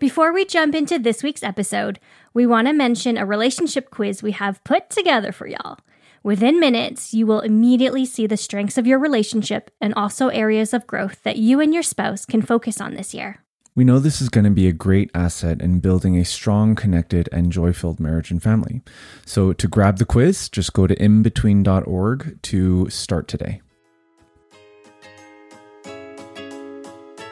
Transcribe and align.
Before 0.00 0.32
we 0.32 0.44
jump 0.44 0.74
into 0.74 0.98
this 0.98 1.22
week's 1.22 1.44
episode, 1.44 2.00
we 2.32 2.46
want 2.46 2.66
to 2.66 2.72
mention 2.72 3.16
a 3.16 3.24
relationship 3.24 3.90
quiz 3.90 4.22
we 4.22 4.32
have 4.32 4.62
put 4.64 4.90
together 4.90 5.30
for 5.30 5.46
y'all. 5.46 5.78
Within 6.24 6.58
minutes, 6.58 7.14
you 7.14 7.26
will 7.26 7.40
immediately 7.40 8.04
see 8.04 8.26
the 8.26 8.36
strengths 8.36 8.76
of 8.76 8.88
your 8.88 8.98
relationship 8.98 9.70
and 9.80 9.94
also 9.94 10.28
areas 10.28 10.74
of 10.74 10.86
growth 10.88 11.22
that 11.22 11.36
you 11.36 11.60
and 11.60 11.72
your 11.72 11.82
spouse 11.82 12.24
can 12.24 12.42
focus 12.42 12.80
on 12.80 12.94
this 12.94 13.14
year. 13.14 13.44
We 13.76 13.84
know 13.84 13.98
this 13.98 14.20
is 14.20 14.28
going 14.28 14.44
to 14.44 14.50
be 14.50 14.66
a 14.66 14.72
great 14.72 15.10
asset 15.14 15.60
in 15.60 15.80
building 15.80 16.16
a 16.16 16.24
strong, 16.24 16.74
connected, 16.74 17.28
and 17.30 17.52
joy 17.52 17.72
filled 17.72 18.00
marriage 18.00 18.30
and 18.30 18.42
family. 18.42 18.82
So, 19.26 19.52
to 19.52 19.68
grab 19.68 19.98
the 19.98 20.04
quiz, 20.04 20.48
just 20.48 20.72
go 20.72 20.86
to 20.86 20.94
inbetween.org 20.96 22.42
to 22.42 22.88
start 22.88 23.26
today. 23.28 23.60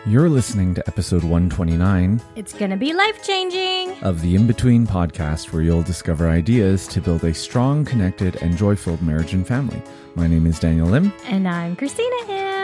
You're 0.05 0.29
listening 0.29 0.75
to 0.75 0.87
episode 0.89 1.23
129 1.23 2.21
It's 2.35 2.53
going 2.53 2.71
to 2.73 2.77
be 2.77 2.93
life 2.93 3.23
changing. 3.23 3.97
of 4.03 4.21
the 4.21 4.35
In 4.35 4.47
Between 4.49 4.85
podcast, 4.87 5.53
where 5.53 5.63
you'll 5.63 5.83
discover 5.83 6.29
ideas 6.29 6.89
to 6.89 7.01
build 7.01 7.23
a 7.25 7.33
strong, 7.33 7.85
connected, 7.85 8.37
and 8.43 8.57
joy 8.57 8.75
filled 8.75 9.01
marriage 9.03 9.33
and 9.33 9.47
family. 9.47 9.81
My 10.17 10.27
name 10.27 10.47
is 10.47 10.59
Daniel 10.59 10.93
Im. 10.95 11.13
And 11.27 11.47
I'm 11.49 11.77
Christina 11.77 12.17
Im. 12.29 12.62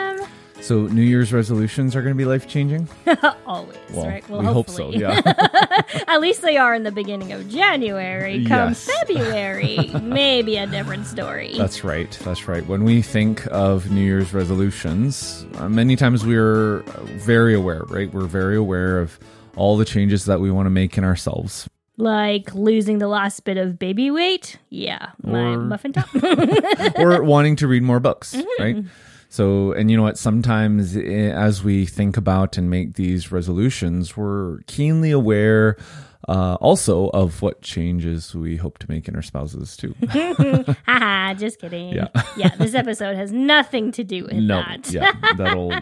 So, 0.60 0.82
New 0.88 1.02
Year's 1.02 1.32
resolutions 1.32 1.96
are 1.96 2.02
going 2.02 2.12
to 2.12 2.18
be 2.18 2.26
life 2.26 2.46
changing? 2.46 2.88
Always, 3.46 3.76
Well, 3.92 4.06
right? 4.06 4.28
we 4.28 4.44
hope 4.44 4.68
so, 4.68 4.90
yeah. 4.90 5.22
At 6.08 6.20
least 6.20 6.42
they 6.42 6.58
are 6.58 6.74
in 6.74 6.82
the 6.82 6.92
beginning 6.92 7.32
of 7.32 7.48
January. 7.48 8.44
Come 8.44 8.68
Yes. 8.70 8.84
February, 9.00 9.90
maybe 10.02 10.56
a 10.58 10.66
different 10.66 11.06
story. 11.06 11.54
That's 11.56 11.84
right. 11.84 12.10
That's 12.22 12.46
right. 12.48 12.66
When 12.66 12.84
we 12.84 13.00
think 13.00 13.46
of 13.50 13.90
New 13.90 14.02
Year's 14.02 14.34
resolutions, 14.34 15.46
uh, 15.54 15.70
many 15.70 15.96
times 15.96 16.26
we're 16.26 16.80
very 17.16 17.54
aware, 17.54 17.84
right? 17.88 18.12
We're 18.12 18.26
very 18.26 18.56
aware 18.56 18.98
of 18.98 19.18
all 19.56 19.78
the 19.78 19.86
changes 19.86 20.26
that 20.26 20.38
we 20.40 20.50
want 20.50 20.66
to 20.66 20.70
make 20.70 20.98
in 20.98 21.04
ourselves. 21.04 21.66
like 21.96 22.54
losing 22.54 22.98
the 22.98 23.08
last 23.08 23.42
bit 23.44 23.56
of 23.56 23.78
baby 23.78 24.10
weight. 24.10 24.58
Yeah, 24.70 25.10
my 25.22 25.40
Or- 25.54 25.58
muffin 25.58 25.92
top. 25.94 26.08
or 26.98 27.22
wanting 27.22 27.56
to 27.56 27.66
read 27.68 27.82
more 27.82 28.00
books, 28.00 28.34
Mm-hmm. 28.36 28.62
right? 28.62 28.84
So, 29.28 29.72
and 29.72 29.90
you 29.90 29.96
know 29.96 30.02
what? 30.02 30.18
Sometimes 30.18 30.96
eh, 30.96 31.30
as 31.30 31.62
we 31.62 31.84
think 31.84 32.16
about 32.16 32.56
and 32.56 32.70
make 32.70 32.94
these 32.94 33.30
resolutions, 33.30 34.16
we're 34.16 34.60
keenly 34.66 35.10
aware 35.10 35.76
uh, 36.28 36.54
also 36.60 37.08
of 37.10 37.40
what 37.42 37.62
changes 37.62 38.34
we 38.34 38.56
hope 38.56 38.78
to 38.78 38.90
make 38.90 39.08
in 39.08 39.16
our 39.16 39.22
spouses 39.22 39.76
too. 39.76 39.94
Haha, 40.86 41.34
just 41.34 41.60
kidding. 41.60 41.90
Yeah. 41.90 42.08
yeah, 42.36 42.54
this 42.56 42.74
episode 42.74 43.16
has 43.16 43.32
nothing 43.32 43.92
to 43.92 44.04
do 44.04 44.24
with 44.24 44.32
no, 44.34 44.60
that. 44.60 44.90
yeah, 44.90 45.12
that'll 45.36 45.72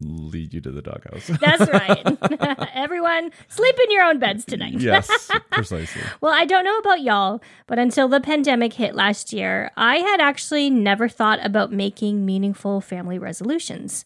lead 0.00 0.52
you 0.52 0.60
to 0.60 0.70
the 0.70 0.82
doghouse. 0.82 1.26
That's 1.40 1.70
right. 1.70 2.68
Everyone, 2.74 3.30
sleep 3.48 3.76
in 3.82 3.90
your 3.90 4.04
own 4.04 4.18
beds 4.18 4.44
tonight. 4.44 4.74
yes, 4.74 5.30
precisely. 5.50 6.02
Well, 6.20 6.32
I 6.32 6.44
don't 6.44 6.64
know 6.64 6.78
about 6.78 7.00
y'all, 7.02 7.42
but 7.66 7.78
until 7.78 8.08
the 8.08 8.20
pandemic 8.20 8.74
hit 8.74 8.94
last 8.94 9.32
year, 9.32 9.70
I 9.76 9.98
had 9.98 10.20
actually 10.20 10.70
never 10.70 11.08
thought 11.08 11.44
about 11.44 11.72
making 11.72 12.26
meaningful 12.26 12.80
family 12.80 13.18
resolutions. 13.18 14.04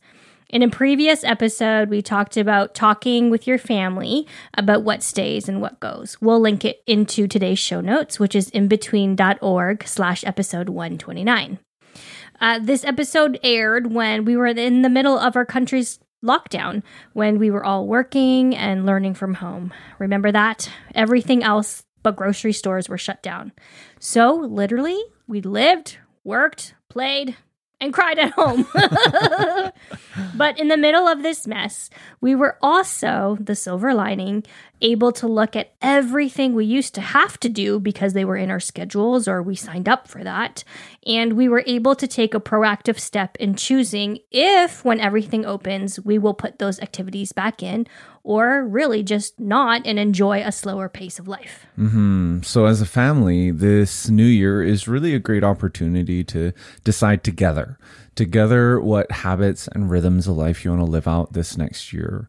In 0.48 0.62
a 0.64 0.68
previous 0.68 1.22
episode, 1.22 1.90
we 1.90 2.02
talked 2.02 2.36
about 2.36 2.74
talking 2.74 3.30
with 3.30 3.46
your 3.46 3.58
family 3.58 4.26
about 4.54 4.82
what 4.82 5.00
stays 5.00 5.48
and 5.48 5.60
what 5.60 5.78
goes. 5.78 6.16
We'll 6.20 6.40
link 6.40 6.64
it 6.64 6.82
into 6.88 7.28
today's 7.28 7.60
show 7.60 7.80
notes, 7.80 8.18
which 8.18 8.34
is 8.34 8.50
inbetween.org 8.50 9.86
slash 9.86 10.24
episode 10.24 10.68
129. 10.68 11.60
Uh, 12.40 12.58
this 12.58 12.84
episode 12.84 13.38
aired 13.42 13.92
when 13.92 14.24
we 14.24 14.36
were 14.36 14.46
in 14.46 14.82
the 14.82 14.88
middle 14.88 15.18
of 15.18 15.36
our 15.36 15.44
country's 15.44 15.98
lockdown, 16.24 16.82
when 17.12 17.38
we 17.38 17.50
were 17.50 17.64
all 17.64 17.86
working 17.86 18.56
and 18.56 18.86
learning 18.86 19.14
from 19.14 19.34
home. 19.34 19.72
Remember 19.98 20.32
that? 20.32 20.70
Everything 20.94 21.42
else 21.42 21.84
but 22.02 22.16
grocery 22.16 22.52
stores 22.52 22.88
were 22.88 22.98
shut 22.98 23.22
down. 23.22 23.52
So, 23.98 24.34
literally, 24.34 24.98
we 25.26 25.42
lived, 25.42 25.98
worked, 26.24 26.74
played, 26.88 27.36
and 27.80 27.92
cried 27.92 28.18
at 28.18 28.32
home. 28.32 28.66
but 30.36 30.58
in 30.58 30.68
the 30.68 30.76
middle 30.76 31.08
of 31.08 31.22
this 31.22 31.46
mess, 31.46 31.90
we 32.20 32.34
were 32.34 32.58
also, 32.62 33.38
the 33.40 33.54
silver 33.54 33.94
lining, 33.94 34.44
able 34.82 35.12
to 35.12 35.26
look 35.26 35.56
at 35.56 35.72
everything 35.82 36.54
we 36.54 36.64
used 36.64 36.94
to 36.94 37.00
have 37.00 37.38
to 37.40 37.48
do 37.48 37.78
because 37.78 38.12
they 38.12 38.24
were 38.24 38.36
in 38.36 38.50
our 38.50 38.60
schedules 38.60 39.28
or 39.28 39.42
we 39.42 39.54
signed 39.54 39.88
up 39.88 40.08
for 40.08 40.24
that. 40.24 40.64
And 41.06 41.34
we 41.34 41.48
were 41.48 41.64
able 41.66 41.94
to 41.96 42.06
take 42.06 42.34
a 42.34 42.40
proactive 42.40 42.98
step 42.98 43.36
in 43.38 43.54
choosing 43.54 44.18
if, 44.30 44.84
when 44.84 45.00
everything 45.00 45.44
opens, 45.44 46.00
we 46.00 46.18
will 46.18 46.34
put 46.34 46.58
those 46.58 46.80
activities 46.80 47.32
back 47.32 47.62
in 47.62 47.86
or 48.22 48.64
really 48.66 49.02
just 49.02 49.38
not 49.40 49.86
and 49.86 49.98
enjoy 49.98 50.40
a 50.42 50.52
slower 50.52 50.88
pace 50.88 51.18
of 51.18 51.28
life. 51.28 51.66
hmm 51.76 52.40
So, 52.42 52.66
as 52.66 52.80
a 52.80 52.86
family, 52.86 53.50
this 53.50 54.08
new 54.08 54.24
year 54.24 54.62
is 54.62 54.88
really 54.88 55.14
a 55.14 55.18
great 55.18 55.44
opportunity 55.44 56.22
to 56.24 56.52
decide 56.84 57.24
together, 57.24 57.78
together 58.14 58.80
what 58.80 59.10
habits 59.10 59.68
and 59.68 59.90
rhythms 59.90 60.26
of 60.26 60.36
life 60.36 60.64
you 60.64 60.70
want 60.70 60.82
to 60.82 60.90
live 60.90 61.08
out 61.08 61.32
this 61.32 61.56
next 61.56 61.92
year. 61.92 62.28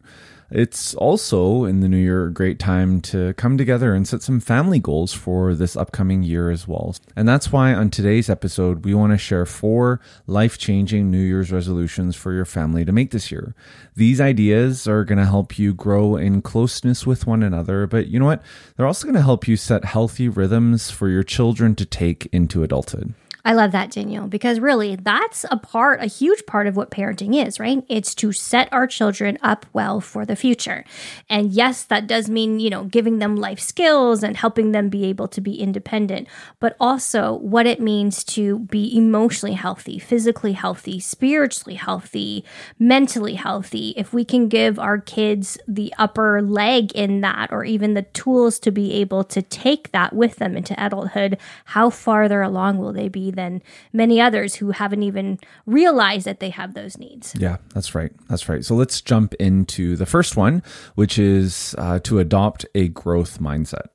It's 0.54 0.94
also 0.96 1.64
in 1.64 1.80
the 1.80 1.88
new 1.88 1.96
year 1.96 2.26
a 2.26 2.32
great 2.32 2.58
time 2.58 3.00
to 3.02 3.32
come 3.34 3.56
together 3.56 3.94
and 3.94 4.06
set 4.06 4.22
some 4.22 4.38
family 4.38 4.78
goals 4.78 5.14
for 5.14 5.54
this 5.54 5.76
upcoming 5.76 6.22
year 6.22 6.50
as 6.50 6.68
well. 6.68 6.94
And 7.16 7.26
that's 7.26 7.50
why 7.50 7.72
on 7.72 7.88
today's 7.88 8.28
episode, 8.28 8.84
we 8.84 8.92
want 8.92 9.12
to 9.12 9.18
share 9.18 9.46
four 9.46 10.00
life 10.26 10.58
changing 10.58 11.10
New 11.10 11.22
Year's 11.22 11.50
resolutions 11.50 12.16
for 12.16 12.34
your 12.34 12.44
family 12.44 12.84
to 12.84 12.92
make 12.92 13.12
this 13.12 13.32
year. 13.32 13.54
These 13.96 14.20
ideas 14.20 14.86
are 14.86 15.04
going 15.04 15.18
to 15.18 15.24
help 15.24 15.58
you 15.58 15.72
grow 15.72 16.16
in 16.16 16.42
closeness 16.42 17.06
with 17.06 17.26
one 17.26 17.42
another, 17.42 17.86
but 17.86 18.08
you 18.08 18.18
know 18.18 18.26
what? 18.26 18.42
They're 18.76 18.86
also 18.86 19.06
going 19.06 19.14
to 19.14 19.22
help 19.22 19.48
you 19.48 19.56
set 19.56 19.86
healthy 19.86 20.28
rhythms 20.28 20.90
for 20.90 21.08
your 21.08 21.22
children 21.22 21.74
to 21.76 21.86
take 21.86 22.26
into 22.30 22.62
adulthood. 22.62 23.14
I 23.44 23.54
love 23.54 23.72
that, 23.72 23.90
Daniel, 23.90 24.28
because 24.28 24.60
really 24.60 24.94
that's 24.94 25.44
a 25.50 25.56
part, 25.56 26.00
a 26.00 26.06
huge 26.06 26.46
part 26.46 26.68
of 26.68 26.76
what 26.76 26.92
parenting 26.92 27.44
is, 27.44 27.58
right? 27.58 27.84
It's 27.88 28.14
to 28.16 28.30
set 28.30 28.72
our 28.72 28.86
children 28.86 29.36
up 29.42 29.66
well 29.72 30.00
for 30.00 30.24
the 30.24 30.36
future. 30.36 30.84
And 31.28 31.50
yes, 31.50 31.82
that 31.82 32.06
does 32.06 32.30
mean, 32.30 32.60
you 32.60 32.70
know, 32.70 32.84
giving 32.84 33.18
them 33.18 33.34
life 33.34 33.58
skills 33.58 34.22
and 34.22 34.36
helping 34.36 34.70
them 34.70 34.88
be 34.88 35.06
able 35.06 35.26
to 35.26 35.40
be 35.40 35.54
independent, 35.54 36.28
but 36.60 36.76
also 36.78 37.34
what 37.38 37.66
it 37.66 37.80
means 37.80 38.22
to 38.24 38.60
be 38.60 38.96
emotionally 38.96 39.56
healthy, 39.56 39.98
physically 39.98 40.52
healthy, 40.52 41.00
spiritually 41.00 41.74
healthy, 41.74 42.44
mentally 42.78 43.34
healthy. 43.34 43.92
If 43.96 44.12
we 44.12 44.24
can 44.24 44.46
give 44.46 44.78
our 44.78 45.00
kids 45.00 45.58
the 45.66 45.92
upper 45.98 46.40
leg 46.42 46.92
in 46.92 47.22
that, 47.22 47.50
or 47.50 47.64
even 47.64 47.94
the 47.94 48.02
tools 48.02 48.60
to 48.60 48.70
be 48.70 48.92
able 48.92 49.24
to 49.24 49.42
take 49.42 49.90
that 49.90 50.12
with 50.12 50.36
them 50.36 50.56
into 50.56 50.80
adulthood, 50.80 51.38
how 51.64 51.90
farther 51.90 52.40
along 52.40 52.78
will 52.78 52.92
they 52.92 53.08
be 53.08 53.31
than 53.34 53.62
many 53.92 54.20
others 54.20 54.56
who 54.56 54.70
haven't 54.70 55.02
even 55.02 55.38
realized 55.66 56.26
that 56.26 56.40
they 56.40 56.50
have 56.50 56.74
those 56.74 56.98
needs? 56.98 57.34
Yeah, 57.38 57.56
that's 57.74 57.94
right. 57.94 58.12
That's 58.28 58.48
right. 58.48 58.64
So 58.64 58.74
let's 58.74 59.00
jump 59.00 59.34
into 59.34 59.96
the 59.96 60.06
first 60.06 60.36
one, 60.36 60.62
which 60.94 61.18
is 61.18 61.74
uh, 61.78 61.98
to 62.00 62.18
adopt 62.18 62.66
a 62.74 62.88
growth 62.88 63.40
mindset. 63.40 63.86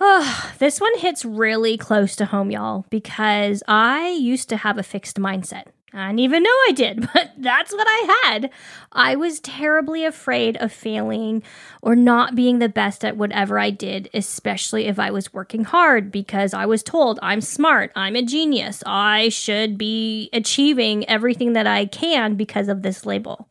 Oh, 0.00 0.52
This 0.58 0.80
one 0.80 0.96
hits 0.98 1.24
really 1.24 1.76
close 1.76 2.14
to 2.16 2.26
home, 2.26 2.50
y'all, 2.50 2.86
because 2.90 3.62
I 3.66 4.10
used 4.10 4.48
to 4.50 4.56
have 4.58 4.78
a 4.78 4.82
fixed 4.82 5.16
mindset. 5.16 5.64
I 5.92 6.08
didn't 6.08 6.18
even 6.20 6.42
know 6.42 6.50
I 6.68 6.72
did, 6.72 7.08
but 7.14 7.32
that's 7.38 7.72
what 7.72 7.86
I 7.88 8.22
had. 8.24 8.50
I 8.92 9.16
was 9.16 9.40
terribly 9.40 10.04
afraid 10.04 10.56
of 10.58 10.72
failing 10.72 11.42
or 11.82 11.96
not 11.96 12.34
being 12.34 12.58
the 12.58 12.68
best 12.68 13.04
at 13.04 13.16
whatever 13.16 13.58
I 13.58 13.70
did, 13.70 14.10
especially 14.12 14.86
if 14.86 14.98
I 14.98 15.10
was 15.10 15.32
working 15.32 15.64
hard, 15.64 16.10
because 16.12 16.52
I 16.52 16.66
was 16.66 16.82
told 16.82 17.18
I'm 17.22 17.40
smart, 17.40 17.92
I'm 17.96 18.16
a 18.16 18.22
genius, 18.22 18.82
I 18.86 19.28
should 19.28 19.78
be 19.78 20.28
achieving 20.32 21.08
everything 21.08 21.54
that 21.54 21.66
I 21.66 21.86
can 21.86 22.34
because 22.34 22.68
of 22.68 22.82
this 22.82 23.06
label. 23.06 23.48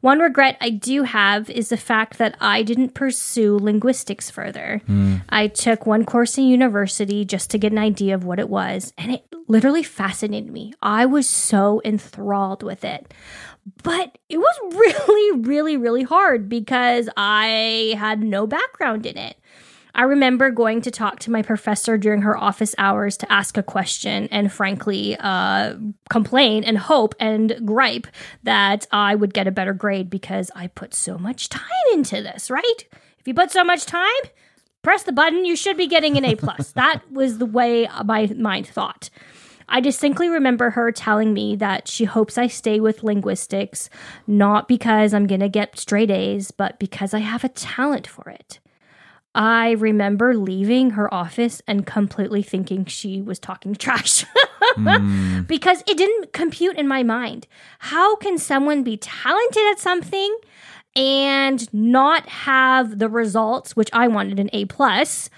One 0.00 0.20
regret 0.20 0.56
I 0.60 0.70
do 0.70 1.02
have 1.02 1.50
is 1.50 1.70
the 1.70 1.76
fact 1.76 2.18
that 2.18 2.36
I 2.40 2.62
didn't 2.62 2.94
pursue 2.94 3.58
linguistics 3.58 4.30
further. 4.30 4.80
Hmm. 4.86 5.16
I 5.28 5.48
took 5.48 5.86
one 5.86 6.04
course 6.04 6.38
in 6.38 6.44
university 6.44 7.24
just 7.24 7.50
to 7.50 7.58
get 7.58 7.72
an 7.72 7.78
idea 7.78 8.14
of 8.14 8.24
what 8.24 8.38
it 8.38 8.48
was, 8.48 8.92
and 8.96 9.12
it 9.12 9.27
literally 9.48 9.82
fascinated 9.82 10.52
me. 10.52 10.72
I 10.82 11.06
was 11.06 11.28
so 11.28 11.80
enthralled 11.84 12.62
with 12.62 12.84
it. 12.84 13.12
But 13.82 14.18
it 14.28 14.38
was 14.38 14.54
really, 14.74 15.40
really, 15.40 15.76
really 15.76 16.02
hard 16.02 16.48
because 16.48 17.08
I 17.16 17.94
had 17.98 18.22
no 18.22 18.46
background 18.46 19.06
in 19.06 19.16
it. 19.18 19.36
I 19.94 20.02
remember 20.02 20.50
going 20.50 20.82
to 20.82 20.92
talk 20.92 21.18
to 21.20 21.30
my 21.30 21.42
professor 21.42 21.98
during 21.98 22.22
her 22.22 22.36
office 22.36 22.74
hours 22.78 23.16
to 23.16 23.32
ask 23.32 23.56
a 23.56 23.64
question 23.64 24.28
and, 24.30 24.52
frankly, 24.52 25.16
uh, 25.18 25.74
complain 26.08 26.62
and 26.62 26.78
hope 26.78 27.16
and 27.18 27.56
gripe 27.64 28.06
that 28.44 28.86
I 28.92 29.16
would 29.16 29.34
get 29.34 29.48
a 29.48 29.50
better 29.50 29.72
grade 29.72 30.08
because 30.08 30.52
I 30.54 30.68
put 30.68 30.94
so 30.94 31.18
much 31.18 31.48
time 31.48 31.64
into 31.92 32.22
this, 32.22 32.48
right? 32.48 32.84
If 33.18 33.26
you 33.26 33.34
put 33.34 33.50
so 33.50 33.64
much 33.64 33.86
time, 33.86 34.06
press 34.82 35.02
the 35.02 35.10
button, 35.10 35.44
you 35.44 35.56
should 35.56 35.76
be 35.76 35.88
getting 35.88 36.16
an 36.16 36.24
A 36.24 36.36
plus. 36.36 36.70
that 36.76 37.10
was 37.10 37.38
the 37.38 37.46
way 37.46 37.88
my 38.04 38.26
mind 38.36 38.68
thought. 38.68 39.10
I 39.68 39.80
distinctly 39.80 40.28
remember 40.28 40.70
her 40.70 40.90
telling 40.92 41.32
me 41.34 41.56
that 41.56 41.88
she 41.88 42.04
hopes 42.04 42.38
I 42.38 42.46
stay 42.46 42.80
with 42.80 43.02
linguistics, 43.02 43.90
not 44.26 44.66
because 44.66 45.12
I'm 45.12 45.26
going 45.26 45.40
to 45.40 45.48
get 45.48 45.78
straight 45.78 46.10
A's, 46.10 46.50
but 46.50 46.78
because 46.78 47.12
I 47.12 47.18
have 47.18 47.44
a 47.44 47.48
talent 47.50 48.06
for 48.06 48.30
it. 48.30 48.60
I 49.34 49.72
remember 49.72 50.34
leaving 50.34 50.90
her 50.90 51.12
office 51.12 51.60
and 51.66 51.86
completely 51.86 52.42
thinking 52.42 52.86
she 52.86 53.20
was 53.20 53.38
talking 53.38 53.74
trash 53.74 54.24
mm. 54.76 55.46
because 55.46 55.82
it 55.86 55.96
didn't 55.96 56.32
compute 56.32 56.76
in 56.76 56.88
my 56.88 57.02
mind. 57.02 57.46
How 57.78 58.16
can 58.16 58.38
someone 58.38 58.82
be 58.82 58.96
talented 58.96 59.62
at 59.70 59.78
something 59.78 60.36
and 60.96 61.72
not 61.72 62.26
have 62.28 62.98
the 62.98 63.08
results, 63.08 63.76
which 63.76 63.90
I 63.92 64.08
wanted 64.08 64.40
an 64.40 64.50
A 64.52 64.64
plus? 64.64 65.28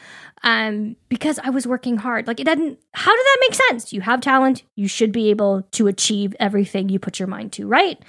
Um, 0.42 0.96
because 1.08 1.38
I 1.38 1.50
was 1.50 1.66
working 1.66 1.98
hard. 1.98 2.26
Like 2.26 2.40
it 2.40 2.44
doesn't. 2.44 2.78
How 2.92 3.14
did 3.14 3.24
that 3.24 3.36
make 3.40 3.54
sense? 3.54 3.92
You 3.92 4.00
have 4.02 4.20
talent. 4.20 4.62
You 4.74 4.88
should 4.88 5.12
be 5.12 5.30
able 5.30 5.62
to 5.72 5.86
achieve 5.86 6.34
everything 6.40 6.88
you 6.88 6.98
put 6.98 7.18
your 7.18 7.28
mind 7.28 7.52
to, 7.54 7.66
right? 7.66 8.02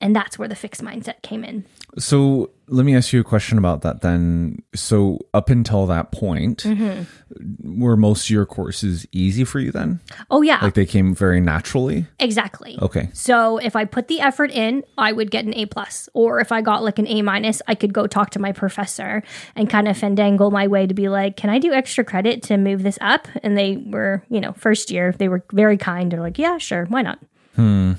And 0.00 0.14
that's 0.14 0.38
where 0.38 0.48
the 0.48 0.54
fixed 0.54 0.82
mindset 0.82 1.22
came 1.22 1.44
in. 1.44 1.64
So 1.96 2.50
let 2.68 2.84
me 2.84 2.94
ask 2.94 3.12
you 3.12 3.20
a 3.20 3.24
question 3.24 3.58
about 3.58 3.82
that 3.82 4.02
then. 4.02 4.62
So 4.74 5.18
up 5.32 5.50
until 5.50 5.86
that 5.86 6.12
point, 6.12 6.64
mm-hmm. 6.64 7.80
were 7.80 7.96
most 7.96 8.26
of 8.26 8.30
your 8.30 8.46
courses 8.46 9.06
easy 9.10 9.44
for 9.44 9.58
you 9.58 9.72
then? 9.72 10.00
Oh 10.30 10.42
yeah. 10.42 10.58
Like 10.62 10.74
they 10.74 10.86
came 10.86 11.14
very 11.14 11.40
naturally? 11.40 12.06
Exactly. 12.20 12.78
Okay. 12.80 13.08
So 13.14 13.58
if 13.58 13.74
I 13.74 13.84
put 13.84 14.08
the 14.08 14.20
effort 14.20 14.50
in, 14.50 14.84
I 14.96 15.12
would 15.12 15.30
get 15.30 15.44
an 15.44 15.54
A 15.54 15.66
plus. 15.66 16.08
Or 16.14 16.40
if 16.40 16.52
I 16.52 16.60
got 16.60 16.82
like 16.82 16.98
an 16.98 17.08
A 17.08 17.22
minus, 17.22 17.62
I 17.66 17.74
could 17.74 17.92
go 17.92 18.06
talk 18.06 18.30
to 18.30 18.38
my 18.38 18.52
professor 18.52 19.22
and 19.56 19.70
kind 19.70 19.88
of 19.88 19.96
fandangle 19.96 20.52
my 20.52 20.66
way 20.66 20.86
to 20.86 20.94
be 20.94 21.08
like, 21.08 21.36
can 21.36 21.50
I 21.50 21.58
do 21.58 21.72
extra 21.72 22.04
credit 22.04 22.42
to 22.44 22.56
move 22.56 22.82
this 22.82 22.98
up? 23.00 23.28
And 23.42 23.56
they 23.56 23.76
were, 23.78 24.22
you 24.28 24.40
know, 24.40 24.52
first 24.52 24.90
year, 24.90 25.14
they 25.16 25.28
were 25.28 25.44
very 25.52 25.78
kind. 25.78 26.12
They're 26.12 26.20
like, 26.20 26.38
yeah, 26.38 26.58
sure, 26.58 26.84
why 26.86 27.02
not? 27.02 27.18
Hmm. 27.56 27.94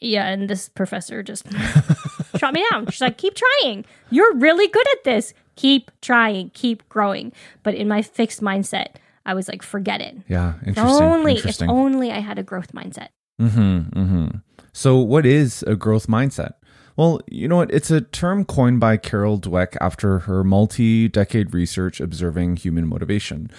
Yeah, 0.00 0.26
and 0.26 0.50
this 0.50 0.68
professor 0.68 1.22
just 1.22 1.46
shot 2.44 2.54
me 2.54 2.64
down. 2.70 2.86
She's 2.86 3.00
like, 3.00 3.18
keep 3.18 3.34
trying. 3.34 3.84
You're 4.10 4.34
really 4.36 4.68
good 4.68 4.86
at 4.92 5.04
this. 5.04 5.34
Keep 5.56 5.90
trying, 6.02 6.50
keep 6.50 6.86
growing. 6.88 7.32
But 7.62 7.74
in 7.74 7.88
my 7.88 8.02
fixed 8.02 8.40
mindset, 8.40 8.96
I 9.24 9.34
was 9.34 9.48
like, 9.48 9.62
forget 9.62 10.00
it. 10.00 10.16
Yeah, 10.28 10.54
interesting. 10.66 10.84
If 10.84 11.02
only, 11.02 11.36
interesting. 11.36 11.68
if 11.68 11.72
only 11.72 12.12
I 12.12 12.18
had 12.20 12.38
a 12.38 12.42
growth 12.42 12.72
mindset. 12.72 13.08
Mm-hmm, 13.40 13.98
mm-hmm. 13.98 14.26
So, 14.72 14.98
what 14.98 15.24
is 15.24 15.62
a 15.66 15.76
growth 15.76 16.08
mindset? 16.08 16.54
Well, 16.96 17.20
you 17.28 17.48
know 17.48 17.56
what? 17.56 17.72
It's 17.72 17.90
a 17.90 18.00
term 18.00 18.44
coined 18.44 18.80
by 18.80 18.96
Carol 18.96 19.40
Dweck 19.40 19.76
after 19.80 20.20
her 20.20 20.44
multi 20.44 21.08
decade 21.08 21.54
research 21.54 22.00
observing 22.00 22.56
human 22.56 22.86
motivation. 22.86 23.50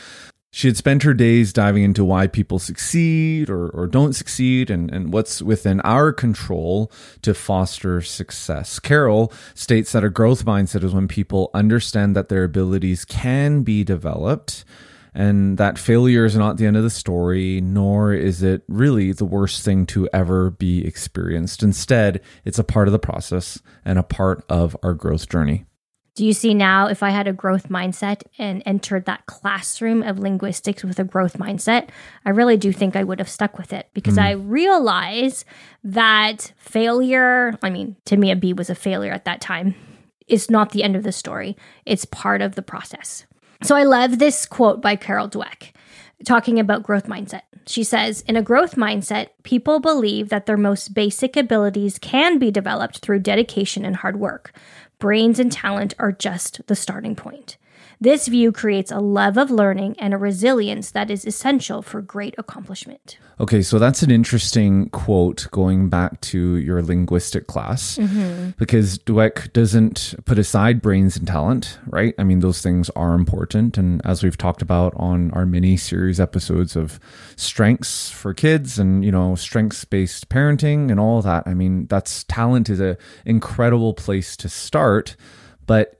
She 0.56 0.70
had 0.70 0.78
spent 0.78 1.04
her 1.04 1.14
days 1.14 1.52
diving 1.52 1.84
into 1.84 2.06
why 2.06 2.28
people 2.28 2.60
succeed 2.60 3.50
or, 3.50 3.68
or 3.72 3.88
don't 3.88 4.14
succeed 4.14 4.70
and, 4.70 4.90
and 4.90 5.12
what's 5.12 5.42
within 5.42 5.82
our 5.82 6.14
control 6.14 6.90
to 7.24 7.34
foster 7.34 8.02
success. 8.02 8.80
Carol 8.80 9.34
states 9.54 9.92
that 9.92 10.06
a 10.06 10.10
growth 10.10 10.46
mindset 10.46 10.86
is 10.86 10.94
when 10.94 11.10
people 11.10 11.52
understand 11.54 12.16
that 12.16 12.30
their 12.30 12.46
abilities 12.46 13.04
can 13.04 13.64
be 13.64 13.84
developed 13.84 14.64
and 15.14 15.58
that 15.58 15.78
failure 15.78 16.24
is 16.24 16.38
not 16.38 16.56
the 16.56 16.68
end 16.68 16.78
of 16.78 16.84
the 16.84 16.90
story, 16.90 17.60
nor 17.60 18.14
is 18.14 18.42
it 18.42 18.64
really 18.70 19.12
the 19.12 19.26
worst 19.26 19.66
thing 19.66 19.86
to 19.88 20.08
ever 20.14 20.52
be 20.52 20.88
experienced. 20.88 21.64
Instead, 21.64 22.22
it's 22.46 22.60
a 22.60 22.64
part 22.64 22.88
of 22.88 22.94
the 22.94 22.98
process 22.98 23.62
and 23.84 24.00
a 24.00 24.04
part 24.04 24.42
of 24.48 24.78
our 24.82 24.94
growth 24.94 25.28
journey. 25.28 25.66
Do 26.16 26.26
you 26.26 26.32
see 26.32 26.54
now 26.54 26.88
if 26.88 27.04
I 27.04 27.10
had 27.10 27.28
a 27.28 27.34
growth 27.34 27.68
mindset 27.68 28.24
and 28.38 28.64
entered 28.66 29.04
that 29.06 29.26
classroom 29.26 30.02
of 30.02 30.18
linguistics 30.18 30.82
with 30.82 30.98
a 30.98 31.04
growth 31.04 31.38
mindset, 31.38 31.90
I 32.26 32.30
really 32.30 32.56
do 32.56 32.72
think 32.72 32.96
I 32.96 33.04
would 33.04 33.20
have 33.20 33.30
stuck 33.30 33.58
with 33.58 33.74
it 33.74 33.90
because 33.94 34.16
mm. 34.16 34.24
I 34.24 34.32
realize 34.32 35.44
that 35.84 36.54
failure, 36.58 37.58
I 37.62 37.70
mean, 37.70 37.98
to 38.06 38.16
me, 38.16 38.32
a 38.32 38.36
B 38.38 38.54
was 38.54 38.70
a 38.70 38.76
failure 38.76 39.12
at 39.12 39.26
that 39.26 39.42
time, 39.42 39.76
is 40.28 40.50
not 40.50 40.72
the 40.72 40.84
end 40.84 40.96
of 40.96 41.04
the 41.04 41.12
story. 41.12 41.58
It's 41.86 42.06
part 42.06 42.42
of 42.42 42.56
the 42.56 42.62
process. 42.62 43.26
So 43.62 43.76
I 43.76 43.84
love 43.84 44.18
this 44.18 44.46
quote 44.46 44.82
by 44.82 44.96
Carol 44.96 45.30
Dweck 45.30 45.72
talking 46.24 46.60
about 46.60 46.84
growth 46.84 47.08
mindset. 47.08 47.42
She 47.68 47.84
says, 47.84 48.22
in 48.22 48.36
a 48.36 48.42
growth 48.42 48.76
mindset, 48.76 49.30
people 49.44 49.80
believe 49.80 50.30
that 50.30 50.46
their 50.46 50.58
most 50.58 50.94
basic 50.94 51.36
abilities 51.36 52.00
can 52.00 52.38
be 52.38 52.52
developed 52.52 53.00
through 53.00 53.20
dedication 53.20 53.84
and 53.84 53.98
hard 53.98 54.20
work 54.20 54.54
brains 55.00 55.40
and 55.40 55.52
talent 55.52 55.94
are 56.00 56.12
just 56.12 56.66
the 56.68 56.76
starting 56.76 57.16
point. 57.16 57.58
This 58.00 58.28
view 58.28 58.52
creates 58.52 58.92
a 58.92 59.00
love 59.00 59.38
of 59.38 59.50
learning 59.50 59.96
and 60.00 60.14
a 60.14 60.18
resilience 60.18 60.92
that 60.92 61.10
is 61.10 61.26
essential 61.26 61.82
for 61.82 62.02
great 62.02 62.36
accomplishment. 62.38 63.18
Okay, 63.40 63.62
so 63.62 63.80
that's 63.80 64.02
an 64.02 64.12
interesting 64.12 64.90
quote 64.90 65.48
going 65.52 65.90
back 65.90 66.22
to 66.22 66.56
your 66.56 66.82
linguistic 66.82 67.48
class 67.48 67.98
mm-hmm. 67.98 68.52
because 68.58 68.98
Dweck 69.00 69.52
doesn't 69.52 70.16
put 70.24 70.40
aside 70.40 70.82
brains 70.82 71.18
and 71.18 71.28
talent, 71.28 71.78
right? 71.88 72.16
I 72.18 72.24
mean, 72.24 72.40
those 72.40 72.62
things 72.62 72.90
are 72.92 73.14
important. 73.14 73.78
And 73.78 74.02
as 74.06 74.24
we've 74.24 74.38
talked 74.38 74.62
about 74.62 74.94
on 74.96 75.32
our 75.32 75.46
mini 75.46 75.76
series 75.76 76.20
episodes 76.20 76.78
of 76.78 77.00
strengths 77.36 78.10
for 78.10 78.34
kids 78.34 78.80
and, 78.80 79.04
you 79.04 79.12
know, 79.12 79.36
strengths 79.36 79.84
based 79.84 80.30
parenting 80.30 80.90
and 80.90 81.00
all 81.00 81.22
that, 81.22 81.44
I 81.46 81.54
mean, 81.54 81.88
that's 81.88 82.24
talent 82.26 82.70
is 82.70 82.80
an 82.80 82.98
incredible 83.26 83.94
place 83.94 84.38
to 84.38 84.48
start. 84.48 85.18
But 85.68 86.00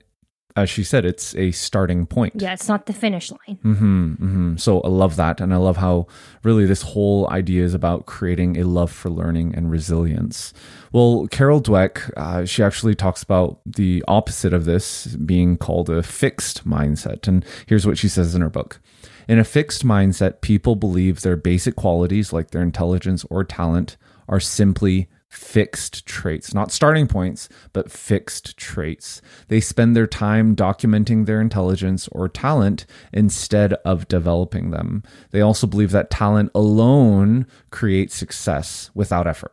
as 0.56 0.70
she 0.70 0.82
said, 0.82 1.04
it's 1.04 1.34
a 1.36 1.50
starting 1.52 2.06
point. 2.06 2.40
Yeah, 2.40 2.54
it's 2.54 2.66
not 2.66 2.86
the 2.86 2.94
finish 2.94 3.30
line. 3.30 3.58
Mm-hmm, 3.62 4.12
mm-hmm. 4.14 4.56
So 4.56 4.80
I 4.80 4.88
love 4.88 5.16
that. 5.16 5.40
And 5.40 5.52
I 5.52 5.58
love 5.58 5.76
how 5.76 6.06
really 6.42 6.64
this 6.64 6.80
whole 6.80 7.28
idea 7.30 7.62
is 7.62 7.74
about 7.74 8.06
creating 8.06 8.56
a 8.56 8.64
love 8.64 8.90
for 8.90 9.10
learning 9.10 9.54
and 9.54 9.70
resilience. 9.70 10.54
Well, 10.92 11.28
Carol 11.30 11.60
Dweck, 11.60 12.10
uh, 12.16 12.46
she 12.46 12.62
actually 12.62 12.94
talks 12.94 13.22
about 13.22 13.60
the 13.66 14.02
opposite 14.08 14.54
of 14.54 14.64
this 14.64 15.06
being 15.16 15.58
called 15.58 15.90
a 15.90 16.02
fixed 16.02 16.66
mindset. 16.66 17.28
And 17.28 17.44
here's 17.66 17.86
what 17.86 17.98
she 17.98 18.08
says 18.08 18.34
in 18.34 18.40
her 18.40 18.48
book. 18.48 18.80
In 19.28 19.38
a 19.38 19.44
fixed 19.44 19.84
mindset, 19.84 20.40
people 20.40 20.74
believe 20.74 21.20
their 21.20 21.36
basic 21.36 21.76
qualities, 21.76 22.32
like 22.32 22.52
their 22.52 22.62
intelligence 22.62 23.26
or 23.28 23.44
talent, 23.44 23.98
are 24.28 24.40
simply 24.40 25.08
fixed 25.36 26.06
traits, 26.06 26.54
not 26.54 26.72
starting 26.72 27.06
points, 27.06 27.48
but 27.72 27.90
fixed 27.90 28.56
traits. 28.56 29.20
They 29.48 29.60
spend 29.60 29.94
their 29.94 30.06
time 30.06 30.56
documenting 30.56 31.26
their 31.26 31.40
intelligence 31.40 32.08
or 32.10 32.28
talent 32.28 32.86
instead 33.12 33.74
of 33.84 34.08
developing 34.08 34.70
them. 34.70 35.02
They 35.32 35.42
also 35.42 35.66
believe 35.66 35.90
that 35.90 36.10
talent 36.10 36.50
alone 36.54 37.46
creates 37.70 38.14
success 38.14 38.90
without 38.94 39.26
effort. 39.26 39.52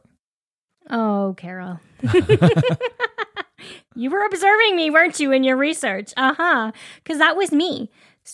Oh, 0.90 1.36
Carol. 1.38 1.80
you 3.96 4.10
were 4.10 4.26
observing 4.26 4.76
me, 4.76 4.90
weren't 4.90 5.20
you, 5.20 5.32
in 5.32 5.44
your 5.44 5.58
research? 5.58 6.14
Uh 6.16 6.34
huh. 6.34 6.72
Because 7.04 7.20
that 7.20 7.36
was 7.36 7.52
me. 7.52 7.90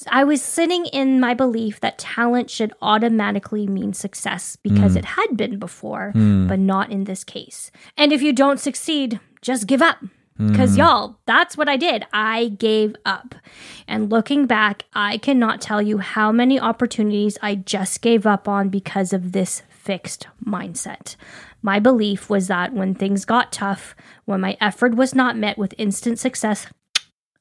I 0.09 0.23
was 0.23 0.41
sitting 0.41 0.85
in 0.87 1.19
my 1.19 1.33
belief 1.33 1.79
that 1.79 1.97
talent 1.97 2.49
should 2.49 2.73
automatically 2.81 3.67
mean 3.67 3.93
success 3.93 4.55
because 4.55 4.93
mm. 4.93 4.97
it 4.97 5.05
had 5.05 5.35
been 5.35 5.57
before, 5.57 6.13
mm. 6.15 6.47
but 6.47 6.59
not 6.59 6.91
in 6.91 7.05
this 7.05 7.23
case. 7.23 7.71
And 7.97 8.13
if 8.13 8.21
you 8.21 8.31
don't 8.31 8.59
succeed, 8.59 9.19
just 9.41 9.67
give 9.67 9.81
up. 9.81 9.97
Because, 10.37 10.75
mm. 10.75 10.77
y'all, 10.77 11.17
that's 11.25 11.57
what 11.57 11.67
I 11.67 11.75
did. 11.75 12.05
I 12.13 12.47
gave 12.47 12.95
up. 13.05 13.35
And 13.89 14.09
looking 14.09 14.45
back, 14.45 14.85
I 14.93 15.17
cannot 15.17 15.59
tell 15.59 15.81
you 15.81 15.97
how 15.97 16.31
many 16.31 16.57
opportunities 16.57 17.37
I 17.41 17.55
just 17.55 18.01
gave 18.01 18.25
up 18.25 18.47
on 18.47 18.69
because 18.69 19.11
of 19.11 19.33
this 19.33 19.63
fixed 19.69 20.27
mindset. 20.45 21.17
My 21.61 21.79
belief 21.79 22.29
was 22.29 22.47
that 22.47 22.71
when 22.71 22.95
things 22.95 23.25
got 23.25 23.51
tough, 23.51 23.95
when 24.23 24.39
my 24.39 24.55
effort 24.61 24.95
was 24.95 25.13
not 25.13 25.35
met 25.35 25.57
with 25.57 25.75
instant 25.77 26.19
success, 26.19 26.67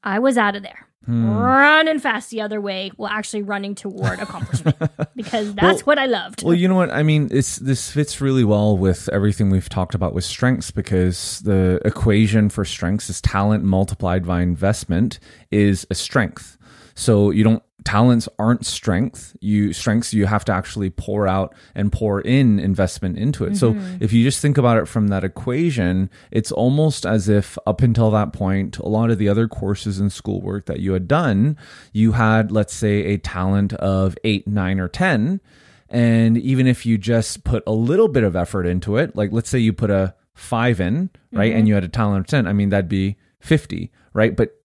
I 0.03 0.19
was 0.19 0.37
out 0.37 0.57
of 0.57 0.63
there 0.63 0.88
hmm. 1.09 1.29
running 1.29 1.99
fast 1.99 2.29
the 2.29 2.41
other 2.41 2.61
way 2.61 2.91
while 2.95 3.11
actually 3.11 3.41
running 3.41 3.75
toward 3.75 4.19
accomplishment 4.25 4.77
because 5.15 5.53
that's 5.55 5.85
well, 5.85 5.95
what 5.95 5.99
I 5.99 6.05
loved. 6.05 6.43
Well, 6.43 6.53
you 6.53 6.67
know 6.67 6.75
what? 6.75 6.91
I 6.91 7.03
mean, 7.03 7.29
it's 7.31 7.57
this 7.57 7.91
fits 7.91 8.21
really 8.21 8.43
well 8.43 8.77
with 8.77 9.09
everything 9.11 9.49
we've 9.49 9.69
talked 9.69 9.95
about 9.95 10.13
with 10.13 10.23
strengths 10.23 10.71
because 10.71 11.39
the 11.41 11.81
equation 11.85 12.49
for 12.49 12.63
strengths 12.65 13.09
is 13.09 13.21
talent 13.21 13.63
multiplied 13.63 14.25
by 14.25 14.41
investment 14.41 15.19
is 15.51 15.87
a 15.89 15.95
strength. 15.95 16.57
So 16.95 17.31
you 17.31 17.43
don't 17.43 17.63
talents 17.83 18.27
aren't 18.37 18.65
strength. 18.65 19.35
You 19.41 19.73
strengths 19.73 20.13
you 20.13 20.25
have 20.25 20.45
to 20.45 20.51
actually 20.51 20.89
pour 20.89 21.27
out 21.27 21.55
and 21.75 21.91
pour 21.91 22.21
in 22.21 22.59
investment 22.59 23.17
into 23.17 23.45
it. 23.45 23.55
So 23.57 23.73
mm-hmm. 23.73 24.03
if 24.03 24.13
you 24.13 24.23
just 24.23 24.41
think 24.41 24.57
about 24.57 24.77
it 24.77 24.87
from 24.87 25.07
that 25.09 25.23
equation 25.23 26.09
it's 26.31 26.51
almost 26.51 27.05
as 27.05 27.29
if 27.29 27.57
up 27.65 27.81
until 27.81 28.11
that 28.11 28.33
point 28.33 28.77
a 28.77 28.87
lot 28.87 29.09
of 29.09 29.17
the 29.17 29.29
other 29.29 29.47
courses 29.47 29.99
and 29.99 30.11
schoolwork 30.11 30.65
that 30.65 30.79
you 30.79 30.93
had 30.93 31.07
done 31.07 31.57
you 31.93 32.13
had 32.13 32.51
let's 32.51 32.73
say 32.73 33.05
a 33.05 33.17
talent 33.17 33.73
of 33.73 34.17
8 34.23 34.47
9 34.47 34.79
or 34.79 34.87
10 34.87 35.41
and 35.89 36.37
even 36.37 36.67
if 36.67 36.85
you 36.85 36.97
just 36.97 37.43
put 37.43 37.63
a 37.65 37.71
little 37.71 38.07
bit 38.07 38.23
of 38.23 38.35
effort 38.35 38.65
into 38.65 38.97
it 38.97 39.15
like 39.15 39.31
let's 39.31 39.49
say 39.49 39.59
you 39.59 39.73
put 39.73 39.89
a 39.89 40.15
5 40.33 40.79
in 40.79 41.09
right? 41.31 41.51
And 41.51 41.61
mm-hmm. 41.61 41.67
you 41.67 41.73
had 41.73 41.83
a 41.83 41.89
talent 41.89 42.21
of 42.21 42.27
10 42.27 42.47
i 42.47 42.53
mean 42.53 42.69
that'd 42.69 42.89
be 42.89 43.17
50 43.39 43.91
right? 44.13 44.35
But 44.35 44.58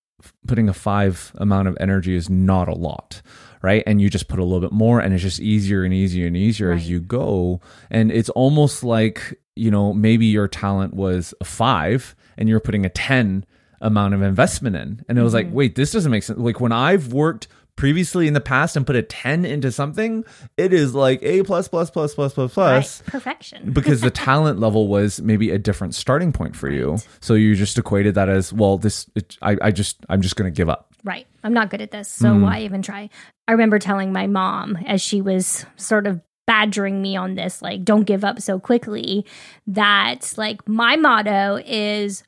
putting 0.47 0.69
a 0.69 0.75
five 0.75 1.33
amount 1.37 1.69
of 1.69 1.76
energy 1.81 2.14
is 2.14 2.28
not 2.28 2.69
a 2.69 2.75
lot 2.75 3.23
right? 3.64 3.83
And 3.87 3.99
you 3.99 4.11
just 4.11 4.28
put 4.28 4.38
a 4.38 4.45
little 4.45 4.61
bit 4.61 4.73
more 4.73 5.00
and 5.00 5.14
it's 5.14 5.23
just 5.23 5.40
easier 5.40 5.85
and 5.85 5.95
easier 5.95 6.26
and 6.26 6.37
easier 6.37 6.71
as 6.71 6.87
you 6.87 7.00
go. 7.00 7.62
And 7.90 8.12
it's 8.12 8.28
almost 8.28 8.85
like 8.85 9.40
you 9.57 9.71
know 9.71 9.95
maybe 9.95 10.26
your 10.26 10.47
talent 10.47 10.93
was 10.93 11.33
a 11.40 11.45
five 11.45 12.14
and 12.37 12.47
you're 12.47 12.61
putting 12.61 12.85
a 12.85 12.90
10 12.90 13.47
amount 13.81 14.12
of 14.12 14.21
investment 14.21 14.76
in. 14.76 15.02
And 15.09 15.19
it 15.19 15.23
was 15.23 15.33
like 15.33 15.47
mm-hmm. 15.47 15.54
wait 15.54 15.75
this 15.76 15.93
doesn't 15.93 16.12
make 16.12 16.25
sense. 16.25 16.38
Like 16.38 16.61
when 16.61 16.73
i've 16.73 17.14
worked 17.14 17.49
previously 17.76 18.28
in 18.28 18.35
the 18.35 18.40
past 18.40 18.76
and 18.76 18.87
put 18.87 18.95
a 18.97 19.02
10 19.02 19.45
into 19.45 19.73
something 19.73 20.25
it 20.57 20.73
is 20.73 20.95
like 20.95 21.21
a 21.23 21.43
plus 21.43 21.66
plus 21.69 21.90
plus 21.90 22.14
plus 22.14 22.33
plus 22.33 22.52
plus 22.54 23.02
Right. 23.02 23.11
Perfection. 23.12 23.71
because 23.73 24.00
the 24.00 24.11
talent 24.28 24.61
level 24.61 24.87
was 24.88 25.21
maybe 25.21 25.50
a 25.50 25.59
different 25.59 25.95
starting 25.95 26.33
point 26.33 26.54
for 26.54 26.71
you. 26.71 26.99
So 27.21 27.35
you 27.35 27.54
just 27.57 27.76
equated 27.76 28.14
that 28.14 28.28
as 28.28 28.52
well. 28.52 28.78
This 28.78 29.11
it, 29.16 29.37
I 29.43 29.57
I 29.61 29.71
just 29.73 29.97
I'm 30.09 30.21
just 30.23 30.37
going 30.37 30.50
to 30.52 30.57
give 30.57 30.69
up. 30.69 30.93
Right. 31.02 31.26
I'm 31.43 31.52
not 31.52 31.69
good 31.71 31.81
at 31.83 31.90
this, 31.90 32.09
so 32.09 32.28
Mm. 32.28 32.43
why 32.43 32.61
even 32.61 32.81
try? 32.81 33.11
I 33.49 33.52
remember 33.52 33.78
telling 33.78 34.12
my 34.12 34.26
mom 34.28 34.76
as 34.87 35.02
she 35.02 35.21
was 35.21 35.66
sort 35.76 36.07
of 36.07 36.21
badgering 36.47 37.02
me 37.02 37.16
on 37.16 37.35
this, 37.35 37.61
like, 37.61 37.85
don't 37.85 38.04
give 38.04 38.23
up 38.25 38.40
so 38.40 38.59
quickly, 38.61 39.26
that 39.66 40.33
like 40.37 40.66
my 40.69 40.95
motto 40.97 41.59
is 41.66 42.23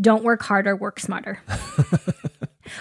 don't 0.00 0.22
work 0.24 0.42
harder, 0.42 0.74
work 0.76 0.98
smarter. 1.00 1.40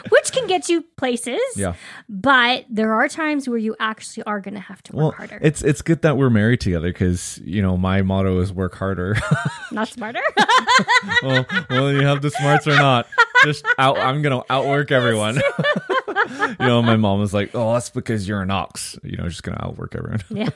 Which 0.10 0.32
can 0.32 0.48
get 0.48 0.70
you 0.70 0.82
places. 0.98 1.40
Yeah. 1.56 1.74
But 2.10 2.66
there 2.70 2.94
are 2.94 3.08
times 3.08 3.48
where 3.48 3.58
you 3.58 3.76
actually 3.80 4.24
are 4.24 4.40
going 4.40 4.54
to 4.56 4.60
have 4.60 4.82
to 4.84 4.94
work 4.96 5.02
Well, 5.02 5.12
harder. 5.12 5.40
it's 5.42 5.62
it's 5.64 5.82
good 5.82 6.02
that 6.04 6.18
we're 6.18 6.30
married 6.30 6.62
together 6.62 6.90
because 6.92 7.40
you 7.44 7.62
know 7.62 7.78
my 7.78 8.02
motto 8.02 8.40
is 8.40 8.52
work 8.54 8.76
harder. 8.76 9.18
not 9.72 9.88
smarter. 9.90 10.22
well, 11.24 11.46
well, 11.70 11.92
you 11.92 12.02
have 12.06 12.22
the 12.22 12.30
smarts 12.32 12.68
or 12.68 12.76
not. 12.76 13.08
Just 13.44 13.66
out. 13.80 13.98
I'm 13.98 14.22
gonna 14.22 14.44
outwork 14.50 14.92
everyone. 14.92 15.36
you 16.08 16.56
know, 16.60 16.82
my 16.84 16.96
mom 16.96 17.20
was 17.20 17.34
like, 17.34 17.52
"Oh, 17.56 17.74
that's 17.74 17.90
because 17.90 18.28
you're 18.28 18.42
an 18.42 18.52
ox." 18.52 19.00
You 19.04 19.18
know, 19.18 19.28
just 19.28 19.44
gonna 19.44 19.60
outwork 19.62 19.96
everyone. 19.96 20.22
Yeah. 20.30 20.50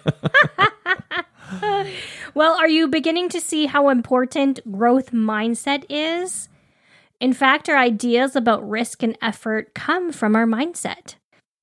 well, 2.33 2.57
are 2.57 2.67
you 2.67 2.87
beginning 2.87 3.29
to 3.29 3.41
see 3.41 3.65
how 3.65 3.89
important 3.89 4.59
growth 4.71 5.11
mindset 5.11 5.85
is? 5.89 6.49
In 7.25 7.33
fact, 7.33 7.67
our 7.69 7.75
ideas 7.75 8.35
about 8.35 8.69
risk 8.69 9.01
and 9.01 9.17
effort 9.19 9.73
come 9.73 10.11
from 10.11 10.35
our 10.35 10.45
mindset. 10.45 11.15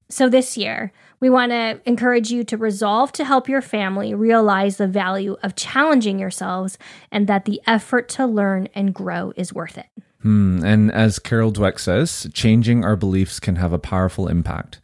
So, 0.09 0.29
this 0.29 0.57
year, 0.57 0.91
we 1.21 1.31
want 1.31 1.53
to 1.53 1.81
encourage 1.85 2.33
you 2.33 2.43
to 2.43 2.57
resolve 2.57 3.13
to 3.13 3.25
help 3.25 3.49
your 3.49 3.63
family 3.63 4.13
realize 4.13 4.79
the 4.79 4.89
value 4.89 5.37
of 5.41 5.55
challenging 5.55 6.19
yourselves 6.19 6.79
and 7.13 7.29
that 7.29 7.45
the 7.45 7.61
effort 7.65 8.09
to 8.09 8.27
learn 8.27 8.71
and 8.75 8.93
grow 8.93 9.33
is 9.37 9.55
worth 9.55 9.79
it. 9.79 9.87
Hmm, 10.23 10.65
and 10.65 10.91
as 10.91 11.21
Carol 11.21 11.53
Dweck 11.53 11.79
says, 11.79 12.29
changing 12.35 12.85
our 12.85 12.97
beliefs 12.97 13.39
can 13.39 13.55
have 13.55 13.73
a 13.73 13.79
powerful 13.79 14.27
impact. 14.27 14.81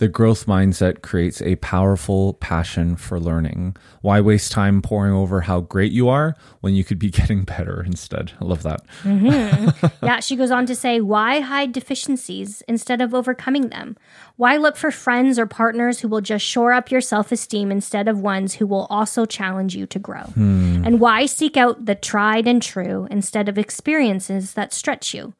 The 0.00 0.08
growth 0.08 0.46
mindset 0.46 1.02
creates 1.02 1.42
a 1.42 1.56
powerful 1.56 2.32
passion 2.32 2.96
for 2.96 3.20
learning. 3.20 3.76
Why 4.00 4.22
waste 4.22 4.50
time 4.50 4.80
poring 4.80 5.12
over 5.12 5.42
how 5.42 5.60
great 5.60 5.92
you 5.92 6.08
are 6.08 6.34
when 6.62 6.72
you 6.72 6.84
could 6.84 6.98
be 6.98 7.10
getting 7.20 7.42
better 7.42 7.82
instead? 7.82 8.32
I 8.40 8.46
love 8.46 8.62
that. 8.62 8.80
Mm-hmm. 9.02 9.86
yeah, 10.02 10.20
she 10.20 10.36
goes 10.36 10.50
on 10.50 10.64
to 10.64 10.74
say, 10.74 11.02
why 11.02 11.40
hide 11.40 11.72
deficiencies 11.72 12.62
instead 12.66 13.02
of 13.02 13.12
overcoming 13.12 13.68
them? 13.68 13.98
Why 14.36 14.56
look 14.56 14.78
for 14.78 14.90
friends 14.90 15.38
or 15.38 15.44
partners 15.44 16.00
who 16.00 16.08
will 16.08 16.22
just 16.22 16.46
shore 16.46 16.72
up 16.72 16.90
your 16.90 17.02
self 17.02 17.30
esteem 17.30 17.70
instead 17.70 18.08
of 18.08 18.20
ones 18.20 18.54
who 18.54 18.66
will 18.66 18.86
also 18.88 19.26
challenge 19.26 19.76
you 19.76 19.86
to 19.88 19.98
grow? 19.98 20.22
Hmm. 20.22 20.82
And 20.82 20.98
why 20.98 21.26
seek 21.26 21.58
out 21.58 21.84
the 21.84 21.94
tried 21.94 22.48
and 22.48 22.62
true 22.62 23.06
instead 23.10 23.50
of 23.50 23.58
experiences 23.58 24.54
that 24.54 24.72
stretch 24.72 25.12
you? 25.12 25.34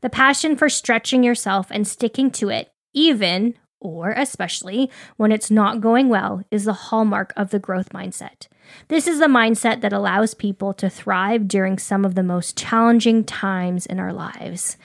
The 0.00 0.10
passion 0.10 0.56
for 0.56 0.68
stretching 0.68 1.22
yourself 1.22 1.68
and 1.70 1.86
sticking 1.86 2.32
to 2.32 2.48
it, 2.48 2.72
even 2.92 3.54
or 3.80 4.10
especially 4.12 4.90
when 5.16 5.32
it's 5.32 5.50
not 5.50 5.80
going 5.80 6.08
well, 6.08 6.42
is 6.50 6.64
the 6.64 6.72
hallmark 6.72 7.32
of 7.36 7.50
the 7.50 7.58
growth 7.58 7.88
mindset. 7.90 8.46
This 8.88 9.06
is 9.06 9.18
the 9.18 9.26
mindset 9.26 9.80
that 9.80 9.92
allows 9.92 10.34
people 10.34 10.72
to 10.74 10.90
thrive 10.90 11.48
during 11.48 11.78
some 11.78 12.04
of 12.04 12.14
the 12.14 12.22
most 12.22 12.56
challenging 12.56 13.24
times 13.24 13.86
in 13.86 13.98
our 13.98 14.12
lives. 14.12 14.76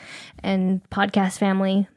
And 0.41 0.81
podcast 0.89 1.37
family, 1.37 1.87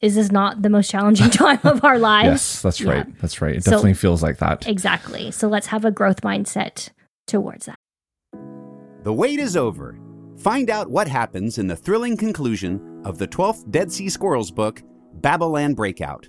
is 0.00 0.14
this 0.16 0.30
not 0.32 0.62
the 0.62 0.70
most 0.70 0.90
challenging 0.90 1.30
time 1.30 1.60
of 1.64 1.84
our 1.84 1.98
lives? 1.98 2.26
Yes, 2.26 2.62
that's 2.62 2.80
Yeah. 2.80 2.90
right. 2.92 3.20
That's 3.20 3.40
right. 3.40 3.54
It 3.56 3.64
So- 3.64 3.70
definitely 3.70 3.94
feels 3.94 4.22
like 4.22 4.38
that. 4.38 4.66
Exactly. 4.66 5.30
So 5.30 5.46
let's 5.48 5.68
have 5.68 5.84
a 5.84 5.90
growth 5.90 6.22
mindset 6.22 6.88
towards 7.26 7.66
that. 7.66 7.78
The 9.02 9.12
wait 9.12 9.38
is 9.38 9.56
over. 9.56 9.96
Find 10.36 10.68
out 10.70 10.90
what 10.90 11.06
happens 11.08 11.58
in 11.58 11.66
the 11.68 11.76
thrilling 11.76 12.16
conclusion 12.16 13.02
of 13.04 13.18
the 13.18 13.28
12th 13.28 13.70
Dead 13.70 13.92
Sea 13.92 14.08
Squirrels 14.08 14.50
book, 14.50 14.82
Babylon 15.14 15.74
Breakout. 15.74 16.28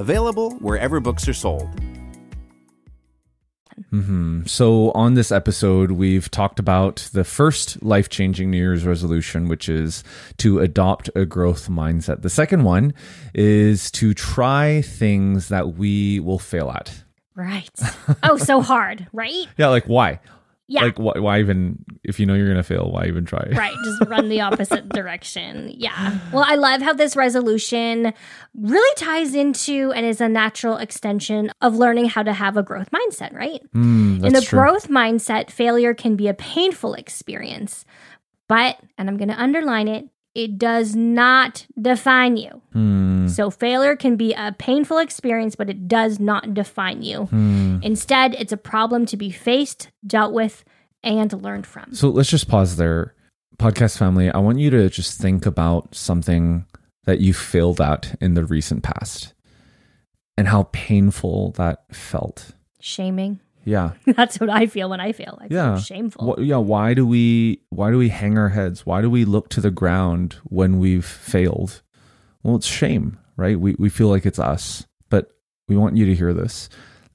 available 0.00 0.52
wherever 0.56 0.98
books 0.98 1.28
are 1.28 1.34
sold. 1.34 1.68
hmm 3.90 4.42
So, 4.46 4.90
on 4.92 5.14
this 5.14 5.30
episode, 5.32 5.92
we've 5.92 6.30
talked 6.30 6.58
about 6.58 7.08
the 7.12 7.24
first 7.24 7.82
life 7.82 8.08
changing 8.08 8.50
New 8.50 8.58
Year's 8.58 8.84
resolution, 8.84 9.48
which 9.48 9.68
is 9.68 10.02
to 10.38 10.58
adopt 10.60 11.08
a 11.14 11.24
growth 11.24 11.68
mindset. 11.68 12.22
The 12.22 12.30
second 12.30 12.64
one 12.64 12.94
is 13.34 13.90
to 13.92 14.12
try 14.14 14.82
things 14.82 15.48
that 15.48 15.74
we 15.74 16.20
will 16.20 16.38
fail 16.38 16.70
at. 16.70 17.04
Right. 17.34 17.70
oh, 18.22 18.36
so 18.36 18.60
hard, 18.60 19.06
right? 19.12 19.46
Yeah, 19.56 19.68
like 19.68 19.84
why? 19.86 20.20
Yeah. 20.72 20.82
Like, 20.84 21.00
why, 21.00 21.18
why 21.18 21.40
even, 21.40 21.84
if 22.04 22.20
you 22.20 22.26
know 22.26 22.34
you're 22.34 22.46
going 22.46 22.56
to 22.56 22.62
fail, 22.62 22.92
why 22.92 23.06
even 23.06 23.24
try? 23.24 23.44
right 23.56 23.74
just 23.84 24.08
run 24.08 24.28
the 24.28 24.40
opposite 24.40 24.88
direction 25.00 25.72
yeah 25.76 26.16
well 26.32 26.44
i 26.46 26.54
love 26.54 26.80
how 26.80 26.92
this 26.92 27.16
resolution 27.16 28.12
really 28.54 28.94
ties 28.96 29.34
into 29.34 29.90
and 29.96 30.06
is 30.06 30.20
a 30.20 30.28
natural 30.28 30.76
extension 30.76 31.50
of 31.60 31.74
learning 31.74 32.04
how 32.08 32.22
to 32.22 32.32
have 32.32 32.56
a 32.56 32.62
growth 32.62 32.88
mindset 32.92 33.34
right 33.34 33.60
Hmm, 33.72 34.24
in 34.24 34.32
the 34.32 34.40
true. 34.40 34.58
growth 34.60 34.86
mindset 34.88 35.50
failure 35.50 35.92
can 35.92 36.14
be 36.14 36.28
a 36.28 36.34
painful 36.34 36.94
experience 36.94 37.84
but 38.48 38.78
and 38.96 39.08
i'm 39.10 39.16
going 39.16 39.28
to 39.28 39.40
underline 39.42 39.88
it 39.88 40.04
it 40.34 40.58
does 40.58 40.94
not 40.94 41.66
define 41.80 42.36
you 42.36 42.62
Hmm, 42.72 43.26
so 43.26 43.50
failure 43.50 43.96
can 43.96 44.16
be 44.16 44.32
a 44.34 44.54
painful 44.58 44.98
experience 44.98 45.56
but 45.56 45.68
it 45.68 45.88
does 45.88 46.20
not 46.20 46.54
define 46.54 47.02
you 47.02 47.24
hmm. 47.24 47.78
instead 47.82 48.34
it's 48.34 48.52
a 48.52 48.56
problem 48.56 49.06
to 49.06 49.16
be 49.16 49.30
faced 49.30 49.90
dealt 50.06 50.32
with 50.32 50.64
and 51.02 51.32
learned 51.42 51.66
from 51.66 51.94
So 51.94 52.08
let's 52.10 52.30
just 52.30 52.48
pause 52.48 52.76
there. 52.76 53.14
Podcast 53.58 53.98
family, 53.98 54.30
I 54.30 54.38
want 54.38 54.58
you 54.58 54.70
to 54.70 54.88
just 54.88 55.20
think 55.20 55.44
about 55.46 55.94
something 55.94 56.66
that 57.04 57.20
you 57.20 57.34
failed 57.34 57.80
at 57.80 58.16
in 58.20 58.34
the 58.34 58.44
recent 58.44 58.82
past 58.82 59.34
and 60.36 60.48
how 60.48 60.68
painful 60.72 61.52
that 61.52 61.84
felt. 61.94 62.52
shaming 62.80 63.40
Yeah. 63.64 63.92
That's 64.06 64.40
what 64.40 64.48
I 64.50 64.66
feel 64.66 64.88
when 64.90 65.00
I 65.00 65.12
fail. 65.12 65.38
I 65.40 65.48
feel 65.48 65.56
Yeah. 65.56 65.78
shameful. 65.78 66.34
Wh- 66.38 66.42
yeah, 66.42 66.56
why 66.56 66.94
do 66.94 67.06
we 67.06 67.60
why 67.70 67.90
do 67.90 67.98
we 67.98 68.08
hang 68.08 68.38
our 68.38 68.48
heads? 68.50 68.86
Why 68.86 69.00
do 69.02 69.10
we 69.10 69.24
look 69.24 69.48
to 69.50 69.60
the 69.60 69.70
ground 69.70 70.36
when 70.44 70.78
we've 70.78 71.04
failed? 71.04 71.82
Well, 72.42 72.56
it's 72.56 72.66
shame, 72.66 73.18
right? 73.36 73.58
We 73.60 73.74
we 73.78 73.88
feel 73.88 74.08
like 74.08 74.24
it's 74.26 74.38
us. 74.38 74.86
But 75.10 75.30
we 75.68 75.76
want 75.76 75.96
you 75.96 76.06
to 76.06 76.14
hear 76.14 76.32
this. 76.32 76.68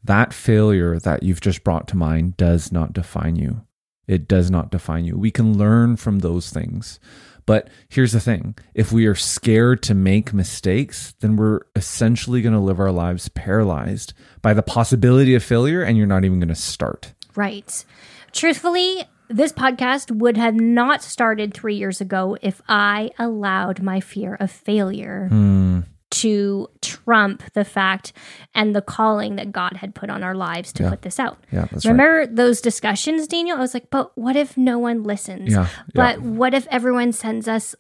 That 0.03 0.33
failure 0.33 0.99
that 0.99 1.23
you've 1.23 1.41
just 1.41 1.63
brought 1.63 1.87
to 1.89 1.97
mind 1.97 2.37
does 2.37 2.71
not 2.71 2.93
define 2.93 3.35
you. 3.37 3.61
It 4.07 4.27
does 4.27 4.51
not 4.51 4.69
define 4.69 5.03
you. 5.05 5.17
We 5.17 5.31
can 5.31 5.57
learn 5.57 5.95
from 5.97 6.19
those 6.19 6.51
things. 6.51 6.99
But 7.45 7.69
here's 7.89 8.11
the 8.11 8.19
thing 8.19 8.55
if 8.73 8.91
we 8.91 9.05
are 9.05 9.15
scared 9.15 9.83
to 9.83 9.93
make 9.93 10.33
mistakes, 10.33 11.13
then 11.19 11.35
we're 11.35 11.61
essentially 11.75 12.41
going 12.41 12.53
to 12.53 12.59
live 12.59 12.79
our 12.79 12.91
lives 12.91 13.29
paralyzed 13.29 14.13
by 14.41 14.53
the 14.53 14.63
possibility 14.63 15.35
of 15.35 15.43
failure, 15.43 15.83
and 15.83 15.97
you're 15.97 16.07
not 16.07 16.25
even 16.25 16.39
going 16.39 16.49
to 16.49 16.55
start. 16.55 17.13
Right. 17.35 17.85
Truthfully, 18.31 19.03
this 19.29 19.51
podcast 19.53 20.11
would 20.11 20.37
have 20.37 20.55
not 20.55 21.01
started 21.03 21.53
three 21.53 21.75
years 21.75 22.01
ago 22.01 22.37
if 22.41 22.61
I 22.67 23.11
allowed 23.17 23.81
my 23.81 23.99
fear 23.99 24.35
of 24.35 24.51
failure 24.51 25.27
Hmm. 25.29 25.81
To 26.11 26.69
trump 26.81 27.43
the 27.53 27.65
fact 27.65 28.13
and 28.53 28.75
the 28.75 28.81
calling 28.81 29.35
that 29.35 29.51
God 29.51 29.77
had 29.77 29.93
put 29.95 30.09
on 30.09 30.23
our 30.23 30.35
lives 30.35 30.71
to 30.73 30.89
put 30.89 31.01
this 31.01 31.19
out. 31.19 31.43
Yeah, 31.51 31.65
that's 31.71 31.85
right. 31.85 31.91
Remember 31.91 32.25
those 32.27 32.61
discussions, 32.61 33.27
Daniel? 33.27 33.57
I 33.57 33.61
was 33.61 33.73
like, 33.73 33.89
but 33.89 34.15
what 34.17 34.35
if 34.35 34.55
no 34.57 34.77
one 34.79 35.03
listens? 35.03 35.51
Yeah, 35.51 35.67
But 35.93 36.21
what 36.21 36.53
if 36.53 36.67
everyone 36.69 37.11
sends 37.11 37.47
us 37.47 37.75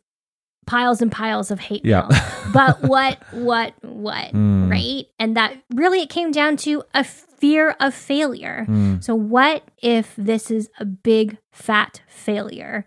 piles 0.65 1.01
and 1.01 1.11
piles 1.11 1.51
of 1.51 1.59
hate 1.59 1.85
Yeah. 1.85 2.07
mail? 2.09 2.19
but 2.53 2.81
what, 2.83 3.19
what, 3.31 3.73
what, 3.83 4.33
Mm. 4.33 4.69
right? 4.71 5.05
And 5.19 5.37
that 5.37 5.61
really 5.73 6.01
it 6.01 6.09
came 6.09 6.31
down 6.31 6.57
to 6.57 6.83
a 6.93 7.03
fear 7.03 7.75
of 7.79 7.93
failure. 7.93 8.65
Mm. 8.67 9.03
So, 9.03 9.13
what 9.13 9.63
if 9.81 10.13
this 10.17 10.49
is 10.49 10.69
a 10.79 10.85
big 10.85 11.37
fat 11.51 12.01
failure? 12.07 12.85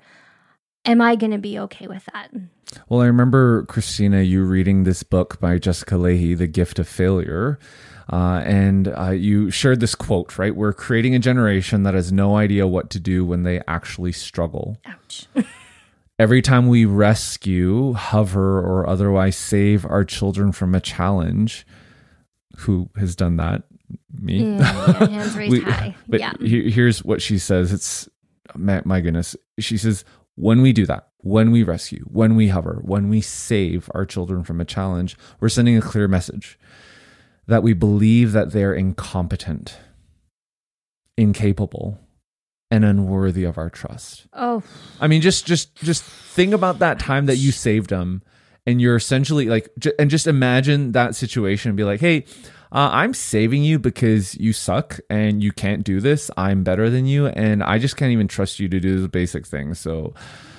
Am 0.88 1.02
I 1.02 1.16
going 1.16 1.32
to 1.32 1.38
be 1.38 1.58
okay 1.58 1.86
with 1.86 2.06
that? 2.14 2.30
Well, 2.88 3.02
I 3.02 3.06
remember, 3.06 3.64
Christina, 3.64 4.22
you 4.22 4.42
reading 4.44 4.84
this 4.84 5.02
book 5.02 5.38
by 5.38 5.58
Jessica 5.58 5.96
Lahey, 5.96 6.36
The 6.36 6.46
Gift 6.46 6.78
of 6.78 6.88
Failure. 6.88 7.58
Uh, 8.10 8.40
and 8.46 8.88
uh, 8.98 9.10
you 9.10 9.50
shared 9.50 9.80
this 9.80 9.94
quote, 9.94 10.38
right? 10.38 10.56
We're 10.56 10.72
creating 10.72 11.14
a 11.14 11.18
generation 11.18 11.82
that 11.82 11.92
has 11.92 12.10
no 12.10 12.36
idea 12.38 12.66
what 12.66 12.88
to 12.90 12.98
do 13.00 13.22
when 13.26 13.42
they 13.42 13.60
actually 13.68 14.12
struggle. 14.12 14.78
Ouch. 14.86 15.26
Every 16.18 16.40
time 16.40 16.68
we 16.68 16.86
rescue, 16.86 17.92
hover, 17.92 18.58
or 18.58 18.88
otherwise 18.88 19.36
save 19.36 19.84
our 19.84 20.04
children 20.06 20.52
from 20.52 20.74
a 20.74 20.80
challenge, 20.80 21.66
who 22.60 22.88
has 22.96 23.14
done 23.14 23.36
that? 23.36 23.64
Me. 24.18 24.40
Mm, 24.40 24.58
yeah, 24.58 25.06
hands 25.06 25.36
raised 25.36 25.52
We- 25.52 25.60
high. 25.60 25.94
But 26.08 26.20
yeah. 26.20 26.32
he- 26.40 26.70
here's 26.70 27.04
what 27.04 27.20
she 27.20 27.38
says. 27.38 27.72
It's 27.74 28.08
my, 28.56 28.80
my 28.86 29.02
goodness. 29.02 29.36
She 29.58 29.76
says, 29.76 30.04
when 30.38 30.62
we 30.62 30.72
do 30.72 30.86
that, 30.86 31.08
when 31.18 31.50
we 31.50 31.62
rescue, 31.62 32.04
when 32.10 32.36
we 32.36 32.48
hover, 32.48 32.80
when 32.82 33.08
we 33.08 33.20
save 33.20 33.90
our 33.94 34.06
children 34.06 34.44
from 34.44 34.60
a 34.60 34.64
challenge, 34.64 35.16
we're 35.40 35.48
sending 35.48 35.76
a 35.76 35.82
clear 35.82 36.06
message 36.06 36.58
that 37.46 37.62
we 37.62 37.72
believe 37.72 38.32
that 38.32 38.52
they're 38.52 38.74
incompetent, 38.74 39.78
incapable, 41.16 41.98
and 42.70 42.84
unworthy 42.84 43.44
of 43.44 43.58
our 43.58 43.70
trust. 43.70 44.26
Oh, 44.32 44.62
I 45.00 45.08
mean, 45.08 45.22
just 45.22 45.46
just 45.46 45.74
just 45.76 46.04
think 46.04 46.52
about 46.52 46.78
that 46.78 46.98
time 46.98 47.26
that 47.26 47.36
you 47.36 47.50
saved 47.50 47.90
them, 47.90 48.22
and 48.66 48.80
you're 48.80 48.96
essentially 48.96 49.46
like, 49.46 49.68
and 49.98 50.08
just 50.10 50.26
imagine 50.26 50.92
that 50.92 51.16
situation 51.16 51.70
and 51.70 51.76
be 51.76 51.84
like, 51.84 52.00
hey. 52.00 52.24
Uh, 52.70 52.90
I'm 52.92 53.14
saving 53.14 53.64
you 53.64 53.78
because 53.78 54.34
you 54.36 54.52
suck 54.52 55.00
and 55.08 55.42
you 55.42 55.52
can't 55.52 55.84
do 55.84 56.00
this. 56.00 56.30
I'm 56.36 56.62
better 56.64 56.90
than 56.90 57.06
you, 57.06 57.26
and 57.28 57.62
I 57.62 57.78
just 57.78 57.96
can't 57.96 58.12
even 58.12 58.28
trust 58.28 58.60
you 58.60 58.68
to 58.68 58.78
do 58.80 59.00
the 59.00 59.08
basic 59.08 59.46
things. 59.46 59.78
So, 59.78 60.12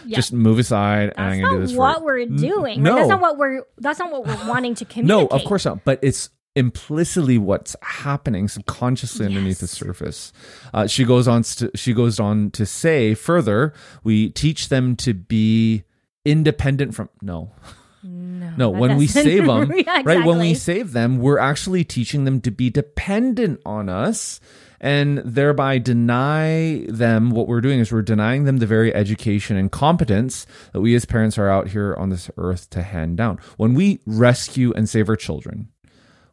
Yeah. 0.05 0.15
just 0.15 0.33
move 0.33 0.57
aside, 0.59 1.13
and 1.17 1.17
that's 1.17 1.35
I'm 1.35 1.41
gonna 1.41 1.53
do 1.53 1.59
not 1.59 1.67
this 1.67 1.75
what 1.75 1.97
for 1.99 2.03
we're 2.05 2.25
doing. 2.25 2.81
No, 2.81 2.95
that's 2.95 3.09
not 3.09 3.21
what 3.21 3.37
we're. 3.37 3.63
That's 3.77 3.99
not 3.99 4.11
what 4.11 4.25
we're 4.25 4.49
wanting 4.49 4.73
to 4.75 4.85
communicate. 4.85 5.29
no, 5.31 5.35
of 5.37 5.43
course 5.45 5.65
not. 5.65 5.83
But 5.83 5.99
it's 6.01 6.29
implicitly 6.55 7.37
what's 7.37 7.75
happening 7.83 8.47
subconsciously 8.47 9.25
underneath 9.27 9.59
the 9.59 9.67
surface. 9.67 10.33
Uh, 10.73 10.87
she 10.87 11.05
goes 11.05 11.27
on. 11.27 11.43
To, 11.43 11.69
she 11.75 11.93
goes 11.93 12.19
on 12.19 12.49
to 12.51 12.65
say 12.65 13.13
further, 13.13 13.71
we 14.03 14.29
teach 14.31 14.69
them 14.69 14.95
to 14.97 15.13
be 15.13 15.83
independent 16.25 16.95
from 16.95 17.09
no. 17.21 17.51
No, 18.03 18.55
No, 18.55 18.69
when 18.69 18.97
we 18.97 19.07
save 19.21 19.45
them, 19.47 19.71
Yeah, 19.75 20.01
right? 20.03 20.25
When 20.25 20.39
we 20.39 20.53
save 20.53 20.93
them, 20.93 21.19
we're 21.19 21.39
actually 21.39 21.83
teaching 21.83 22.25
them 22.25 22.41
to 22.41 22.51
be 22.51 22.69
dependent 22.69 23.61
on 23.65 23.89
us 23.89 24.39
and 24.81 25.17
thereby 25.19 25.77
deny 25.77 26.85
them 26.87 27.31
what 27.31 27.47
we're 27.47 27.61
doing 27.61 27.79
is 27.79 27.91
we're 27.91 28.01
denying 28.01 28.45
them 28.45 28.57
the 28.57 28.65
very 28.65 28.93
education 28.95 29.57
and 29.57 29.71
competence 29.71 30.45
that 30.71 30.81
we 30.81 30.95
as 30.95 31.05
parents 31.05 31.37
are 31.37 31.49
out 31.49 31.69
here 31.69 31.95
on 31.95 32.09
this 32.09 32.31
earth 32.37 32.69
to 32.69 32.81
hand 32.81 33.17
down. 33.17 33.39
When 33.57 33.73
we 33.73 33.99
rescue 34.05 34.71
and 34.73 34.87
save 34.87 35.09
our 35.09 35.17
children, 35.17 35.69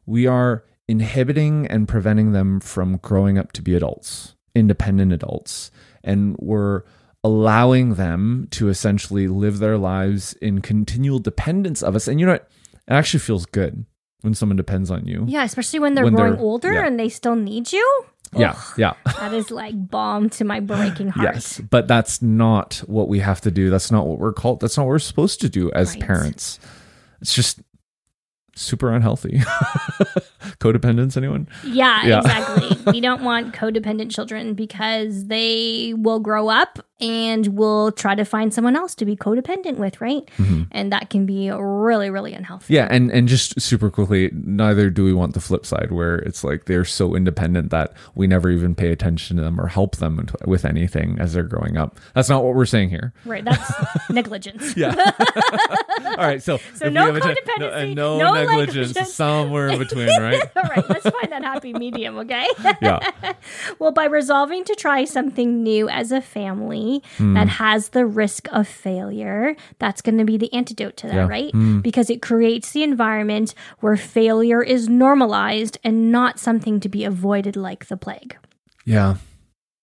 we 0.05 0.27
are 0.27 0.65
inhibiting 0.87 1.67
and 1.67 1.89
preventing 1.89 2.33
them 2.33 2.61
from 2.61 2.99
growing 2.99 3.39
up 3.39 3.51
to 3.53 3.63
be 3.63 3.75
adults, 3.75 4.37
independent 4.55 5.13
adults. 5.13 5.73
And 6.05 6.37
we're 6.39 6.83
allowing 7.25 7.95
them 7.95 8.47
to 8.53 8.69
essentially 8.69 9.27
live 9.29 9.59
their 9.59 9.77
lives 9.79 10.33
in 10.35 10.61
continual 10.61 11.19
dependence 11.19 11.83
of 11.83 11.97
us. 11.97 12.07
And 12.09 12.21
you 12.21 12.27
know 12.27 12.33
what? 12.33 12.49
It 12.89 12.93
actually 12.93 13.21
feels 13.21 13.47
good 13.47 13.85
when 14.23 14.35
someone 14.35 14.57
depends 14.57 14.91
on 14.91 15.07
you. 15.07 15.25
Yeah, 15.27 15.43
especially 15.45 15.81
when 15.81 15.95
they're 15.95 16.05
When 16.05 16.15
growing 16.15 16.33
they're- 16.35 16.41
older 16.41 16.73
yeah. 16.73 16.87
and 16.87 16.99
they 17.01 17.09
still 17.09 17.35
need 17.37 17.73
you. 17.73 18.05
Yeah. 18.37 18.51
Ugh, 18.57 18.75
Yeah. 18.79 18.93
that 19.21 19.33
is 19.35 19.51
like 19.51 19.75
balm 19.89 20.29
to 20.31 20.45
my 20.45 20.61
breaking 20.61 21.09
heart. 21.09 21.35
Yes. 21.35 21.61
But 21.61 21.89
that's 21.89 22.21
not 22.23 22.83
what 22.87 23.09
we 23.09 23.19
have 23.21 23.41
to 23.43 23.51
do. 23.51 23.71
That's 23.71 23.91
not 23.91 24.07
what 24.07 24.19
we're 24.19 24.33
called. 24.33 24.61
That's 24.61 24.77
not 24.77 24.85
what 24.85 24.91
we're 24.91 24.99
supposed 24.99 25.41
to 25.41 25.49
do 25.49 25.71
as 25.73 25.95
Right. 25.95 26.01
parents. 26.03 26.59
It's 27.21 27.35
just 27.35 27.61
super 28.55 28.93
unhealthy. 28.93 29.41
Codependence, 30.61 31.17
anyone? 31.17 31.49
Yeah, 31.65 32.05
Yeah. 32.07 32.19
exactly. 32.19 32.77
we 32.93 33.01
don't 33.01 33.23
want 33.23 33.55
codependent 33.55 34.11
children 34.11 34.55
because 34.55 35.27
they 35.27 35.95
will 35.97 36.21
grow 36.21 36.49
up 36.49 36.86
and 36.99 37.47
will 37.49 37.93
try 37.93 38.15
to 38.15 38.25
find 38.25 38.55
someone 38.55 38.75
else 38.75 38.95
to 38.95 39.05
be 39.05 39.15
codependent 39.17 39.77
with, 39.77 40.01
right? 40.01 40.29
And 40.71 40.93
that 40.93 41.11
can 41.11 41.27
be 41.27 41.51
really, 41.51 42.09
really 42.11 42.33
unhealthy. 42.33 42.65
Mm-hmm. 42.65 42.73
Yeah, 42.75 42.89
and 42.91 43.11
and 43.11 43.29
just 43.29 43.61
super 43.61 43.91
quickly, 43.91 44.31
neither 44.33 44.89
do 44.91 45.05
we 45.05 45.13
want 45.13 45.35
the 45.35 45.41
flip 45.41 45.67
side 45.67 45.91
where 45.93 46.17
it's 46.17 46.43
like 46.43 46.65
they're 46.65 46.85
so 46.87 47.15
independent 47.15 47.71
that 47.71 47.93
we 48.15 48.27
never 48.27 48.51
even 48.51 48.75
pay 48.75 48.91
attention 48.93 49.37
to 49.37 49.43
them 49.43 49.61
or 49.61 49.67
help 49.67 49.97
them 49.97 50.27
with 50.47 50.65
anything 50.65 51.19
as 51.21 51.35
they're 51.35 51.43
growing 51.43 51.77
up. 51.77 51.99
That's 52.15 52.29
not 52.31 52.43
what 52.45 52.55
we're 52.55 52.65
saying 52.67 52.89
here. 52.91 53.13
Right. 53.25 53.45
That's 53.45 53.71
negligence. 54.11 54.77
Yeah. 54.77 54.95
All 56.07 56.17
right. 56.17 56.43
So, 56.43 56.59
So 56.75 56.89
no 56.89 57.13
codependency, 57.13 57.59
no, 57.59 57.71
and 57.71 57.95
no, 57.95 58.19
no 58.19 58.35
negligence, 58.35 58.89
negligence. 58.89 59.15
somewhere 59.15 59.69
in 59.69 59.79
between, 59.79 60.09
right? 60.21 60.43
All 60.57 60.63
right, 60.63 60.89
let's 60.89 61.03
find 61.09 61.31
that 61.31 61.43
happy 61.43 61.73
medium, 61.73 62.17
okay? 62.19 62.47
Yeah. 62.81 63.01
Well, 63.79 63.93
by 63.93 64.05
resolving 64.07 64.65
to 64.65 64.75
try 64.75 65.05
something 65.05 65.63
new 65.63 65.89
as 65.89 66.11
a 66.13 66.21
family 66.21 66.86
Hmm. 67.19 67.35
that 67.35 67.49
has 67.49 67.91
the 67.91 68.05
risk 68.07 68.49
of 68.53 68.67
failure, 68.69 69.55
that's 69.79 70.03
going 70.03 70.19
to 70.19 70.25
be 70.25 70.37
the 70.39 70.53
antidote 70.53 70.97
to 70.99 71.07
that, 71.09 71.15
Yeah. 71.15 71.27
right? 71.29 71.53
Hmm. 71.53 71.81
Because 71.81 72.11
it 72.11 72.23
creates 72.23 72.73
the 72.73 72.83
environment 72.83 73.55
where 73.81 73.97
failure 73.97 74.63
is 74.63 74.89
normalized 74.89 75.79
and 75.85 76.11
not 76.13 76.39
something 76.39 76.81
to 76.81 76.89
be 76.89 77.05
avoided 77.05 77.57
like 77.57 77.87
the 77.87 77.97
plague. 77.97 78.37
Yeah. 78.85 79.17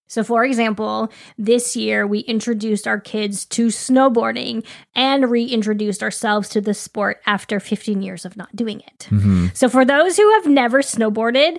So, 0.07 0.23
for 0.23 0.45
example, 0.45 1.09
this 1.39 1.75
year 1.75 2.05
we 2.05 2.19
introduced 2.19 2.87
our 2.87 2.99
kids 2.99 3.45
to 3.45 3.67
snowboarding 3.67 4.63
and 4.93 5.31
reintroduced 5.31 6.03
ourselves 6.03 6.49
to 6.49 6.61
the 6.61 6.75
sport 6.75 7.19
after 7.25 7.59
15 7.59 8.03
years 8.03 8.23
of 8.23 8.37
not 8.37 8.55
doing 8.55 8.81
it. 8.81 9.07
hmm 9.09 9.47
So, 9.55 9.67
for 9.69 9.83
those 9.85 10.17
who 10.17 10.29
have 10.33 10.45
never 10.45 10.83
snowboarded, 10.83 11.57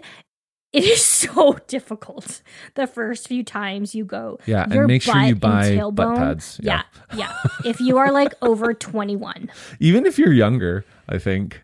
it 0.78 0.84
is 0.84 1.04
so 1.04 1.58
difficult 1.68 2.42
the 2.74 2.86
first 2.86 3.28
few 3.28 3.42
times 3.44 3.94
you 3.94 4.04
go. 4.04 4.38
Yeah, 4.46 4.66
and 4.70 4.86
make 4.86 5.02
sure 5.02 5.16
you 5.20 5.34
butt 5.34 5.50
buy 5.50 5.76
butt 5.76 5.94
tailbone- 5.94 6.16
pads. 6.16 6.60
Yeah, 6.62 6.82
Yeah. 7.12 7.18
yeah. 7.18 7.70
if 7.70 7.80
you 7.80 7.96
are 7.98 8.10
like 8.12 8.34
over 8.42 8.74
21. 8.74 9.50
Even 9.80 10.04
if 10.06 10.18
you're 10.18 10.32
younger, 10.32 10.84
I 11.08 11.18
think. 11.18 11.62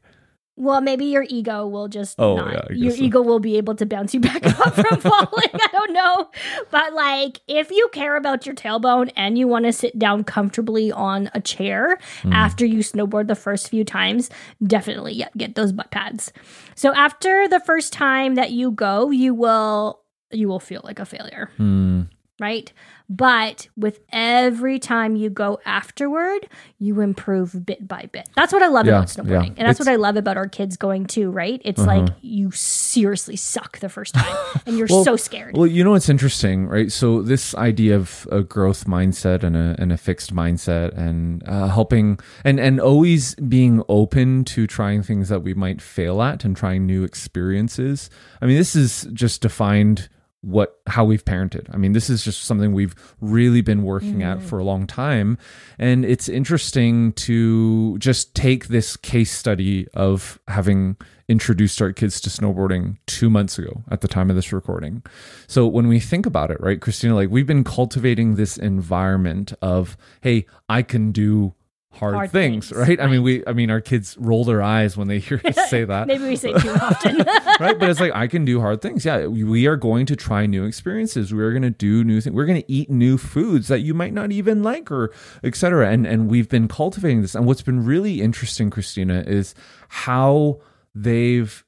Well, 0.60 0.80
maybe 0.82 1.06
your 1.06 1.24
ego 1.28 1.66
will 1.66 1.88
just 1.88 2.16
Oh, 2.20 2.36
not. 2.36 2.52
yeah, 2.52 2.76
your 2.76 2.92
so. 2.92 3.02
ego 3.02 3.22
will 3.22 3.40
be 3.40 3.56
able 3.56 3.74
to 3.76 3.86
bounce 3.86 4.12
you 4.12 4.20
back 4.30 4.44
up 4.44 4.74
from 4.74 5.00
falling. 5.00 5.50
I 5.54 5.68
don't 5.72 5.92
know. 5.94 6.30
But 6.70 6.92
like 6.92 7.40
if 7.48 7.70
you 7.70 7.88
care 7.92 8.16
about 8.16 8.44
your 8.44 8.54
tailbone 8.54 9.10
and 9.16 9.38
you 9.38 9.48
want 9.48 9.64
to 9.64 9.72
sit 9.72 9.98
down 9.98 10.24
comfortably 10.24 10.92
on 10.92 11.30
a 11.34 11.40
chair 11.40 11.98
Hmm. 12.22 12.32
after 12.34 12.66
you 12.66 12.80
snowboard 12.80 13.26
the 13.26 13.34
first 13.34 13.68
few 13.70 13.84
times, 13.84 14.28
definitely 14.62 15.14
yeah, 15.14 15.28
get 15.36 15.54
those 15.54 15.72
butt 15.72 15.90
pads. 15.90 16.32
So 16.74 16.92
after 16.94 17.48
the 17.48 17.60
first 17.60 17.92
time 17.92 18.34
that 18.34 18.50
you 18.50 18.70
go, 18.70 19.10
you 19.10 19.32
will 19.34 20.00
you 20.30 20.46
will 20.46 20.60
feel 20.60 20.82
like 20.84 20.98
a 21.00 21.04
failure, 21.06 21.50
Hmm. 21.56 22.02
Right? 22.40 22.72
But 23.08 23.66
with 23.76 23.98
every 24.12 24.78
time 24.78 25.16
you 25.16 25.30
go 25.30 25.58
afterward, 25.66 26.48
you 26.78 27.00
improve 27.00 27.66
bit 27.66 27.86
by 27.88 28.08
bit. 28.12 28.28
That's 28.36 28.52
what 28.52 28.62
I 28.62 28.68
love 28.68 28.86
Yeah, 28.86 28.98
about 28.98 29.08
snowboarding. 29.08 29.28
yeah. 29.28 29.54
And 29.58 29.68
that's 29.68 29.80
It's- 29.80 29.86
what 29.86 29.88
I 29.88 29.96
love 29.96 30.16
about 30.16 30.36
our 30.36 30.46
kids 30.46 30.76
going 30.76 31.06
too, 31.06 31.30
right? 31.30 31.60
It's 31.64 31.80
Uh-huh. 31.80 32.02
like 32.02 32.12
you 32.22 32.52
seriously 32.52 33.34
suck 33.34 33.80
the 33.80 33.88
first 33.88 34.14
time 34.14 34.36
and 34.64 34.78
you're 34.78 34.86
Well- 34.90 35.04
so 35.04 35.16
scared. 35.16 35.56
Well, 35.56 35.66
you 35.66 35.82
know 35.82 35.90
what's 35.90 36.08
interesting, 36.08 36.66
right? 36.68 36.90
So 36.92 37.20
this 37.20 37.52
idea 37.56 37.96
of 37.96 38.28
a 38.30 38.42
growth 38.42 38.84
mindset 38.86 39.42
and 39.42 39.56
a 39.56 39.74
and 39.78 39.92
a 39.92 39.96
fixed 39.96 40.32
mindset, 40.34 40.96
and 40.96 41.42
uh, 41.48 41.66
helping 41.68 42.18
and 42.44 42.60
and 42.60 42.80
always 42.80 43.34
being 43.36 43.82
open 43.88 44.44
to 44.44 44.66
trying 44.68 45.02
things 45.02 45.28
that 45.28 45.42
we 45.42 45.52
might 45.52 45.82
fail 45.82 46.22
at 46.22 46.44
and 46.44 46.56
trying 46.56 46.86
new 46.86 47.02
experiences. 47.02 48.08
I 48.40 48.46
mean, 48.46 48.56
this 48.56 48.76
is 48.76 49.08
just 49.12 49.42
defined 49.42 50.08
what 50.42 50.80
how 50.86 51.04
we've 51.04 51.24
parented. 51.24 51.66
I 51.72 51.76
mean, 51.76 51.92
this 51.92 52.08
is 52.08 52.24
just 52.24 52.44
something 52.44 52.72
we've 52.72 52.94
really 53.20 53.60
been 53.60 53.82
working 53.82 54.22
at 54.22 54.38
mm. 54.38 54.42
for 54.42 54.58
a 54.58 54.64
long 54.64 54.86
time, 54.86 55.38
and 55.78 56.04
it's 56.04 56.28
interesting 56.28 57.12
to 57.14 57.98
just 57.98 58.34
take 58.34 58.68
this 58.68 58.96
case 58.96 59.32
study 59.32 59.86
of 59.94 60.38
having 60.48 60.96
introduced 61.28 61.80
our 61.80 61.92
kids 61.92 62.20
to 62.20 62.28
snowboarding 62.28 62.96
2 63.06 63.30
months 63.30 63.56
ago 63.56 63.84
at 63.90 64.00
the 64.00 64.08
time 64.08 64.30
of 64.30 64.36
this 64.36 64.52
recording. 64.52 65.02
So 65.46 65.66
when 65.66 65.86
we 65.86 66.00
think 66.00 66.26
about 66.26 66.50
it, 66.50 66.60
right, 66.60 66.80
Christina, 66.80 67.14
like 67.14 67.30
we've 67.30 67.46
been 67.46 67.62
cultivating 67.62 68.34
this 68.34 68.56
environment 68.56 69.52
of 69.62 69.96
hey, 70.22 70.46
I 70.68 70.82
can 70.82 71.12
do 71.12 71.54
hard, 71.92 72.14
Hard 72.14 72.30
things, 72.30 72.68
things, 72.68 72.88
right? 72.88 73.00
I 73.00 73.06
mean, 73.08 73.22
we 73.22 73.44
I 73.46 73.52
mean 73.52 73.70
our 73.70 73.80
kids 73.80 74.16
roll 74.18 74.44
their 74.44 74.62
eyes 74.62 74.96
when 74.96 75.08
they 75.08 75.18
hear 75.18 75.40
us 75.44 75.56
say 75.70 75.84
that 75.84 76.06
Maybe 76.06 76.24
we 76.24 76.36
say 76.36 76.52
too 76.52 76.70
often. 76.70 77.16
right? 77.60 77.78
But 77.78 77.90
it's 77.90 78.00
like 78.00 78.14
I 78.14 78.26
can 78.26 78.44
do 78.44 78.60
hard 78.60 78.80
things. 78.80 79.04
Yeah, 79.04 79.26
we 79.26 79.66
are 79.66 79.76
going 79.76 80.06
to 80.06 80.16
try 80.16 80.46
new 80.46 80.64
experiences. 80.64 81.34
We 81.34 81.42
are 81.42 81.50
going 81.50 81.62
to 81.62 81.70
do 81.70 82.04
new 82.04 82.20
things. 82.20 82.34
We're 82.34 82.46
going 82.46 82.62
to 82.62 82.72
eat 82.72 82.90
new 82.90 83.18
foods 83.18 83.68
that 83.68 83.80
you 83.80 83.92
might 83.92 84.12
not 84.12 84.30
even 84.32 84.62
like, 84.62 84.90
or 84.90 85.12
etc. 85.42 85.90
And 85.90 86.06
and 86.06 86.30
we've 86.30 86.48
been 86.48 86.68
cultivating 86.68 87.22
this. 87.22 87.34
And 87.34 87.44
what's 87.44 87.62
been 87.62 87.84
really 87.84 88.20
interesting, 88.20 88.70
Christina, 88.70 89.24
is 89.26 89.54
how 89.88 90.60
they've, 90.94 91.64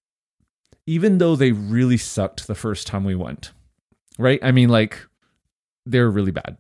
even 0.87 1.19
though 1.19 1.37
they 1.37 1.53
really 1.53 1.97
sucked 1.97 2.47
the 2.47 2.55
first 2.55 2.87
time 2.87 3.05
we 3.05 3.15
went, 3.15 3.53
right? 4.19 4.39
I 4.43 4.53
mean, 4.53 4.69
like 4.69 4.99
they're 5.85 6.11
really 6.11 6.31
bad. 6.33 6.59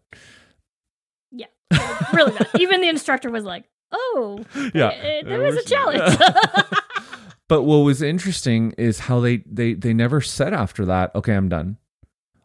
really 2.13 2.33
bad. 2.33 2.49
Even 2.59 2.81
the 2.81 2.89
instructor 2.89 3.31
was 3.31 3.45
like, 3.45 3.65
"Oh, 3.93 4.45
Yeah, 4.75 4.89
eh, 4.89 5.23
there 5.25 5.43
it 5.43 5.47
was 5.47 5.57
a 5.57 5.65
challenge." 5.65 6.19
But 7.49 7.65
what 7.65 7.79
was 7.79 8.01
interesting 8.01 8.73
is 8.79 9.01
how 9.01 9.21
they 9.21 9.39
they 9.45 9.75
they 9.75 9.93
never 9.93 10.23
said 10.23 10.55
after 10.55 10.87
that, 10.87 11.15
okay, 11.15 11.35
I'm 11.35 11.51
done. 11.51 11.77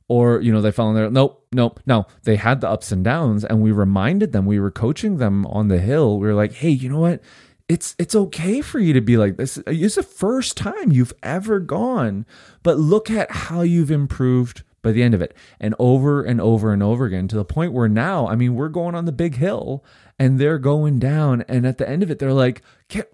Or, 0.09 0.41
you 0.41 0.51
know, 0.51 0.61
they 0.61 0.71
fell 0.71 0.89
in 0.89 0.95
there. 0.95 1.09
Nope, 1.09 1.45
nope, 1.53 1.79
no. 1.85 2.07
They 2.23 2.35
had 2.35 2.59
the 2.59 2.69
ups 2.69 2.91
and 2.91 3.05
downs 3.05 3.45
and 3.45 3.61
we 3.61 3.71
reminded 3.71 4.33
them, 4.33 4.45
we 4.45 4.59
were 4.59 4.71
coaching 4.71 5.15
them 5.17 5.45
on 5.47 5.69
the 5.69 5.79
hill. 5.79 6.19
We 6.19 6.27
were 6.27 6.33
like, 6.33 6.53
hey, 6.53 6.69
you 6.69 6.89
know 6.89 6.99
what? 6.99 7.21
It's 7.69 7.95
it's 7.97 8.15
okay 8.15 8.59
for 8.59 8.79
you 8.79 8.91
to 8.93 9.01
be 9.01 9.15
like 9.15 9.37
this. 9.37 9.57
It's 9.65 9.95
the 9.95 10.03
first 10.03 10.57
time 10.57 10.91
you've 10.91 11.13
ever 11.23 11.59
gone. 11.59 12.25
But 12.61 12.77
look 12.77 13.09
at 13.09 13.31
how 13.31 13.61
you've 13.61 13.91
improved 13.91 14.63
by 14.87 14.93
the 14.93 15.03
end 15.03 15.13
of 15.13 15.21
it. 15.21 15.35
And 15.59 15.75
over 15.79 16.23
and 16.23 16.39
over 16.39 16.71
and 16.71 16.81
over 16.81 17.03
again 17.03 17.27
to 17.27 17.35
the 17.35 17.43
point 17.43 17.73
where 17.73 17.89
now, 17.89 18.25
I 18.25 18.37
mean, 18.37 18.55
we're 18.55 18.69
going 18.69 18.95
on 18.95 19.03
the 19.03 19.11
big 19.11 19.35
hill 19.35 19.83
and 20.17 20.39
they're 20.39 20.59
going 20.59 20.97
down. 20.97 21.41
And 21.49 21.67
at 21.67 21.77
the 21.77 21.87
end 21.87 22.03
of 22.03 22.09
it, 22.09 22.19
they're 22.19 22.31
like, 22.31 22.61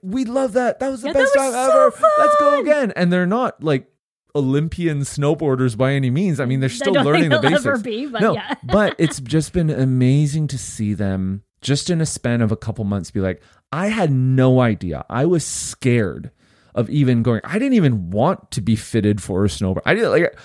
we 0.03 0.23
love 0.23 0.53
that. 0.53 0.79
That 0.79 0.89
was 0.89 1.01
the 1.01 1.07
Yeah, 1.07 1.13
best 1.13 1.35
was 1.35 1.43
time 1.45 1.51
so 1.53 1.85
ever. 1.87 2.07
Let's 2.19 2.35
go 2.39 2.61
again. 2.61 2.93
And 2.95 3.11
they're 3.11 3.25
not 3.25 3.63
like 3.63 3.87
Olympian 4.35 4.99
snowboarders 4.99 5.75
by 5.75 5.93
any 5.93 6.11
means. 6.11 6.39
I 6.39 6.45
mean, 6.45 6.59
they're 6.59 6.69
still 6.69 6.93
learning 6.93 7.29
the 7.29 7.39
basics. 7.39 7.81
be, 7.81 8.05
but 8.05 8.21
no, 8.21 8.35
yeah. 8.35 8.53
but 8.63 8.95
it's 8.99 9.19
just 9.35 9.51
been 9.51 9.71
amazing 9.71 10.45
to 10.49 10.59
see 10.59 10.93
them 10.93 11.41
just 11.61 11.89
in 11.89 12.01
a 12.01 12.05
span 12.05 12.41
of 12.41 12.51
a 12.51 12.55
couple 12.57 12.85
months 12.85 13.09
be 13.09 13.19
like, 13.19 13.41
I 13.71 13.87
had 13.87 14.11
no 14.11 14.61
idea. 14.61 15.05
I 15.09 15.25
was 15.25 15.43
scared 15.43 16.29
of 16.75 16.87
even 16.91 17.23
going. 17.23 17.41
I 17.43 17.53
didn't 17.53 17.73
even 17.73 18.11
want 18.11 18.51
to 18.51 18.61
be 18.61 18.75
fitted 18.75 19.23
for 19.23 19.43
a 19.43 19.47
snowboard. 19.47 19.81
I 19.85 19.95
didn't 19.95 20.11
like 20.11 20.37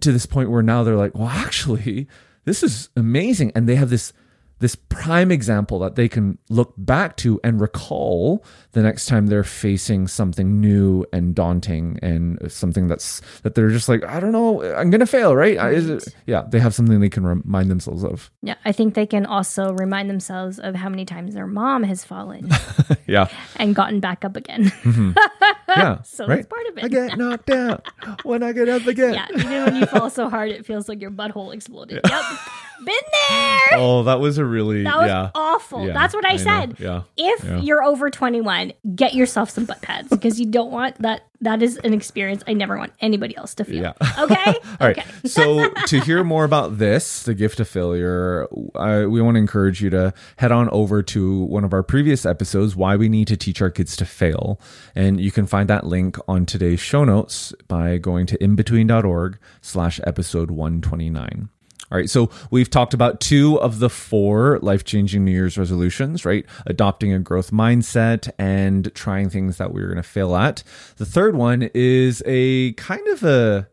to 0.00 0.12
this 0.12 0.26
point 0.26 0.50
where 0.50 0.62
now 0.62 0.82
they're 0.82 0.96
like, 0.96 1.14
well, 1.14 1.28
actually, 1.28 2.08
this 2.44 2.62
is 2.62 2.88
amazing, 2.96 3.52
and 3.54 3.68
they 3.68 3.76
have 3.76 3.90
this 3.90 4.12
this 4.58 4.74
prime 4.74 5.30
example 5.30 5.78
that 5.80 5.96
they 5.96 6.08
can 6.08 6.38
look 6.48 6.72
back 6.78 7.16
to 7.18 7.38
and 7.44 7.60
recall 7.60 8.44
the 8.72 8.82
next 8.82 9.06
time 9.06 9.26
they're 9.26 9.44
facing 9.44 10.08
something 10.08 10.60
new 10.60 11.04
and 11.12 11.34
daunting 11.34 11.98
and 12.02 12.38
something 12.50 12.88
that's 12.88 13.20
that 13.42 13.54
they're 13.54 13.68
just 13.68 13.88
like 13.88 14.04
I 14.04 14.18
don't 14.20 14.32
know 14.32 14.62
I'm 14.74 14.90
gonna 14.90 15.06
fail 15.06 15.36
right, 15.36 15.56
it, 15.56 16.14
yeah 16.26 16.44
they 16.48 16.58
have 16.58 16.74
something 16.74 17.00
they 17.00 17.08
can 17.08 17.26
remind 17.26 17.70
themselves 17.70 18.04
of. 18.04 18.30
Yeah, 18.42 18.56
I 18.64 18.72
think 18.72 18.94
they 18.94 19.06
can 19.06 19.26
also 19.26 19.72
remind 19.74 20.08
themselves 20.08 20.58
of 20.58 20.74
how 20.74 20.88
many 20.88 21.04
times 21.04 21.34
their 21.34 21.46
mom 21.46 21.82
has 21.82 22.04
fallen 22.04 22.48
yeah. 23.06 23.28
and 23.56 23.74
gotten 23.74 24.00
back 24.00 24.24
up 24.24 24.36
again. 24.36 24.64
Mm-hmm. 24.64 25.12
yeah 25.68 26.02
So 26.02 26.26
right. 26.26 26.36
that's 26.36 26.46
part 26.46 26.66
of 26.68 26.78
it. 26.78 26.84
I 26.84 26.88
get 26.88 27.18
knocked 27.18 27.50
out 27.50 27.86
when 28.24 28.42
I 28.42 28.52
get 28.52 28.68
up 28.68 28.86
again. 28.86 29.14
Yeah, 29.14 29.26
even 29.34 29.64
when 29.64 29.76
you 29.76 29.86
fall 29.86 30.10
so 30.10 30.28
hard, 30.28 30.50
it 30.50 30.64
feels 30.66 30.88
like 30.88 31.00
your 31.00 31.10
butthole 31.10 31.52
exploded. 31.52 32.00
Yep, 32.08 32.24
been 32.78 32.94
there. 33.28 33.58
oh 33.78 34.02
that 34.04 34.20
was 34.20 34.38
a 34.38 34.44
really 34.44 34.82
That 34.84 34.96
was 34.98 35.06
yeah 35.08 35.30
awful. 35.34 35.86
Yeah, 35.86 35.92
That's 35.92 36.14
what 36.14 36.24
I, 36.26 36.32
know. 36.32 36.36
said. 36.36 36.76
yeah 36.78 37.02
If 37.16 37.44
Yeah. 37.44 37.60
you're 37.60 37.82
over 37.84 38.10
21, 38.10 38.72
get 38.94 39.14
yourself 39.14 39.50
some 39.50 39.64
butt 39.64 39.82
pads 39.82 40.08
because 40.08 40.38
you 40.40 40.46
don't 40.46 40.70
want 40.70 41.00
that. 41.02 41.22
That 41.42 41.62
is 41.62 41.76
an 41.76 41.92
experience 41.92 42.42
I 42.48 42.54
never 42.54 42.78
want 42.78 42.94
anybody 42.98 43.36
else 43.36 43.54
to 43.56 43.64
feel. 43.64 43.82
Yeah. 43.82 43.92
Okay. 44.18 44.54
All 44.80 44.86
right. 44.88 44.96
Okay. 44.98 45.04
so 45.26 45.68
to 45.88 46.00
hear 46.00 46.24
more 46.24 46.44
about 46.44 46.78
this, 46.78 47.24
the 47.24 47.34
gift 47.34 47.60
of 47.60 47.68
failure, 47.68 48.46
I, 48.74 49.04
we 49.04 49.20
want 49.20 49.34
to 49.34 49.40
encourage 49.40 49.82
you 49.82 49.90
to 49.90 50.14
head 50.38 50.50
on 50.50 50.70
over 50.70 51.02
to 51.02 51.42
one 51.44 51.62
of 51.62 51.74
our 51.74 51.82
previous 51.82 52.24
episodes, 52.24 52.74
Why 52.74 52.96
We 52.96 53.10
Need 53.10 53.28
to 53.28 53.36
Teach 53.36 53.60
Our 53.60 53.70
Kids 53.70 53.96
to 53.96 54.06
Fail. 54.06 54.58
And 54.94 55.20
you 55.20 55.30
can 55.30 55.46
find 55.46 55.68
that 55.68 55.84
link 55.86 56.16
on 56.26 56.46
today's 56.46 56.80
show 56.80 57.04
notes 57.04 57.52
by 57.68 57.98
going 57.98 58.24
to 58.26 58.38
inbetween.org 58.38 59.38
slash 59.60 60.00
episode 60.04 60.50
129. 60.50 61.50
All 61.92 61.98
right, 61.98 62.10
so 62.10 62.30
we've 62.50 62.68
talked 62.68 62.94
about 62.94 63.20
two 63.20 63.60
of 63.60 63.78
the 63.78 63.88
four 63.88 64.58
life 64.60 64.84
changing 64.84 65.24
New 65.24 65.30
Year's 65.30 65.56
resolutions, 65.56 66.24
right? 66.24 66.44
Adopting 66.66 67.12
a 67.12 67.18
growth 67.20 67.52
mindset 67.52 68.28
and 68.38 68.92
trying 68.94 69.30
things 69.30 69.56
that 69.58 69.72
we 69.72 69.80
are 69.82 69.86
going 69.86 69.96
to 69.96 70.02
fail 70.02 70.34
at. 70.34 70.64
The 70.96 71.06
third 71.06 71.36
one 71.36 71.70
is 71.74 72.22
a 72.26 72.72
kind 72.72 73.06
of 73.08 73.22
a 73.22 73.68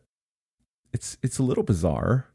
it's 0.94 1.18
it's 1.24 1.40
a 1.40 1.44
little 1.44 1.64
bizarre. 1.64 2.28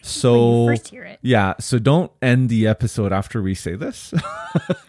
So 0.00 0.32
When 0.64 0.72
you 0.72 0.76
first 0.78 0.88
hear 0.88 1.04
it. 1.04 1.18
yeah, 1.20 1.54
so 1.60 1.78
don't 1.78 2.10
end 2.22 2.48
the 2.48 2.66
episode 2.66 3.12
after 3.12 3.42
we 3.42 3.54
say 3.54 3.74
this. 3.74 4.14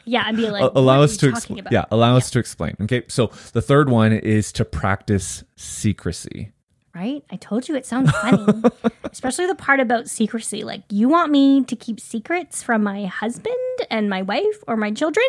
Yeah, 0.06 0.24
and 0.26 0.38
be 0.38 0.50
like, 0.50 0.72
allow 0.74 1.04
us 1.04 1.18
to 1.18 1.28
you 1.28 1.32
explain. 1.34 1.58
talking 1.58 1.60
about? 1.60 1.72
Yeah, 1.72 1.86
allow 1.92 2.16
us 2.18 2.32
to 2.32 2.40
explain. 2.40 2.76
Okay, 2.82 3.04
so 3.10 3.28
the 3.54 3.62
third 3.62 3.90
one 3.90 4.12
is 4.12 4.52
to 4.54 4.66
practice 4.66 5.44
secrecy. 5.56 6.52
Right? 6.96 7.24
I 7.32 7.36
told 7.36 7.68
you 7.68 7.76
it 7.76 7.86
sounds 7.86 8.12
funny. 8.12 8.64
Especially 9.12 9.46
the 9.46 9.56
part 9.56 9.80
about 9.80 10.10
secrecy. 10.10 10.64
Like, 10.64 10.84
you 10.90 11.08
want 11.08 11.32
me 11.32 11.64
to 11.64 11.76
keep 11.76 12.00
secrets 12.00 12.64
from 12.64 12.84
my 12.84 13.06
husband 13.06 13.56
and 13.90 14.10
my 14.10 14.22
wife 14.22 14.64
or 14.68 14.76
my 14.76 14.92
children? 14.92 15.28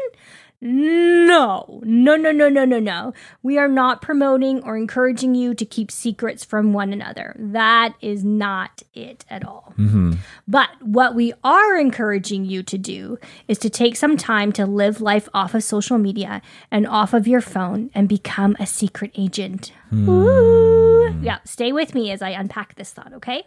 No, 0.62 1.80
no, 1.84 2.16
no, 2.16 2.32
no, 2.32 2.50
no, 2.50 2.66
no, 2.66 2.78
no. 2.78 3.14
We 3.42 3.56
are 3.56 3.68
not 3.68 4.02
promoting 4.02 4.62
or 4.62 4.76
encouraging 4.76 5.34
you 5.34 5.54
to 5.54 5.64
keep 5.64 5.90
secrets 5.90 6.44
from 6.44 6.74
one 6.74 6.92
another. 6.92 7.34
That 7.38 7.94
is 8.02 8.24
not 8.24 8.82
it 8.92 9.24
at 9.30 9.46
all. 9.46 9.72
Mm-hmm. 9.78 10.14
But 10.46 10.68
what 10.82 11.14
we 11.14 11.32
are 11.42 11.78
encouraging 11.78 12.44
you 12.44 12.62
to 12.64 12.76
do 12.76 13.18
is 13.48 13.56
to 13.58 13.70
take 13.70 13.96
some 13.96 14.18
time 14.18 14.52
to 14.52 14.66
live 14.66 15.00
life 15.00 15.30
off 15.32 15.54
of 15.54 15.64
social 15.64 15.96
media 15.96 16.42
and 16.70 16.86
off 16.86 17.14
of 17.14 17.26
your 17.26 17.40
phone 17.40 17.90
and 17.94 18.06
become 18.06 18.54
a 18.60 18.66
secret 18.66 19.12
agent. 19.16 19.72
Hmm. 19.88 20.08
Ooh. 20.10 21.20
Yeah, 21.22 21.38
stay 21.44 21.72
with 21.72 21.94
me 21.94 22.10
as 22.10 22.20
I 22.20 22.30
unpack 22.30 22.74
this 22.74 22.92
thought, 22.92 23.14
okay? 23.14 23.44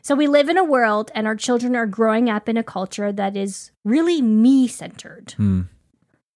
So 0.00 0.14
we 0.14 0.26
live 0.26 0.48
in 0.48 0.56
a 0.56 0.64
world 0.64 1.10
and 1.14 1.26
our 1.26 1.36
children 1.36 1.76
are 1.76 1.86
growing 1.86 2.30
up 2.30 2.48
in 2.48 2.56
a 2.56 2.62
culture 2.62 3.12
that 3.12 3.36
is 3.36 3.70
really 3.84 4.22
me 4.22 4.66
centered. 4.66 5.32
Hmm. 5.36 5.62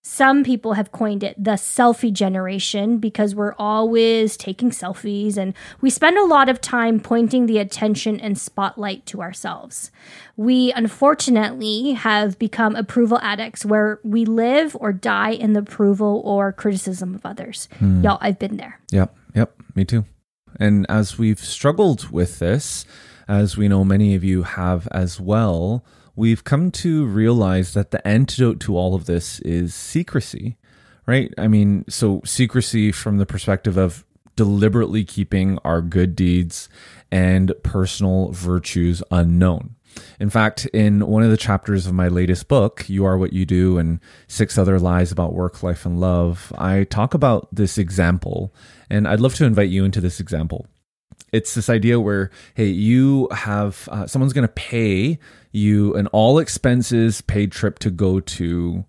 Some 0.05 0.43
people 0.43 0.73
have 0.73 0.91
coined 0.91 1.23
it 1.23 1.37
the 1.43 1.53
selfie 1.53 2.13
generation 2.13 2.99
because 2.99 3.37
we're 3.37 3.55
always 3.57 4.37
taking 4.37 4.71
selfies 4.71 5.37
and 5.37 5.55
we 5.81 5.91
spend 5.91 6.19
a 6.19 6.25
lot 6.25 6.49
of 6.49 6.61
time 6.61 6.99
pointing 6.99 7.47
the 7.47 7.59
attention 7.59 8.19
and 8.19 8.37
spotlight 8.37 9.07
to 9.07 9.23
ourselves. 9.23 9.93
We 10.37 10.73
unfortunately 10.73 11.93
have 11.93 12.37
become 12.41 12.75
approval 12.75 13.21
addicts 13.23 13.65
where 13.65 14.01
we 14.03 14.25
live 14.25 14.77
or 14.81 14.93
die 14.93 15.31
in 15.31 15.53
the 15.53 15.61
approval 15.61 16.21
or 16.25 16.53
criticism 16.53 17.15
of 17.15 17.25
others. 17.25 17.69
Hmm. 17.79 18.03
Y'all, 18.03 18.19
I've 18.21 18.41
been 18.41 18.57
there. 18.57 18.81
Yep, 18.91 19.17
yep, 19.37 19.55
me 19.77 19.85
too. 19.85 20.05
And 20.59 20.85
as 20.89 21.17
we've 21.17 21.39
struggled 21.39 22.11
with 22.11 22.41
this, 22.41 22.85
as 23.29 23.57
we 23.57 23.69
know 23.69 23.85
many 23.85 24.17
of 24.17 24.25
you 24.25 24.43
have 24.43 24.89
as 24.91 25.21
well, 25.21 25.85
we've 26.17 26.45
come 26.45 26.71
to 26.71 27.07
realize 27.07 27.75
that 27.75 27.91
the 27.91 28.07
antidote 28.07 28.61
to 28.61 28.77
all 28.77 28.95
of 28.95 29.07
this 29.07 29.41
is 29.41 29.75
secrecy, 29.75 30.57
right? 31.07 31.33
I 31.39 31.49
mean, 31.49 31.85
so 31.89 32.21
secrecy 32.25 32.93
from 32.93 33.19
the 33.19 33.27
perspective 33.27 33.77
of 33.77 34.05
deliberately 34.37 35.05
keeping 35.05 35.59
our 35.65 35.83
good 35.83 36.17
deeds 36.17 36.69
and 37.11 37.53
personal 37.63 38.31
virtues 38.33 39.03
unknown. 39.11 39.77
In 40.19 40.31
fact, 40.31 40.65
in 40.67 41.07
one 41.07 41.23
of 41.23 41.31
the 41.31 41.37
chapters 41.37 41.87
of 41.87 41.93
my 41.93 42.09
latest 42.09 42.49
book, 42.49 42.89
You 42.89 43.05
Are 43.05 43.19
What 43.19 43.35
You 43.35 43.45
Do, 43.45 43.77
and 43.77 44.01
Six 44.27 44.57
Other 44.57 44.79
Lies 44.79 45.13
About 45.13 45.35
Work, 45.35 45.63
Life, 45.63 45.85
and 45.85 46.01
Love, 46.01 46.51
I 46.57 46.85
talk 46.85 47.13
about 47.13 47.49
this 47.55 47.77
example, 47.77 48.55
and 48.89 49.07
I'd 49.07 49.21
love 49.21 49.35
to 49.35 49.45
invite 49.45 49.69
you 49.69 49.85
into 49.85 50.01
this 50.01 50.19
example. 50.19 50.67
It's 51.31 51.55
this 51.55 51.69
idea 51.69 52.01
where, 52.01 52.31
hey, 52.55 52.67
you 52.67 53.29
have 53.33 53.89
uh, 53.91 54.07
someone's 54.07 54.33
going 54.33 54.47
to 54.47 54.53
pay 54.53 55.19
you 55.53 55.95
an 55.95 56.07
all 56.09 56.39
expenses 56.39 57.21
paid 57.21 57.53
trip 57.53 57.79
to 57.81 57.91
go 57.91 58.21
to 58.21 58.85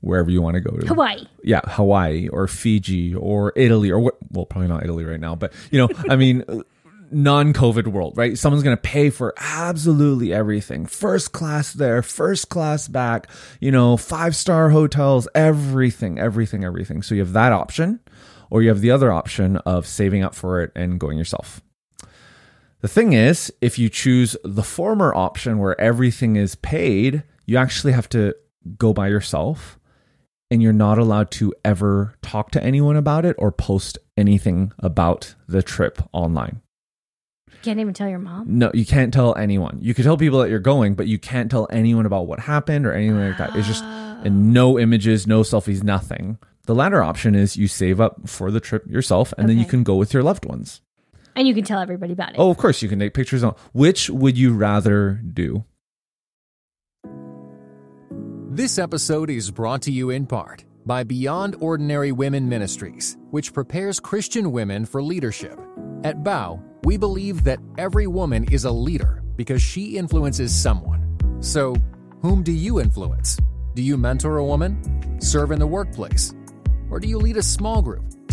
wherever 0.00 0.30
you 0.30 0.42
want 0.42 0.54
to 0.54 0.60
go 0.60 0.76
to 0.76 0.86
Hawaii. 0.86 1.26
yeah, 1.42 1.60
Hawaii 1.64 2.28
or 2.28 2.46
Fiji 2.46 3.14
or 3.14 3.52
Italy 3.56 3.90
or 3.90 3.98
what? 3.98 4.16
Well, 4.30 4.46
probably 4.46 4.68
not 4.68 4.84
Italy 4.84 5.04
right 5.04 5.20
now, 5.20 5.34
but 5.34 5.52
you 5.70 5.78
know, 5.78 5.88
I 6.08 6.16
mean, 6.16 6.44
non 7.10 7.52
COVID 7.52 7.88
world, 7.88 8.16
right? 8.16 8.36
Someone's 8.36 8.62
going 8.62 8.76
to 8.76 8.80
pay 8.80 9.10
for 9.10 9.34
absolutely 9.38 10.32
everything. 10.32 10.86
First 10.86 11.32
class 11.32 11.72
there, 11.72 12.02
first 12.02 12.48
class 12.48 12.88
back, 12.88 13.28
you 13.60 13.70
know, 13.70 13.96
five 13.96 14.36
star 14.36 14.70
hotels, 14.70 15.28
everything, 15.34 16.18
everything, 16.18 16.64
everything. 16.64 17.02
So 17.02 17.14
you 17.14 17.20
have 17.20 17.32
that 17.32 17.52
option, 17.52 18.00
or 18.50 18.62
you 18.62 18.68
have 18.68 18.80
the 18.80 18.90
other 18.90 19.12
option 19.12 19.56
of 19.58 19.86
saving 19.86 20.22
up 20.22 20.34
for 20.34 20.62
it 20.62 20.72
and 20.74 21.00
going 21.00 21.18
yourself. 21.18 21.60
The 22.80 22.88
thing 22.88 23.12
is, 23.12 23.52
if 23.60 23.78
you 23.78 23.88
choose 23.88 24.36
the 24.44 24.62
former 24.62 25.12
option 25.12 25.58
where 25.58 25.78
everything 25.80 26.36
is 26.36 26.54
paid, 26.54 27.24
you 27.44 27.56
actually 27.56 27.92
have 27.92 28.08
to 28.10 28.34
go 28.76 28.92
by 28.92 29.08
yourself 29.08 29.78
and 30.50 30.62
you're 30.62 30.72
not 30.72 30.98
allowed 30.98 31.30
to 31.32 31.52
ever 31.64 32.14
talk 32.22 32.52
to 32.52 32.62
anyone 32.62 32.96
about 32.96 33.24
it 33.24 33.34
or 33.38 33.50
post 33.50 33.98
anything 34.16 34.72
about 34.78 35.34
the 35.48 35.62
trip 35.62 36.00
online. 36.12 36.62
You 37.50 37.58
can't 37.62 37.80
even 37.80 37.94
tell 37.94 38.08
your 38.08 38.20
mom. 38.20 38.44
No, 38.46 38.70
you 38.72 38.86
can't 38.86 39.12
tell 39.12 39.34
anyone. 39.34 39.78
You 39.80 39.92
could 39.92 40.04
tell 40.04 40.16
people 40.16 40.38
that 40.38 40.48
you're 40.48 40.60
going, 40.60 40.94
but 40.94 41.08
you 41.08 41.18
can't 41.18 41.50
tell 41.50 41.66
anyone 41.70 42.06
about 42.06 42.28
what 42.28 42.38
happened 42.38 42.86
or 42.86 42.92
anything 42.92 43.18
like 43.18 43.38
that. 43.38 43.56
It's 43.56 43.66
just 43.66 43.82
ah. 43.84 44.20
and 44.24 44.52
no 44.52 44.78
images, 44.78 45.26
no 45.26 45.40
selfies, 45.40 45.82
nothing. 45.82 46.38
The 46.66 46.74
latter 46.74 47.02
option 47.02 47.34
is 47.34 47.56
you 47.56 47.66
save 47.66 48.00
up 48.00 48.28
for 48.28 48.50
the 48.52 48.60
trip 48.60 48.86
yourself 48.86 49.34
and 49.36 49.48
then 49.48 49.58
you 49.58 49.64
can 49.64 49.82
go 49.82 49.96
with 49.96 50.14
your 50.14 50.22
loved 50.22 50.44
ones. 50.44 50.80
And 51.38 51.46
you 51.46 51.54
can 51.54 51.62
tell 51.62 51.78
everybody 51.78 52.14
about 52.14 52.30
it. 52.30 52.36
Oh, 52.36 52.50
of 52.50 52.56
course 52.56 52.82
you 52.82 52.88
can 52.88 52.98
take 52.98 53.14
pictures 53.14 53.44
on. 53.44 53.54
Which 53.72 54.10
would 54.10 54.36
you 54.36 54.54
rather 54.54 55.20
do? 55.22 55.64
This 58.50 58.76
episode 58.76 59.30
is 59.30 59.52
brought 59.52 59.82
to 59.82 59.92
you 59.92 60.10
in 60.10 60.26
part 60.26 60.64
by 60.84 61.04
Beyond 61.04 61.54
Ordinary 61.60 62.10
Women 62.10 62.48
Ministries, 62.48 63.16
which 63.30 63.52
prepares 63.52 64.00
Christian 64.00 64.50
women 64.50 64.84
for 64.84 65.00
leadership. 65.00 65.56
At 66.02 66.24
Bow, 66.24 66.60
we 66.82 66.96
believe 66.96 67.44
that 67.44 67.60
every 67.76 68.08
woman 68.08 68.42
is 68.50 68.64
a 68.64 68.72
leader 68.72 69.22
because 69.36 69.62
she 69.62 69.96
influences 69.96 70.52
someone. 70.52 71.16
So, 71.38 71.76
whom 72.20 72.42
do 72.42 72.50
you 72.50 72.80
influence? 72.80 73.38
Do 73.76 73.82
you 73.82 73.96
mentor 73.96 74.38
a 74.38 74.44
woman? 74.44 75.20
Serve 75.20 75.52
in 75.52 75.60
the 75.60 75.68
workplace? 75.68 76.34
Or 76.90 76.98
do 76.98 77.06
you 77.06 77.18
lead 77.18 77.36
a 77.36 77.42
small 77.44 77.80
group, 77.80 78.02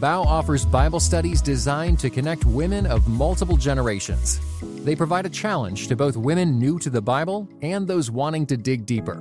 Bow 0.00 0.22
offers 0.22 0.64
Bible 0.64 0.98
studies 0.98 1.42
designed 1.42 1.98
to 1.98 2.08
connect 2.08 2.46
women 2.46 2.86
of 2.86 3.06
multiple 3.06 3.58
generations. 3.58 4.40
They 4.82 4.96
provide 4.96 5.26
a 5.26 5.30
challenge 5.30 5.88
to 5.88 5.96
both 5.96 6.16
women 6.16 6.58
new 6.58 6.78
to 6.78 6.88
the 6.88 7.02
Bible 7.02 7.46
and 7.60 7.86
those 7.86 8.10
wanting 8.10 8.46
to 8.46 8.56
dig 8.56 8.86
deeper. 8.86 9.16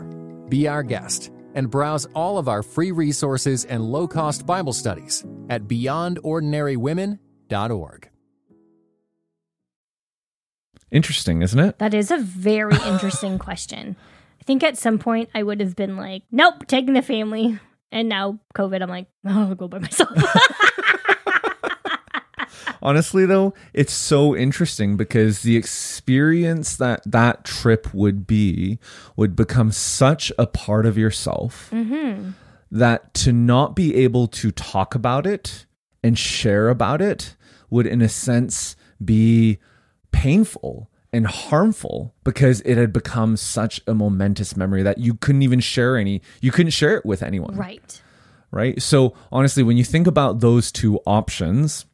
Be 0.47 0.69
our 0.69 0.83
guest 0.83 1.31
and 1.53 1.69
browse 1.69 2.05
all 2.15 2.37
of 2.37 2.47
our 2.47 2.63
free 2.63 2.93
resources 2.93 3.65
and 3.65 3.91
low 3.91 4.07
cost 4.07 4.45
Bible 4.45 4.71
studies 4.71 5.25
at 5.49 5.63
beyondordinarywomen.org. 5.63 8.09
Interesting, 10.91 11.41
isn't 11.41 11.59
it? 11.59 11.77
That 11.79 11.93
is 11.93 12.09
a 12.09 12.19
very 12.19 12.77
interesting 12.87 13.37
question. 13.37 13.97
I 14.39 14.43
think 14.45 14.63
at 14.63 14.77
some 14.77 14.97
point 14.97 15.29
I 15.35 15.43
would 15.43 15.59
have 15.59 15.75
been 15.75 15.97
like, 15.97 16.23
nope, 16.31 16.67
taking 16.67 16.93
the 16.93 17.01
family. 17.01 17.59
And 17.91 18.07
now 18.07 18.39
COVID, 18.55 18.81
I'm 18.81 18.89
like, 18.89 19.07
oh, 19.27 19.49
I'll 19.49 19.55
go 19.55 19.67
by 19.67 19.79
myself. 19.79 20.09
Honestly, 22.81 23.25
though, 23.25 23.53
it's 23.73 23.93
so 23.93 24.35
interesting 24.35 24.95
because 24.97 25.41
the 25.41 25.57
experience 25.57 26.77
that 26.77 27.01
that 27.05 27.43
trip 27.43 27.93
would 27.93 28.25
be 28.25 28.79
would 29.15 29.35
become 29.35 29.71
such 29.71 30.31
a 30.37 30.47
part 30.47 30.85
of 30.85 30.97
yourself 30.97 31.69
mm-hmm. 31.71 32.31
that 32.71 33.13
to 33.15 33.33
not 33.33 33.75
be 33.75 33.95
able 33.95 34.27
to 34.27 34.51
talk 34.51 34.95
about 34.95 35.27
it 35.27 35.65
and 36.03 36.17
share 36.17 36.69
about 36.69 37.01
it 37.01 37.35
would, 37.69 37.85
in 37.85 38.01
a 38.01 38.09
sense, 38.09 38.75
be 39.03 39.59
painful 40.11 40.89
and 41.11 41.27
harmful 41.27 42.13
because 42.23 42.61
it 42.61 42.77
had 42.77 42.93
become 42.93 43.35
such 43.35 43.81
a 43.87 43.93
momentous 43.93 44.55
memory 44.55 44.83
that 44.83 44.99
you 44.99 45.15
couldn't 45.15 45.41
even 45.41 45.59
share 45.59 45.97
any, 45.97 46.21
you 46.41 46.51
couldn't 46.51 46.71
share 46.71 46.95
it 46.95 47.05
with 47.05 47.23
anyone 47.23 47.55
right. 47.55 48.01
right? 48.51 48.81
So 48.81 49.15
honestly, 49.31 49.63
when 49.63 49.77
you 49.77 49.83
think 49.83 50.07
about 50.07 50.39
those 50.39 50.71
two 50.71 50.99
options, 51.05 51.85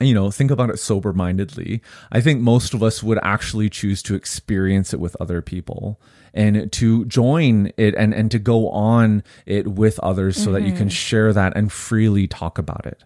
you 0.00 0.14
know, 0.14 0.30
think 0.30 0.50
about 0.50 0.70
it 0.70 0.78
sober 0.78 1.12
mindedly. 1.12 1.82
I 2.10 2.20
think 2.20 2.40
most 2.40 2.72
of 2.72 2.82
us 2.82 3.02
would 3.02 3.18
actually 3.22 3.68
choose 3.68 4.02
to 4.04 4.14
experience 4.14 4.94
it 4.94 5.00
with 5.00 5.16
other 5.20 5.42
people 5.42 6.00
and 6.32 6.72
to 6.72 7.04
join 7.04 7.72
it 7.76 7.94
and, 7.96 8.14
and 8.14 8.30
to 8.30 8.38
go 8.38 8.70
on 8.70 9.22
it 9.46 9.68
with 9.68 9.98
others 10.00 10.42
so 10.42 10.52
that 10.52 10.62
you 10.62 10.72
can 10.72 10.82
mm-hmm. 10.82 10.88
share 10.88 11.32
that 11.32 11.54
and 11.56 11.70
freely 11.70 12.26
talk 12.26 12.56
about 12.56 12.86
it. 12.86 13.04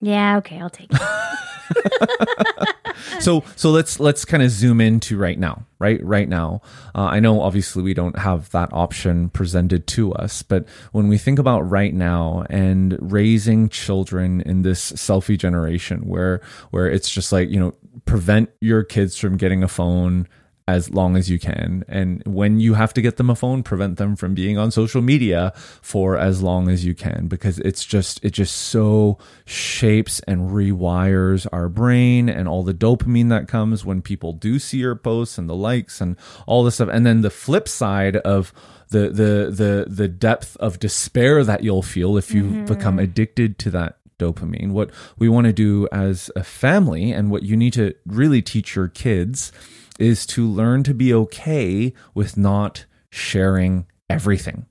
Yeah, 0.00 0.38
okay, 0.38 0.60
I'll 0.60 0.70
take 0.70 0.92
it. 0.92 1.00
so 3.20 3.44
so 3.56 3.70
let's 3.70 4.00
let's 4.00 4.24
kind 4.24 4.42
of 4.42 4.50
zoom 4.50 4.80
into 4.80 5.16
right 5.16 5.38
now 5.38 5.64
right 5.78 6.02
right 6.04 6.28
now. 6.28 6.60
Uh, 6.94 7.02
i 7.02 7.20
know 7.20 7.40
obviously 7.40 7.82
we 7.82 7.94
don't 7.94 8.18
have 8.18 8.50
that 8.50 8.68
option 8.72 9.28
presented 9.30 9.86
to 9.86 10.12
us 10.14 10.42
but 10.42 10.66
when 10.92 11.08
we 11.08 11.18
think 11.18 11.38
about 11.38 11.60
right 11.60 11.94
now 11.94 12.44
and 12.50 12.96
raising 13.00 13.68
children 13.68 14.40
in 14.42 14.62
this 14.62 14.92
selfie 14.92 15.38
generation 15.38 16.06
where 16.06 16.40
where 16.70 16.88
it's 16.88 17.10
just 17.10 17.32
like 17.32 17.48
you 17.50 17.60
know 17.60 17.74
prevent 18.04 18.50
your 18.60 18.82
kids 18.82 19.16
from 19.16 19.36
getting 19.36 19.62
a 19.62 19.68
phone 19.68 20.26
as 20.68 20.90
long 20.90 21.16
as 21.16 21.30
you 21.30 21.38
can. 21.38 21.84
And 21.86 22.22
when 22.26 22.58
you 22.58 22.74
have 22.74 22.92
to 22.94 23.02
get 23.02 23.16
them 23.18 23.30
a 23.30 23.36
phone, 23.36 23.62
prevent 23.62 23.98
them 23.98 24.16
from 24.16 24.34
being 24.34 24.58
on 24.58 24.72
social 24.72 25.00
media 25.00 25.52
for 25.80 26.16
as 26.16 26.42
long 26.42 26.68
as 26.68 26.84
you 26.84 26.92
can 26.92 27.28
because 27.28 27.60
it's 27.60 27.84
just, 27.84 28.24
it 28.24 28.30
just 28.30 28.56
so 28.56 29.18
shapes 29.44 30.18
and 30.20 30.50
rewires 30.50 31.46
our 31.52 31.68
brain 31.68 32.28
and 32.28 32.48
all 32.48 32.64
the 32.64 32.74
dopamine 32.74 33.28
that 33.28 33.46
comes 33.46 33.84
when 33.84 34.02
people 34.02 34.32
do 34.32 34.58
see 34.58 34.78
your 34.78 34.96
posts 34.96 35.38
and 35.38 35.48
the 35.48 35.54
likes 35.54 36.00
and 36.00 36.16
all 36.46 36.64
this 36.64 36.74
stuff. 36.74 36.88
And 36.92 37.06
then 37.06 37.20
the 37.20 37.30
flip 37.30 37.68
side 37.68 38.16
of, 38.16 38.52
the, 38.88 39.08
the 39.08 39.50
the 39.50 39.86
the 39.88 40.06
depth 40.06 40.56
of 40.58 40.78
despair 40.78 41.42
that 41.42 41.64
you'll 41.64 41.82
feel 41.82 42.16
if 42.16 42.32
you 42.32 42.44
mm-hmm. 42.44 42.64
become 42.66 43.00
addicted 43.00 43.58
to 43.58 43.70
that 43.72 43.98
dopamine. 44.18 44.70
What 44.70 44.90
we 45.18 45.28
want 45.28 45.46
to 45.46 45.52
do 45.52 45.88
as 45.90 46.30
a 46.36 46.44
family 46.44 47.10
and 47.10 47.28
what 47.28 47.42
you 47.42 47.56
need 47.56 47.72
to 47.72 47.94
really 48.06 48.42
teach 48.42 48.76
your 48.76 48.86
kids 48.86 49.50
is 49.98 50.26
to 50.26 50.46
learn 50.46 50.82
to 50.84 50.94
be 50.94 51.12
okay 51.12 51.92
with 52.14 52.36
not 52.36 52.86
sharing 53.10 53.86
everything. 54.08 54.66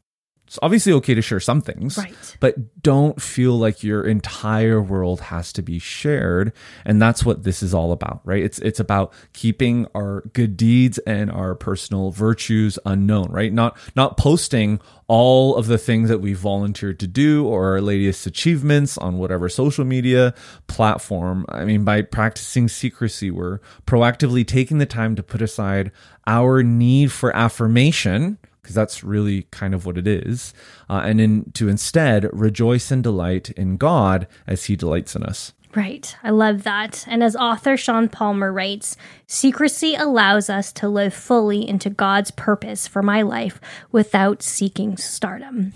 It's 0.55 0.59
obviously 0.63 0.93
okay 0.93 1.13
to 1.13 1.21
share 1.21 1.41
some 1.41 1.59
things, 1.59 1.97
Right. 1.97 2.13
but 2.39 2.81
don't 2.81 3.21
feel 3.21 3.59
like 3.59 3.83
your 3.83 4.03
entire 4.05 4.81
world 4.81 5.19
has 5.19 5.51
to 5.53 5.61
be 5.61 5.79
shared. 5.79 6.53
And 6.85 7.01
that's 7.01 7.25
what 7.25 7.43
this 7.43 7.61
is 7.61 7.73
all 7.73 7.91
about, 7.91 8.21
right? 8.23 8.41
It's 8.41 8.59
it's 8.59 8.79
about 8.79 9.11
keeping 9.33 9.85
our 9.93 10.23
good 10.31 10.55
deeds 10.55 10.97
and 10.99 11.29
our 11.29 11.55
personal 11.55 12.11
virtues 12.11 12.79
unknown, 12.85 13.31
right? 13.31 13.51
Not 13.51 13.77
not 13.97 14.15
posting 14.15 14.79
all 15.07 15.55
of 15.57 15.67
the 15.67 15.77
things 15.77 16.07
that 16.09 16.19
we 16.19 16.33
volunteered 16.33 16.99
to 17.01 17.05
do 17.07 17.45
or 17.45 17.73
our 17.73 17.81
latest 17.81 18.25
achievements 18.25 18.97
on 18.97 19.17
whatever 19.17 19.49
social 19.49 19.83
media 19.85 20.33
platform. 20.67 21.45
I 21.49 21.65
mean, 21.65 21.83
by 21.83 22.01
practicing 22.01 22.67
secrecy, 22.69 23.29
we're 23.29 23.59
proactively 23.85 24.47
taking 24.47 24.77
the 24.77 24.85
time 24.85 25.15
to 25.15 25.21
put 25.23 25.41
aside 25.41 25.91
our 26.25 26.63
need 26.63 27.11
for 27.11 27.35
affirmation 27.35 28.37
because 28.65 28.73
that's 28.73 29.04
really 29.04 29.43
kind 29.51 29.75
of 29.75 29.86
what 29.86 29.95
it 29.95 30.08
is, 30.08 30.56
uh, 30.89 31.04
and 31.06 31.21
in, 31.21 31.51
to 31.51 31.69
instead 31.69 32.28
rejoice 32.34 32.89
and 32.89 33.04
delight 33.04 33.51
in 33.51 33.78
God 33.78 34.28
as 34.47 34.65
He 34.65 34.75
delights 34.75 35.15
in 35.15 35.21
us. 35.21 35.54
Right. 35.75 36.15
I 36.23 36.32
love 36.32 36.63
that. 36.63 37.06
And 37.08 37.21
as 37.21 37.36
author 37.36 37.78
Sean 37.78 38.10
Palmer 38.10 38.51
writes, 38.51 38.97
secrecy 39.28 39.93
allows 39.93 40.49
us 40.49 40.71
to 40.73 40.89
live 40.89 41.13
fully 41.13 41.67
into 41.67 41.91
God's 41.91 42.32
purpose 42.32 42.88
for 42.88 43.04
my 43.04 43.21
life 43.21 43.62
without 43.91 44.41
seeking 44.41 44.97
stardom. 44.97 45.73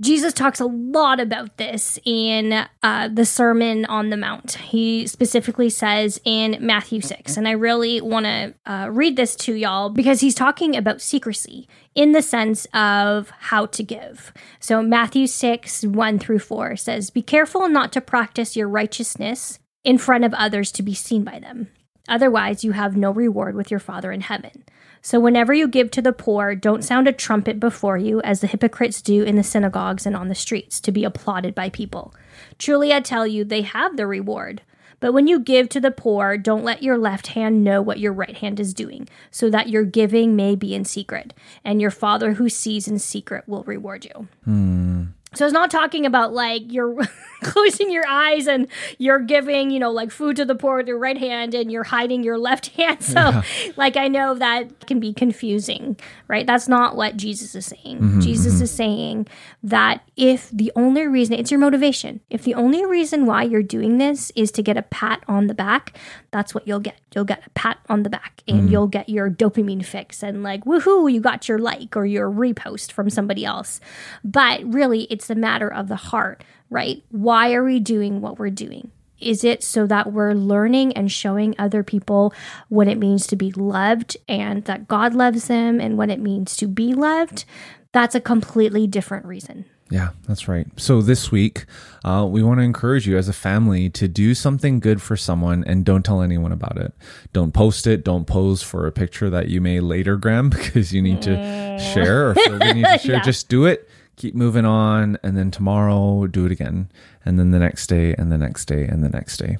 Jesus 0.00 0.32
talks 0.32 0.60
a 0.60 0.66
lot 0.66 1.20
about 1.20 1.58
this 1.58 1.98
in 2.06 2.64
uh, 2.82 3.08
the 3.12 3.26
Sermon 3.26 3.84
on 3.84 4.08
the 4.08 4.16
Mount. 4.16 4.52
He 4.52 5.06
specifically 5.06 5.68
says 5.68 6.18
in 6.24 6.56
Matthew 6.58 7.02
6, 7.02 7.36
and 7.36 7.46
I 7.46 7.52
really 7.52 8.00
want 8.00 8.24
to 8.24 8.54
uh, 8.64 8.88
read 8.90 9.16
this 9.16 9.36
to 9.36 9.54
y'all 9.54 9.90
because 9.90 10.22
he's 10.22 10.34
talking 10.34 10.74
about 10.74 11.02
secrecy 11.02 11.68
in 11.94 12.12
the 12.12 12.22
sense 12.22 12.66
of 12.72 13.30
how 13.30 13.66
to 13.66 13.82
give. 13.82 14.32
So, 14.58 14.82
Matthew 14.82 15.26
6, 15.26 15.84
1 15.84 16.18
through 16.18 16.38
4 16.38 16.76
says, 16.76 17.10
Be 17.10 17.22
careful 17.22 17.68
not 17.68 17.92
to 17.92 18.00
practice 18.00 18.56
your 18.56 18.68
righteousness 18.68 19.58
in 19.84 19.98
front 19.98 20.24
of 20.24 20.32
others 20.34 20.72
to 20.72 20.82
be 20.82 20.94
seen 20.94 21.24
by 21.24 21.38
them. 21.38 21.68
Otherwise, 22.08 22.64
you 22.64 22.72
have 22.72 22.96
no 22.96 23.10
reward 23.10 23.54
with 23.54 23.70
your 23.70 23.80
Father 23.80 24.10
in 24.10 24.22
heaven. 24.22 24.64
So, 25.02 25.18
whenever 25.18 25.54
you 25.54 25.66
give 25.66 25.90
to 25.92 26.02
the 26.02 26.12
poor, 26.12 26.54
don't 26.54 26.84
sound 26.84 27.08
a 27.08 27.12
trumpet 27.12 27.58
before 27.58 27.96
you, 27.96 28.20
as 28.22 28.40
the 28.40 28.46
hypocrites 28.46 29.00
do 29.00 29.22
in 29.22 29.36
the 29.36 29.42
synagogues 29.42 30.04
and 30.04 30.14
on 30.14 30.28
the 30.28 30.34
streets, 30.34 30.80
to 30.80 30.92
be 30.92 31.04
applauded 31.04 31.54
by 31.54 31.70
people. 31.70 32.14
Truly, 32.58 32.92
I 32.92 33.00
tell 33.00 33.26
you, 33.26 33.44
they 33.44 33.62
have 33.62 33.96
the 33.96 34.06
reward. 34.06 34.62
But 35.00 35.12
when 35.12 35.26
you 35.26 35.40
give 35.40 35.70
to 35.70 35.80
the 35.80 35.90
poor, 35.90 36.36
don't 36.36 36.64
let 36.64 36.82
your 36.82 36.98
left 36.98 37.28
hand 37.28 37.64
know 37.64 37.80
what 37.80 37.98
your 37.98 38.12
right 38.12 38.36
hand 38.36 38.60
is 38.60 38.74
doing, 38.74 39.08
so 39.30 39.48
that 39.48 39.70
your 39.70 39.84
giving 39.84 40.36
may 40.36 40.54
be 40.54 40.74
in 40.74 40.84
secret, 40.84 41.32
and 41.64 41.80
your 41.80 41.90
Father 41.90 42.34
who 42.34 42.50
sees 42.50 42.86
in 42.86 42.98
secret 42.98 43.48
will 43.48 43.64
reward 43.64 44.04
you. 44.04 44.28
Hmm. 44.44 45.04
So 45.34 45.44
it's 45.44 45.54
not 45.54 45.70
talking 45.70 46.06
about 46.06 46.32
like 46.32 46.72
you're 46.72 46.96
closing 47.42 47.90
your 47.90 48.06
eyes 48.06 48.46
and 48.46 48.66
you're 48.98 49.20
giving, 49.20 49.70
you 49.70 49.78
know, 49.78 49.90
like 49.90 50.10
food 50.10 50.36
to 50.36 50.44
the 50.44 50.54
poor 50.54 50.78
with 50.78 50.88
your 50.88 50.98
right 50.98 51.16
hand 51.16 51.54
and 51.54 51.70
you're 51.70 51.84
hiding 51.84 52.22
your 52.22 52.38
left 52.38 52.66
hand. 52.76 53.02
So, 53.02 53.20
yeah. 53.20 53.42
like, 53.76 53.96
I 53.96 54.08
know 54.08 54.34
that 54.34 54.86
can 54.86 55.00
be 55.00 55.12
confusing, 55.12 55.96
right? 56.28 56.46
That's 56.46 56.68
not 56.68 56.96
what 56.96 57.16
Jesus 57.16 57.54
is 57.54 57.66
saying. 57.66 57.98
Mm-hmm, 57.98 58.20
Jesus 58.20 58.54
mm-hmm. 58.54 58.64
is 58.64 58.70
saying 58.70 59.28
that 59.62 60.02
if 60.16 60.50
the 60.50 60.72
only 60.74 61.06
reason, 61.06 61.34
it's 61.34 61.50
your 61.50 61.60
motivation, 61.60 62.20
if 62.28 62.42
the 62.42 62.54
only 62.54 62.84
reason 62.84 63.26
why 63.26 63.42
you're 63.44 63.62
doing 63.62 63.98
this 63.98 64.32
is 64.34 64.50
to 64.52 64.62
get 64.62 64.76
a 64.76 64.82
pat 64.82 65.22
on 65.28 65.46
the 65.46 65.54
back, 65.54 65.96
that's 66.30 66.54
what 66.54 66.66
you'll 66.66 66.80
get. 66.80 66.96
You'll 67.14 67.24
get 67.24 67.44
a 67.44 67.50
pat 67.50 67.78
on 67.88 68.04
the 68.04 68.10
back 68.10 68.42
and 68.46 68.68
mm. 68.68 68.70
you'll 68.70 68.86
get 68.86 69.08
your 69.08 69.28
dopamine 69.28 69.84
fix 69.84 70.22
and 70.22 70.44
like, 70.44 70.64
woohoo, 70.64 71.12
you 71.12 71.20
got 71.20 71.48
your 71.48 71.58
like 71.58 71.96
or 71.96 72.06
your 72.06 72.30
repost 72.30 72.92
from 72.92 73.10
somebody 73.10 73.44
else. 73.44 73.80
But 74.22 74.62
really, 74.64 75.02
it's 75.10 75.19
a 75.28 75.34
matter 75.34 75.68
of 75.70 75.88
the 75.88 75.96
heart, 75.96 76.44
right? 76.70 77.02
Why 77.10 77.52
are 77.52 77.64
we 77.64 77.80
doing 77.80 78.20
what 78.20 78.38
we're 78.38 78.50
doing? 78.50 78.90
Is 79.18 79.44
it 79.44 79.62
so 79.62 79.86
that 79.86 80.12
we're 80.12 80.32
learning 80.32 80.94
and 80.94 81.12
showing 81.12 81.54
other 81.58 81.82
people 81.82 82.32
what 82.68 82.88
it 82.88 82.96
means 82.96 83.26
to 83.26 83.36
be 83.36 83.52
loved 83.52 84.16
and 84.28 84.64
that 84.64 84.88
God 84.88 85.14
loves 85.14 85.48
them 85.48 85.80
and 85.80 85.98
what 85.98 86.08
it 86.08 86.20
means 86.20 86.56
to 86.56 86.66
be 86.66 86.94
loved? 86.94 87.44
That's 87.92 88.14
a 88.14 88.20
completely 88.20 88.86
different 88.86 89.26
reason. 89.26 89.66
Yeah, 89.90 90.10
that's 90.28 90.46
right. 90.46 90.68
So 90.76 91.02
this 91.02 91.32
week, 91.32 91.66
uh, 92.04 92.26
we 92.30 92.44
want 92.44 92.60
to 92.60 92.62
encourage 92.62 93.08
you 93.08 93.18
as 93.18 93.28
a 93.28 93.32
family 93.32 93.90
to 93.90 94.06
do 94.06 94.36
something 94.36 94.78
good 94.78 95.02
for 95.02 95.16
someone 95.16 95.64
and 95.66 95.84
don't 95.84 96.04
tell 96.04 96.22
anyone 96.22 96.52
about 96.52 96.78
it. 96.78 96.94
Don't 97.32 97.52
post 97.52 97.88
it. 97.88 98.04
Don't 98.04 98.24
pose 98.24 98.62
for 98.62 98.86
a 98.86 98.92
picture 98.92 99.28
that 99.30 99.48
you 99.48 99.60
may 99.60 99.80
later 99.80 100.16
gram 100.16 100.48
because 100.50 100.94
you 100.94 101.02
need 101.02 101.20
to 101.22 101.30
mm. 101.30 101.92
share 101.92 102.30
or 102.30 102.34
feel 102.36 102.58
the 102.58 102.72
need 102.72 102.84
to 102.84 102.98
share. 103.02 103.16
yeah. 103.16 103.22
Just 103.22 103.48
do 103.48 103.66
it. 103.66 103.88
Keep 104.20 104.34
moving 104.34 104.66
on, 104.66 105.16
and 105.22 105.34
then 105.34 105.50
tomorrow 105.50 106.26
do 106.26 106.44
it 106.44 106.52
again, 106.52 106.90
and 107.24 107.38
then 107.38 107.52
the 107.52 107.58
next 107.58 107.86
day, 107.86 108.14
and 108.18 108.30
the 108.30 108.36
next 108.36 108.66
day, 108.66 108.84
and 108.84 109.02
the 109.02 109.08
next 109.08 109.38
day. 109.38 109.56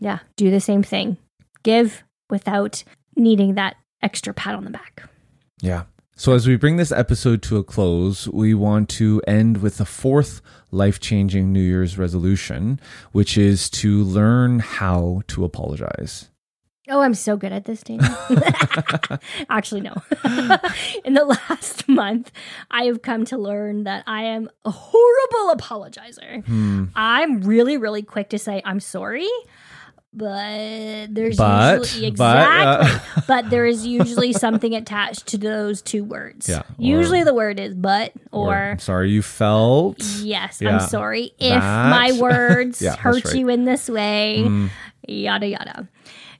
Yeah, 0.00 0.18
do 0.34 0.50
the 0.50 0.58
same 0.58 0.82
thing. 0.82 1.18
Give 1.62 2.02
without 2.28 2.82
needing 3.14 3.54
that 3.54 3.76
extra 4.02 4.34
pat 4.34 4.56
on 4.56 4.64
the 4.64 4.70
back. 4.70 5.04
Yeah. 5.60 5.84
So, 6.16 6.32
as 6.32 6.48
we 6.48 6.56
bring 6.56 6.78
this 6.78 6.90
episode 6.90 7.42
to 7.42 7.58
a 7.58 7.62
close, 7.62 8.26
we 8.26 8.54
want 8.54 8.88
to 8.88 9.22
end 9.24 9.58
with 9.58 9.76
the 9.76 9.84
fourth 9.84 10.42
life 10.72 10.98
changing 10.98 11.52
New 11.52 11.62
Year's 11.62 11.96
resolution, 11.96 12.80
which 13.12 13.38
is 13.38 13.70
to 13.70 14.02
learn 14.02 14.58
how 14.58 15.22
to 15.28 15.44
apologize. 15.44 16.28
Oh, 16.88 17.00
I'm 17.00 17.14
so 17.14 17.36
good 17.36 17.52
at 17.52 17.64
this, 17.64 17.82
Daniel. 17.82 18.12
Actually, 19.48 19.82
no. 19.82 19.94
In 21.04 21.14
the 21.14 21.24
last 21.24 21.88
month, 21.88 22.32
I 22.72 22.84
have 22.84 23.02
come 23.02 23.24
to 23.26 23.38
learn 23.38 23.84
that 23.84 24.02
I 24.06 24.24
am 24.24 24.50
a 24.64 24.70
horrible 24.70 25.54
apologizer. 25.54 26.44
Hmm. 26.44 26.86
I'm 26.96 27.42
really, 27.42 27.76
really 27.76 28.02
quick 28.02 28.30
to 28.30 28.38
say, 28.38 28.62
I'm 28.64 28.80
sorry 28.80 29.28
but 30.14 31.14
there's 31.14 31.38
but, 31.38 31.78
usually 31.78 32.06
exactly 32.06 32.86
but, 32.86 33.16
uh, 33.16 33.22
but, 33.26 33.48
there 33.48 33.64
is 33.64 33.86
usually 33.86 34.34
something 34.34 34.74
attached 34.74 35.26
to 35.26 35.38
those 35.38 35.80
two 35.80 36.04
words 36.04 36.50
yeah 36.50 36.62
usually 36.76 37.24
the 37.24 37.32
word 37.32 37.58
is 37.58 37.74
but 37.74 38.12
or, 38.30 38.72
or 38.72 38.76
sorry 38.78 39.10
you 39.10 39.22
felt 39.22 40.02
yes 40.20 40.60
yeah, 40.60 40.68
i'm 40.68 40.80
sorry 40.86 41.32
if 41.38 41.62
my 41.62 42.12
words 42.20 42.82
yeah, 42.82 42.94
hurt 42.94 43.24
right. 43.24 43.34
you 43.34 43.48
in 43.48 43.64
this 43.64 43.88
way 43.88 44.44
mm. 44.46 44.68
yada 45.08 45.46
yada 45.46 45.88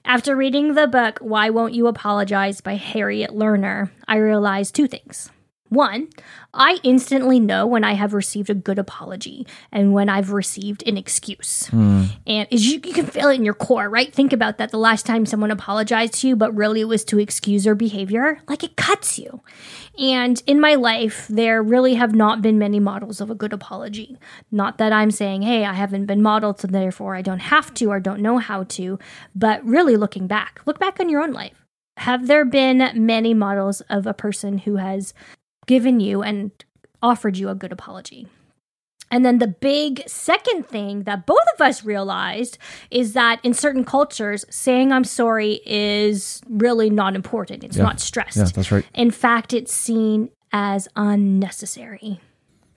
after 0.05 0.35
reading 0.35 0.73
the 0.73 0.87
book 0.87 1.17
why 1.19 1.49
won't 1.49 1.73
you 1.73 1.87
apologize 1.87 2.59
by 2.61 2.75
harriet 2.75 3.31
lerner 3.31 3.89
i 4.07 4.15
realized 4.17 4.75
two 4.75 4.87
things 4.87 5.29
one, 5.73 6.09
I 6.53 6.79
instantly 6.83 7.39
know 7.39 7.65
when 7.65 7.83
I 7.83 7.93
have 7.93 8.13
received 8.13 8.49
a 8.49 8.53
good 8.53 8.77
apology 8.77 9.47
and 9.71 9.93
when 9.93 10.07
I've 10.07 10.31
received 10.31 10.87
an 10.87 10.97
excuse. 10.97 11.67
Mm. 11.71 12.09
And 12.27 12.47
you, 12.51 12.79
you, 12.83 12.93
can 12.93 13.07
feel 13.07 13.29
it 13.29 13.35
in 13.35 13.45
your 13.45 13.53
core, 13.55 13.89
right? 13.89 14.13
Think 14.13 14.33
about 14.33 14.57
that 14.59 14.71
the 14.71 14.77
last 14.77 15.05
time 15.05 15.25
someone 15.25 15.51
apologized 15.51 16.13
to 16.15 16.27
you, 16.27 16.35
but 16.35 16.55
really 16.55 16.81
it 16.81 16.87
was 16.87 17.03
to 17.05 17.19
excuse 17.19 17.63
their 17.63 17.75
behavior. 17.75 18.39
Like 18.47 18.63
it 18.63 18.75
cuts 18.75 19.17
you. 19.17 19.41
And 19.97 20.41
in 20.45 20.59
my 20.59 20.75
life, 20.75 21.27
there 21.27 21.61
really 21.61 21.95
have 21.95 22.13
not 22.13 22.41
been 22.41 22.59
many 22.59 22.79
models 22.79 23.19
of 23.19 23.29
a 23.29 23.35
good 23.35 23.53
apology. 23.53 24.17
Not 24.51 24.77
that 24.77 24.93
I'm 24.93 25.11
saying, 25.11 25.43
hey, 25.43 25.65
I 25.65 25.73
haven't 25.73 26.05
been 26.05 26.21
modeled, 26.21 26.59
so 26.59 26.67
therefore 26.67 27.15
I 27.15 27.21
don't 27.21 27.39
have 27.39 27.73
to 27.75 27.87
or 27.87 27.99
don't 27.99 28.21
know 28.21 28.37
how 28.37 28.63
to, 28.63 28.99
but 29.35 29.63
really 29.65 29.95
looking 29.95 30.27
back, 30.27 30.61
look 30.65 30.79
back 30.79 30.99
on 30.99 31.09
your 31.09 31.21
own 31.21 31.31
life. 31.31 31.63
Have 31.97 32.27
there 32.27 32.45
been 32.45 32.91
many 33.05 33.33
models 33.33 33.81
of 33.81 34.07
a 34.07 34.13
person 34.13 34.59
who 34.59 34.77
has 34.77 35.13
given 35.65 35.99
you 35.99 36.21
and 36.21 36.51
offered 37.01 37.37
you 37.37 37.49
a 37.49 37.55
good 37.55 37.71
apology. 37.71 38.27
And 39.11 39.23
then 39.23 39.37
the 39.37 39.47
big 39.47 40.01
second 40.07 40.67
thing 40.67 41.03
that 41.03 41.27
both 41.27 41.45
of 41.53 41.61
us 41.61 41.83
realized 41.83 42.57
is 42.89 43.13
that 43.13 43.39
in 43.43 43.53
certain 43.53 43.85
cultures, 43.85 44.43
saying 44.49 44.91
I'm 44.91 45.03
sorry 45.03 45.61
is 45.67 46.41
really 46.49 46.89
not 46.89 47.15
important. 47.15 47.63
It's 47.63 47.77
yeah. 47.77 47.83
not 47.83 47.99
stressed. 47.99 48.37
Yeah, 48.37 48.45
that's 48.45 48.71
right. 48.71 48.85
In 48.95 49.11
fact, 49.11 49.53
it's 49.53 49.71
seen 49.71 50.31
as 50.51 50.87
unnecessary. 50.95 52.21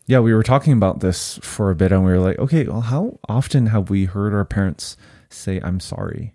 Yeah, 0.06 0.20
we 0.20 0.34
were 0.34 0.42
talking 0.42 0.74
about 0.74 1.00
this 1.00 1.38
for 1.42 1.70
a 1.70 1.74
bit 1.74 1.90
and 1.90 2.04
we 2.04 2.12
were 2.12 2.20
like, 2.20 2.38
okay, 2.38 2.64
well, 2.64 2.82
how 2.82 3.18
often 3.28 3.66
have 3.68 3.88
we 3.88 4.04
heard 4.04 4.34
our 4.34 4.44
parents 4.44 4.96
say, 5.30 5.58
I'm 5.62 5.80
sorry? 5.80 6.34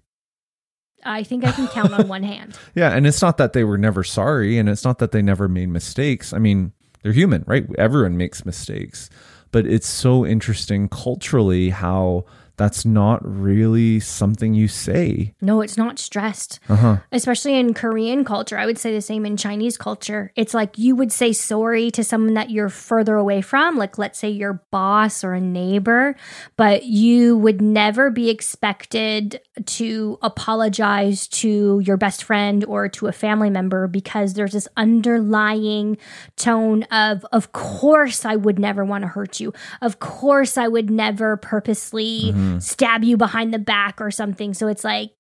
I 1.04 1.24
think 1.24 1.44
I 1.46 1.52
can 1.52 1.68
count 1.68 1.94
on 1.94 2.08
one 2.08 2.24
hand. 2.24 2.58
Yeah, 2.76 2.96
and 2.96 3.06
it's 3.06 3.22
not 3.22 3.38
that 3.38 3.54
they 3.54 3.64
were 3.64 3.78
never 3.78 4.04
sorry 4.04 4.58
and 4.58 4.70
it's 4.70 4.84
not 4.84 5.00
that 5.00 5.12
they 5.12 5.22
never 5.22 5.48
made 5.48 5.70
mistakes. 5.70 6.32
I 6.34 6.38
mean, 6.38 6.72
they're 7.02 7.12
human, 7.12 7.44
right? 7.48 7.66
Everyone 7.78 8.18
makes 8.18 8.46
mistakes. 8.46 9.10
But 9.52 9.66
it's 9.66 9.88
so 9.88 10.26
interesting 10.26 10.88
culturally 10.88 11.70
how 11.70 12.26
that's 12.62 12.86
not 12.86 13.20
really 13.24 14.00
something 14.00 14.54
you 14.54 14.68
say. 14.68 15.34
No, 15.42 15.62
it's 15.62 15.78
not 15.78 15.98
stressed. 15.98 16.60
Uh-huh. 16.70 16.98
Especially 17.12 17.58
in 17.58 17.74
Korean 17.74 18.24
culture. 18.24 18.56
I 18.56 18.68
would 18.68 18.78
say 18.78 18.94
the 18.94 19.02
same 19.02 19.26
in 19.26 19.36
Chinese 19.36 19.80
culture. 19.80 20.32
It's 20.36 20.54
like 20.54 20.78
you 20.78 20.96
would 20.96 21.12
say 21.12 21.34
sorry 21.34 21.90
to 21.90 22.04
someone 22.04 22.36
that 22.36 22.52
you're 22.52 22.70
further 22.70 23.16
away 23.16 23.42
from, 23.42 23.78
like 23.78 23.98
let's 23.98 24.20
say 24.20 24.30
your 24.30 24.62
boss 24.70 25.24
or 25.24 25.34
a 25.34 25.42
neighbor, 25.42 26.16
but 26.56 26.84
you 26.84 27.36
would 27.36 27.64
never 27.64 28.12
be 28.12 28.30
expected 28.30 29.42
to 29.66 30.20
apologize 30.22 31.28
to 31.30 31.82
your 31.84 31.98
best 31.98 32.24
friend 32.24 32.64
or 32.66 32.88
to 32.90 33.08
a 33.08 33.12
family 33.12 33.50
member 33.50 33.88
because 33.88 34.36
there's 34.36 34.54
this 34.54 34.68
underlying 34.78 35.98
tone 36.36 36.84
of, 36.92 37.26
of 37.32 37.54
course, 37.54 38.24
I 38.24 38.36
would 38.36 38.60
never 38.60 38.86
want 38.86 39.02
to 39.02 39.08
hurt 39.08 39.40
you. 39.40 39.52
Of 39.82 39.98
course, 39.98 40.60
I 40.60 40.68
would 40.68 40.92
never 40.92 41.38
purposely. 41.38 42.26
Mm-hmm 42.26 42.51
mm. 42.52 42.62
stab 42.62 43.04
you 43.04 43.18
behind 43.18 43.54
the 43.54 43.60
back 43.60 44.02
or 44.02 44.12
something. 44.12 44.54
So 44.54 44.68
it's 44.68 44.84
like 44.84 45.12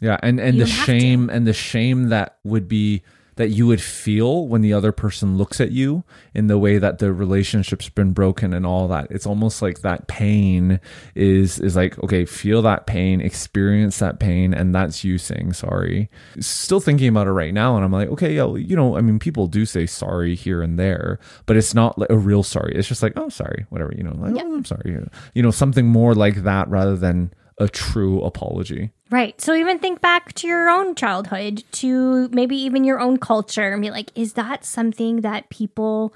yeah, 0.00 0.18
and 0.22 0.38
and 0.38 0.60
the 0.60 0.66
shame 0.66 1.30
and 1.30 1.46
the 1.46 1.52
shame 1.52 2.08
that 2.10 2.38
would 2.44 2.68
be 2.68 3.02
that 3.36 3.50
you 3.50 3.66
would 3.66 3.80
feel 3.80 4.46
when 4.46 4.62
the 4.62 4.72
other 4.72 4.92
person 4.92 5.36
looks 5.38 5.60
at 5.60 5.70
you 5.70 6.04
in 6.34 6.46
the 6.46 6.58
way 6.58 6.78
that 6.78 6.98
the 6.98 7.12
relationship's 7.12 7.88
been 7.88 8.12
broken 8.12 8.52
and 8.52 8.66
all 8.66 8.88
that 8.88 9.06
it's 9.10 9.26
almost 9.26 9.62
like 9.62 9.80
that 9.80 10.06
pain 10.08 10.80
is 11.14 11.58
is 11.60 11.76
like 11.76 12.02
okay 12.02 12.24
feel 12.24 12.62
that 12.62 12.86
pain 12.86 13.20
experience 13.20 13.98
that 13.98 14.18
pain 14.18 14.52
and 14.52 14.74
that's 14.74 15.04
you 15.04 15.18
saying 15.18 15.52
sorry 15.52 16.10
still 16.40 16.80
thinking 16.80 17.08
about 17.08 17.26
it 17.26 17.32
right 17.32 17.54
now 17.54 17.76
and 17.76 17.84
i'm 17.84 17.92
like 17.92 18.08
okay 18.08 18.34
yeah 18.34 18.54
you 18.54 18.74
know 18.76 18.96
i 18.96 19.00
mean 19.00 19.18
people 19.18 19.46
do 19.46 19.64
say 19.64 19.86
sorry 19.86 20.34
here 20.34 20.62
and 20.62 20.78
there 20.78 21.18
but 21.46 21.56
it's 21.56 21.74
not 21.74 21.98
like 21.98 22.10
a 22.10 22.18
real 22.18 22.42
sorry 22.42 22.74
it's 22.74 22.88
just 22.88 23.02
like 23.02 23.12
oh 23.16 23.28
sorry 23.28 23.66
whatever 23.68 23.92
you 23.96 24.02
know 24.02 24.14
like 24.16 24.34
yep. 24.34 24.44
oh, 24.46 24.54
i'm 24.54 24.64
sorry 24.64 24.98
you 25.34 25.42
know 25.42 25.50
something 25.50 25.86
more 25.86 26.14
like 26.14 26.42
that 26.42 26.68
rather 26.68 26.96
than 26.96 27.32
a 27.58 27.68
true 27.68 28.22
apology. 28.22 28.90
Right. 29.08 29.40
So 29.40 29.54
even 29.54 29.78
think 29.78 30.00
back 30.00 30.32
to 30.34 30.48
your 30.48 30.68
own 30.68 30.96
childhood, 30.96 31.62
to 31.72 32.28
maybe 32.30 32.56
even 32.56 32.82
your 32.82 32.98
own 32.98 33.18
culture, 33.18 33.72
and 33.72 33.80
be 33.80 33.90
like, 33.90 34.10
is 34.16 34.32
that 34.32 34.64
something 34.64 35.20
that 35.20 35.48
people 35.48 36.12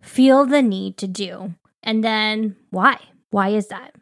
feel 0.00 0.46
the 0.46 0.62
need 0.62 0.96
to 0.98 1.06
do? 1.06 1.54
And 1.82 2.02
then 2.02 2.56
why? 2.70 2.98
Why 3.30 3.50
is 3.50 3.66
that? 3.68 3.94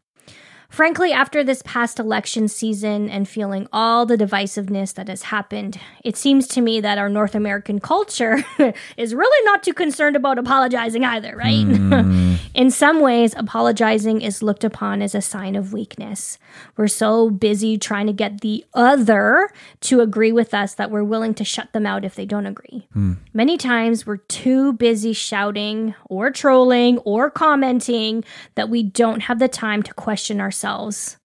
Frankly, 0.70 1.12
after 1.12 1.42
this 1.42 1.62
past 1.64 1.98
election 1.98 2.46
season 2.46 3.08
and 3.08 3.26
feeling 3.26 3.66
all 3.72 4.04
the 4.04 4.18
divisiveness 4.18 4.92
that 4.94 5.08
has 5.08 5.22
happened, 5.22 5.80
it 6.04 6.14
seems 6.14 6.46
to 6.48 6.60
me 6.60 6.78
that 6.80 6.98
our 6.98 7.08
North 7.08 7.34
American 7.34 7.80
culture 7.80 8.44
is 8.96 9.14
really 9.14 9.44
not 9.46 9.62
too 9.62 9.72
concerned 9.72 10.14
about 10.14 10.38
apologizing 10.38 11.04
either, 11.04 11.34
right? 11.34 11.64
Mm. 11.64 12.38
In 12.54 12.70
some 12.70 13.00
ways, 13.00 13.34
apologizing 13.34 14.20
is 14.20 14.42
looked 14.42 14.62
upon 14.62 15.00
as 15.00 15.14
a 15.14 15.22
sign 15.22 15.56
of 15.56 15.72
weakness. 15.72 16.38
We're 16.76 16.86
so 16.88 17.30
busy 17.30 17.78
trying 17.78 18.06
to 18.06 18.12
get 18.12 18.42
the 18.42 18.64
other 18.74 19.50
to 19.82 20.00
agree 20.00 20.32
with 20.32 20.52
us 20.52 20.74
that 20.74 20.90
we're 20.90 21.02
willing 21.02 21.32
to 21.34 21.44
shut 21.44 21.72
them 21.72 21.86
out 21.86 22.04
if 22.04 22.14
they 22.14 22.26
don't 22.26 22.46
agree. 22.46 22.86
Mm. 22.94 23.16
Many 23.32 23.56
times, 23.56 24.06
we're 24.06 24.18
too 24.18 24.74
busy 24.74 25.14
shouting 25.14 25.94
or 26.10 26.30
trolling 26.30 26.98
or 26.98 27.30
commenting 27.30 28.22
that 28.54 28.68
we 28.68 28.82
don't 28.82 29.20
have 29.20 29.38
the 29.38 29.48
time 29.48 29.82
to 29.82 29.94
question 29.94 30.42
ourselves 30.42 30.57
ourselves. 30.58 31.16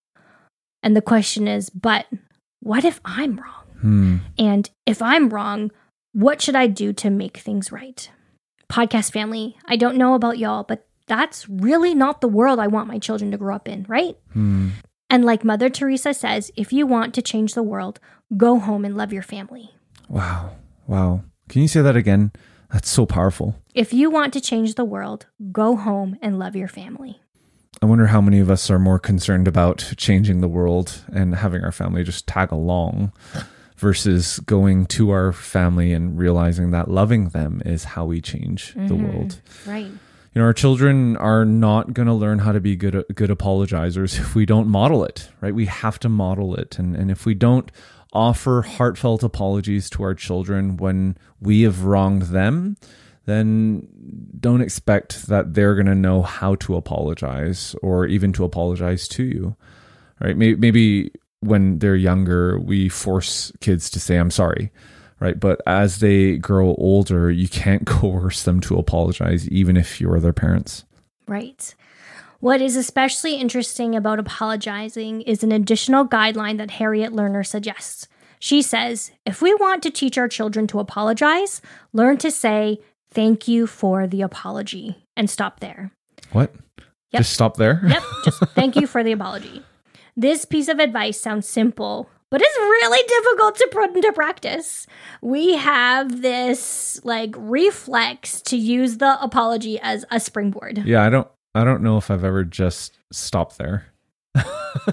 And 0.82 0.96
the 0.96 1.02
question 1.02 1.48
is, 1.48 1.70
but 1.70 2.06
what 2.60 2.86
if 2.86 3.00
I'm 3.06 3.38
wrong? 3.38 3.66
Hmm. 3.82 4.18
And 4.38 4.70
if 4.86 5.02
I'm 5.02 5.30
wrong, 5.30 5.72
what 6.14 6.42
should 6.42 6.56
I 6.56 6.68
do 6.68 6.94
to 6.94 7.10
make 7.10 7.38
things 7.38 7.72
right? 7.72 8.10
Podcast 8.70 9.12
family, 9.12 9.58
I 9.66 9.76
don't 9.76 9.98
know 9.98 10.14
about 10.14 10.38
y'all, 10.38 10.64
but 10.64 10.86
that's 11.08 11.50
really 11.50 11.96
not 11.96 12.22
the 12.22 12.28
world 12.28 12.60
I 12.60 12.68
want 12.68 12.88
my 12.88 13.00
children 13.00 13.32
to 13.32 13.38
grow 13.38 13.56
up 13.56 13.68
in, 13.68 13.86
right? 13.88 14.18
Hmm. 14.34 14.70
And 15.10 15.26
like 15.26 15.44
Mother 15.44 15.70
Teresa 15.70 16.14
says, 16.14 16.52
if 16.56 16.72
you 16.72 16.88
want 16.88 17.14
to 17.16 17.22
change 17.22 17.54
the 17.54 17.64
world, 17.64 18.00
go 18.36 18.60
home 18.60 18.86
and 18.86 18.96
love 18.96 19.14
your 19.14 19.22
family. 19.22 19.72
Wow. 20.10 20.56
Wow. 20.88 21.24
Can 21.50 21.62
you 21.62 21.68
say 21.68 21.82
that 21.82 21.96
again? 21.96 22.32
That's 22.72 22.90
so 22.90 23.06
powerful. 23.06 23.56
If 23.76 23.94
you 23.94 24.10
want 24.10 24.34
to 24.34 24.42
change 24.42 24.76
the 24.76 24.86
world, 24.86 25.28
go 25.52 25.76
home 25.76 26.18
and 26.22 26.40
love 26.40 26.56
your 26.56 26.68
family. 26.68 27.23
I 27.82 27.86
wonder 27.86 28.08
how 28.08 28.22
many 28.22 28.40
of 28.40 28.50
us 28.50 28.70
are 28.70 28.80
more 28.80 29.00
concerned 29.00 29.48
about 29.48 29.94
changing 29.98 30.42
the 30.42 30.48
world 30.48 31.04
and 31.12 31.36
having 31.36 31.64
our 31.64 31.72
family 31.72 32.04
just 32.04 32.28
tag 32.28 32.52
along 32.52 33.12
versus 33.76 34.40
going 34.40 34.86
to 34.86 35.10
our 35.10 35.34
family 35.34 35.92
and 35.92 36.18
realizing 36.18 36.72
that 36.72 36.90
loving 36.90 37.30
them 37.30 37.62
is 37.66 37.84
how 37.84 38.06
we 38.06 38.22
change 38.22 38.74
mm-hmm. 38.74 38.88
the 38.88 38.96
world. 38.96 39.42
Right. 39.66 39.86
You 39.86 40.42
know, 40.42 40.46
our 40.46 40.54
children 40.54 41.18
are 41.18 41.46
not 41.46 41.94
going 41.94 42.08
to 42.08 42.14
learn 42.14 42.40
how 42.40 42.54
to 42.54 42.60
be 42.60 42.76
good 42.76 43.06
good 43.14 43.30
apologizers 43.30 44.18
if 44.20 44.34
we 44.34 44.46
don't 44.46 44.68
model 44.68 45.04
it, 45.04 45.30
right? 45.42 45.54
We 45.54 45.66
have 45.68 46.00
to 46.00 46.10
model 46.10 46.56
it. 46.56 46.80
And 46.80 46.96
and 46.96 47.12
if 47.12 47.26
we 47.26 47.34
don't 47.34 47.72
offer 48.14 48.62
heartfelt 48.62 49.24
apologies 49.24 49.90
to 49.90 50.04
our 50.04 50.16
children 50.16 50.78
when 50.78 51.18
we 51.42 51.64
have 51.64 51.84
wronged 51.84 52.24
them, 52.24 52.78
then 53.26 53.88
don't 54.40 54.62
expect 54.62 55.28
that 55.28 55.54
they're 55.54 55.76
going 55.76 55.88
to 55.88 55.96
know 55.96 56.22
how 56.22 56.56
to 56.56 56.76
apologize 56.76 57.76
or 57.82 58.06
even 58.06 58.34
to 58.34 58.44
apologize 58.44 59.08
to 59.10 59.24
you. 59.24 59.56
Right? 60.20 60.38
Maybe, 60.38 60.56
maybe 60.56 61.12
when 61.40 61.80
they're 61.80 61.96
younger, 61.96 62.60
we 62.60 62.90
force 62.90 63.52
kids 63.60 63.90
to 63.92 64.00
say, 64.00 64.18
I'm 64.18 64.32
sorry. 64.32 64.72
Right. 65.20 65.40
But 65.40 65.62
as 65.66 66.00
they 66.00 66.36
grow 66.36 66.76
older, 66.76 67.32
you 67.32 67.48
can't 67.48 67.86
coerce 67.88 68.44
them 68.44 68.60
to 68.62 68.78
apologize, 68.78 69.48
even 69.48 69.78
if 69.78 70.02
you're 70.02 70.20
their 70.20 70.34
parents. 70.34 70.84
Right. 71.28 71.74
What 72.42 72.62
is 72.62 72.76
especially 72.76 73.36
interesting 73.36 73.96
about 73.96 74.20
apologizing 74.20 75.22
is 75.22 75.44
an 75.44 75.54
additional 75.54 76.06
guideline 76.06 76.58
that 76.58 76.72
Harriet 76.72 77.14
Lerner 77.14 77.46
suggests. 77.46 78.10
She 78.38 78.62
says, 78.62 79.14
if 79.26 79.42
we 79.42 79.54
want 79.54 79.82
to 79.84 79.90
teach 79.90 80.18
our 80.18 80.28
children 80.28 80.68
to 80.68 80.82
apologize, 80.82 81.62
learn 81.94 82.18
to 82.18 82.30
say, 82.30 82.80
Thank 83.14 83.48
you 83.48 83.68
for 83.68 84.08
the 84.08 84.22
apology. 84.22 84.98
And 85.16 85.30
stop 85.30 85.60
there. 85.60 85.92
What? 86.32 86.54
Yep. 87.12 87.20
Just 87.22 87.34
stop 87.34 87.58
there? 87.58 87.82
Yep. 87.88 88.04
Just 88.26 88.40
thank 88.56 88.76
you 88.76 88.88
for 88.88 89.04
the 89.04 89.12
apology. 89.12 89.62
This 90.18 90.46
piece 90.46 90.68
of 90.68 90.80
advice 90.80 91.20
sounds 91.20 91.48
simple, 91.48 92.10
but 92.32 92.42
it's 92.42 92.58
really 92.58 93.08
difficult 93.08 93.56
to 93.58 93.70
put 93.72 93.96
into 93.96 94.12
practice. 94.14 94.88
We 95.22 95.56
have 95.56 96.24
this 96.24 97.00
like 97.04 97.36
reflex 97.38 98.42
to 98.44 98.58
use 98.58 98.98
the 98.98 99.22
apology 99.22 99.80
as 99.80 100.06
a 100.10 100.20
springboard. 100.20 100.80
Yeah, 100.86 101.04
I 101.04 101.10
don't 101.10 101.28
I 101.54 101.64
don't 101.64 101.84
know 101.84 101.98
if 101.98 102.10
I've 102.10 102.24
ever 102.24 102.44
just 102.44 102.98
stopped 103.12 103.60
there. 103.60 103.86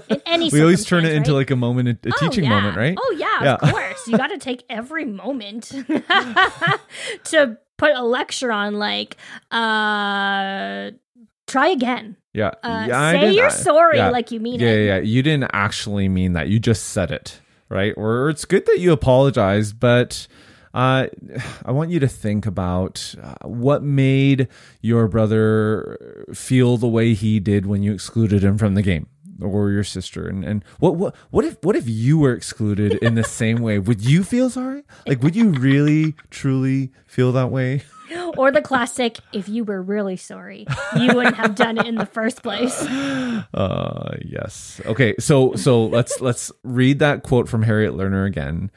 In 0.09 0.21
any 0.27 0.49
we 0.51 0.61
always 0.61 0.85
turn 0.85 1.05
it 1.05 1.09
right? 1.09 1.17
into 1.17 1.33
like 1.33 1.49
a 1.49 1.55
moment, 1.55 1.89
a 1.89 1.97
oh, 2.05 2.11
teaching 2.19 2.43
yeah. 2.43 2.49
moment, 2.51 2.77
right? 2.77 2.95
Oh 2.99 3.15
yeah, 3.17 3.43
yeah. 3.43 3.53
of 3.55 3.71
course. 3.71 4.07
You 4.07 4.17
got 4.17 4.27
to 4.27 4.37
take 4.37 4.63
every 4.69 5.05
moment 5.05 5.63
to 7.23 7.57
put 7.81 7.95
a 7.95 8.03
lecture 8.03 8.51
on 8.51 8.75
like 8.75 9.17
uh 9.49 10.91
try 11.47 11.69
again. 11.69 12.15
Yeah. 12.31 12.51
Uh, 12.61 12.85
yeah 12.87 13.11
say 13.11 13.33
you're 13.33 13.49
sorry 13.49 13.97
yeah. 13.97 14.11
like 14.11 14.31
you 14.31 14.39
mean 14.39 14.59
yeah, 14.59 14.67
it. 14.67 14.85
Yeah, 14.85 14.95
yeah. 14.95 15.01
You 15.01 15.23
didn't 15.23 15.49
actually 15.51 16.07
mean 16.07 16.33
that. 16.33 16.47
You 16.47 16.59
just 16.59 16.89
said 16.89 17.09
it, 17.09 17.41
right? 17.69 17.93
Or 17.97 18.29
it's 18.29 18.45
good 18.45 18.67
that 18.67 18.77
you 18.79 18.91
apologized, 18.91 19.79
but 19.79 20.27
uh, 20.75 21.07
I 21.65 21.71
want 21.71 21.89
you 21.89 21.99
to 21.99 22.07
think 22.07 22.45
about 22.45 23.15
uh, 23.21 23.47
what 23.47 23.81
made 23.81 24.47
your 24.81 25.07
brother 25.07 26.25
feel 26.33 26.77
the 26.77 26.87
way 26.87 27.15
he 27.15 27.39
did 27.39 27.65
when 27.65 27.81
you 27.81 27.93
excluded 27.93 28.43
him 28.43 28.59
from 28.59 28.75
the 28.75 28.83
game 28.83 29.07
or 29.43 29.71
your 29.71 29.83
sister 29.83 30.27
and, 30.27 30.43
and 30.43 30.63
what 30.79 30.95
what 30.95 31.15
what 31.29 31.45
if 31.45 31.57
what 31.63 31.75
if 31.75 31.87
you 31.87 32.17
were 32.17 32.33
excluded 32.33 32.93
in 32.95 33.15
the 33.15 33.23
same 33.23 33.57
way? 33.57 33.79
Would 33.79 34.05
you 34.05 34.23
feel 34.23 34.49
sorry? 34.49 34.83
Like 35.07 35.21
would 35.23 35.35
you 35.35 35.49
really 35.49 36.15
truly 36.29 36.91
feel 37.05 37.31
that 37.33 37.51
way? 37.51 37.83
Or 38.37 38.51
the 38.51 38.61
classic 38.61 39.19
if 39.31 39.47
you 39.47 39.63
were 39.63 39.81
really 39.81 40.17
sorry 40.17 40.67
you 40.99 41.15
wouldn't 41.15 41.37
have 41.37 41.55
done 41.55 41.77
it 41.77 41.87
in 41.87 41.95
the 41.95 42.05
first 42.05 42.43
place. 42.43 42.81
Uh 42.81 44.17
yes. 44.23 44.81
Okay 44.85 45.15
so 45.19 45.55
so 45.55 45.85
let's 45.85 46.19
let's 46.21 46.51
read 46.63 46.99
that 46.99 47.23
quote 47.23 47.47
from 47.47 47.63
harriet 47.63 47.93
lerner 47.93 48.25
again. 48.25 48.69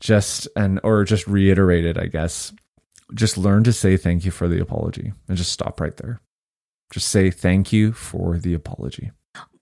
Just 0.00 0.48
and 0.56 0.80
or 0.82 1.04
just 1.04 1.26
reiterate 1.26 1.84
it 1.84 1.98
i 1.98 2.06
guess. 2.06 2.52
Just 3.14 3.38
learn 3.38 3.64
to 3.64 3.72
say 3.72 3.96
thank 3.96 4.24
you 4.24 4.30
for 4.30 4.48
the 4.48 4.60
apology 4.60 5.12
and 5.28 5.36
just 5.36 5.52
stop 5.52 5.80
right 5.80 5.96
there. 5.96 6.20
Just 6.90 7.08
say 7.08 7.30
thank 7.30 7.72
you 7.72 7.92
for 7.92 8.38
the 8.38 8.54
apology 8.54 9.10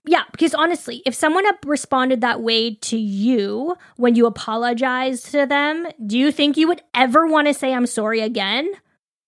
yeah, 0.07 0.23
because 0.31 0.53
honestly, 0.53 1.03
if 1.05 1.13
someone 1.13 1.43
responded 1.65 2.21
that 2.21 2.41
way 2.41 2.75
to 2.75 2.97
you 2.97 3.75
when 3.97 4.15
you 4.15 4.25
apologized 4.25 5.31
to 5.31 5.45
them, 5.45 5.85
do 6.05 6.17
you 6.17 6.31
think 6.31 6.57
you 6.57 6.67
would 6.67 6.81
ever 6.93 7.27
want 7.27 7.47
to 7.47 7.53
say 7.53 7.73
I'm 7.73 7.85
sorry 7.85 8.21
again? 8.21 8.71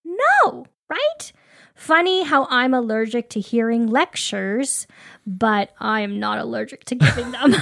No, 0.05 0.65
right? 0.89 1.33
Funny 1.75 2.23
how 2.23 2.45
I'm 2.49 2.73
allergic 2.73 3.29
to 3.31 3.39
hearing 3.39 3.87
lectures, 3.87 4.85
but 5.25 5.73
I 5.79 6.01
am 6.01 6.19
not 6.19 6.37
allergic 6.37 6.83
to 6.85 6.95
giving 6.95 7.31
them. 7.31 7.55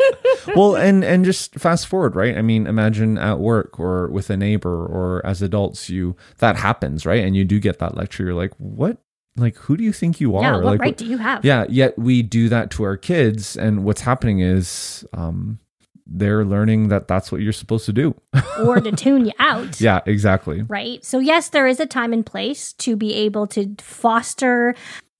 well, 0.56 0.76
and 0.76 1.02
and 1.02 1.24
just 1.24 1.54
fast 1.54 1.86
forward, 1.86 2.14
right? 2.14 2.36
I 2.36 2.42
mean, 2.42 2.66
imagine 2.66 3.16
at 3.16 3.38
work 3.38 3.80
or 3.80 4.08
with 4.08 4.28
a 4.28 4.36
neighbor 4.36 4.84
or 4.86 5.24
as 5.24 5.40
adults, 5.40 5.88
you 5.88 6.16
that 6.38 6.56
happens, 6.56 7.06
right? 7.06 7.24
And 7.24 7.34
you 7.34 7.44
do 7.44 7.58
get 7.58 7.78
that 7.78 7.96
lecture. 7.96 8.24
You're 8.24 8.34
like, 8.34 8.52
what 8.58 8.98
like 9.36 9.56
who 9.56 9.76
do 9.76 9.84
you 9.84 9.92
think 9.92 10.20
you 10.20 10.36
are? 10.36 10.42
Yeah, 10.42 10.54
what 10.56 10.64
like, 10.64 10.80
right 10.80 10.96
do 10.96 11.06
you 11.06 11.18
have? 11.18 11.44
Yeah, 11.44 11.66
yet 11.68 11.98
we 11.98 12.22
do 12.22 12.48
that 12.48 12.70
to 12.72 12.82
our 12.82 12.96
kids, 12.96 13.56
and 13.56 13.84
what's 13.84 14.02
happening 14.02 14.40
is 14.40 15.04
um, 15.12 15.58
they're 16.06 16.44
learning 16.44 16.88
that 16.88 17.08
that's 17.08 17.32
what 17.32 17.40
you're 17.40 17.52
supposed 17.52 17.86
to 17.86 17.92
do, 17.92 18.14
or 18.60 18.80
to 18.80 18.92
tune 18.92 19.26
you 19.26 19.32
out. 19.38 19.80
Yeah, 19.80 20.00
exactly. 20.06 20.62
Right. 20.62 21.04
So 21.04 21.18
yes, 21.18 21.48
there 21.48 21.66
is 21.66 21.80
a 21.80 21.86
time 21.86 22.12
and 22.12 22.24
place 22.24 22.72
to 22.74 22.96
be 22.96 23.14
able 23.14 23.46
to 23.48 23.74
foster 23.78 24.74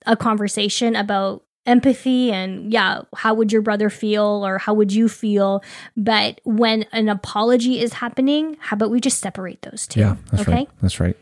a 0.05 0.17
conversation 0.17 0.97
about 0.97 1.45
empathy 1.65 2.33
and 2.33 2.73
yeah 2.73 3.03
how 3.15 3.33
would 3.35 3.53
your 3.53 3.63
brother 3.63 3.89
feel 3.89 4.45
or 4.45 4.59
how 4.59 4.75
would 4.75 4.93
you 4.93 5.09
feel? 5.09 5.63
But 5.97 6.41
when 6.45 6.85
an 6.93 7.09
apology 7.09 7.81
is 7.81 7.93
happening 7.93 8.57
how 8.61 8.75
about 8.75 8.91
we 8.91 9.01
just 9.01 9.21
separate 9.21 9.63
those 9.63 9.87
two 9.87 10.01
yeah 10.01 10.17
that's 10.31 10.43
okay? 10.43 10.53
right 10.53 10.69
that's 10.81 11.01
right. 11.01 11.17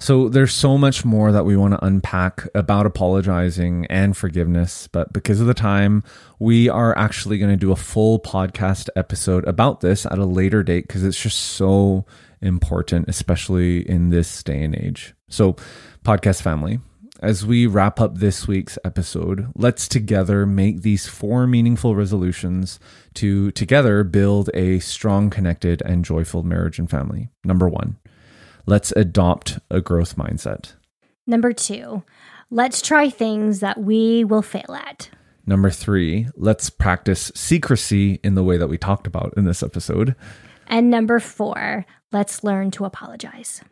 So 0.00 0.28
there's 0.28 0.52
so 0.52 0.78
much 0.78 1.04
more 1.04 1.32
that 1.32 1.44
we 1.44 1.56
want 1.56 1.74
to 1.74 1.84
unpack 1.84 2.46
about 2.54 2.86
apologizing 2.86 3.86
and 3.86 4.16
forgiveness 4.16 4.88
but 4.88 5.12
because 5.12 5.40
of 5.40 5.46
the 5.46 5.54
time 5.54 6.04
we 6.38 6.68
are 6.68 6.96
actually 6.96 7.38
going 7.38 7.50
to 7.50 7.56
do 7.56 7.72
a 7.72 7.76
full 7.76 8.20
podcast 8.20 8.88
episode 8.94 9.46
about 9.46 9.80
this 9.80 10.06
at 10.06 10.18
a 10.18 10.26
later 10.26 10.62
date 10.62 10.86
because 10.86 11.04
it's 11.04 11.20
just 11.20 11.38
so 11.38 12.04
important 12.40 13.08
especially 13.08 13.88
in 13.88 14.10
this 14.10 14.42
day 14.42 14.62
and 14.62 14.76
age. 14.76 15.14
So 15.28 15.56
podcast 16.04 16.42
family 16.42 16.78
as 17.20 17.44
we 17.44 17.66
wrap 17.66 18.00
up 18.00 18.18
this 18.18 18.46
week's 18.46 18.78
episode, 18.84 19.48
let's 19.56 19.88
together 19.88 20.46
make 20.46 20.82
these 20.82 21.06
four 21.06 21.46
meaningful 21.46 21.96
resolutions 21.96 22.78
to 23.14 23.50
together 23.52 24.04
build 24.04 24.50
a 24.54 24.78
strong, 24.78 25.28
connected, 25.28 25.82
and 25.82 26.04
joyful 26.04 26.42
marriage 26.42 26.78
and 26.78 26.88
family. 26.88 27.28
Number 27.44 27.68
one, 27.68 27.96
let's 28.66 28.92
adopt 28.92 29.58
a 29.70 29.80
growth 29.80 30.16
mindset. 30.16 30.74
Number 31.26 31.52
two, 31.52 32.04
let's 32.50 32.80
try 32.80 33.10
things 33.10 33.60
that 33.60 33.78
we 33.78 34.24
will 34.24 34.42
fail 34.42 34.74
at. 34.74 35.10
Number 35.44 35.70
three, 35.70 36.28
let's 36.36 36.70
practice 36.70 37.32
secrecy 37.34 38.20
in 38.22 38.34
the 38.34 38.44
way 38.44 38.58
that 38.58 38.68
we 38.68 38.78
talked 38.78 39.06
about 39.06 39.34
in 39.36 39.44
this 39.44 39.62
episode. 39.62 40.14
And 40.66 40.90
number 40.90 41.18
four, 41.18 41.86
let's 42.12 42.44
learn 42.44 42.70
to 42.72 42.84
apologize. 42.84 43.62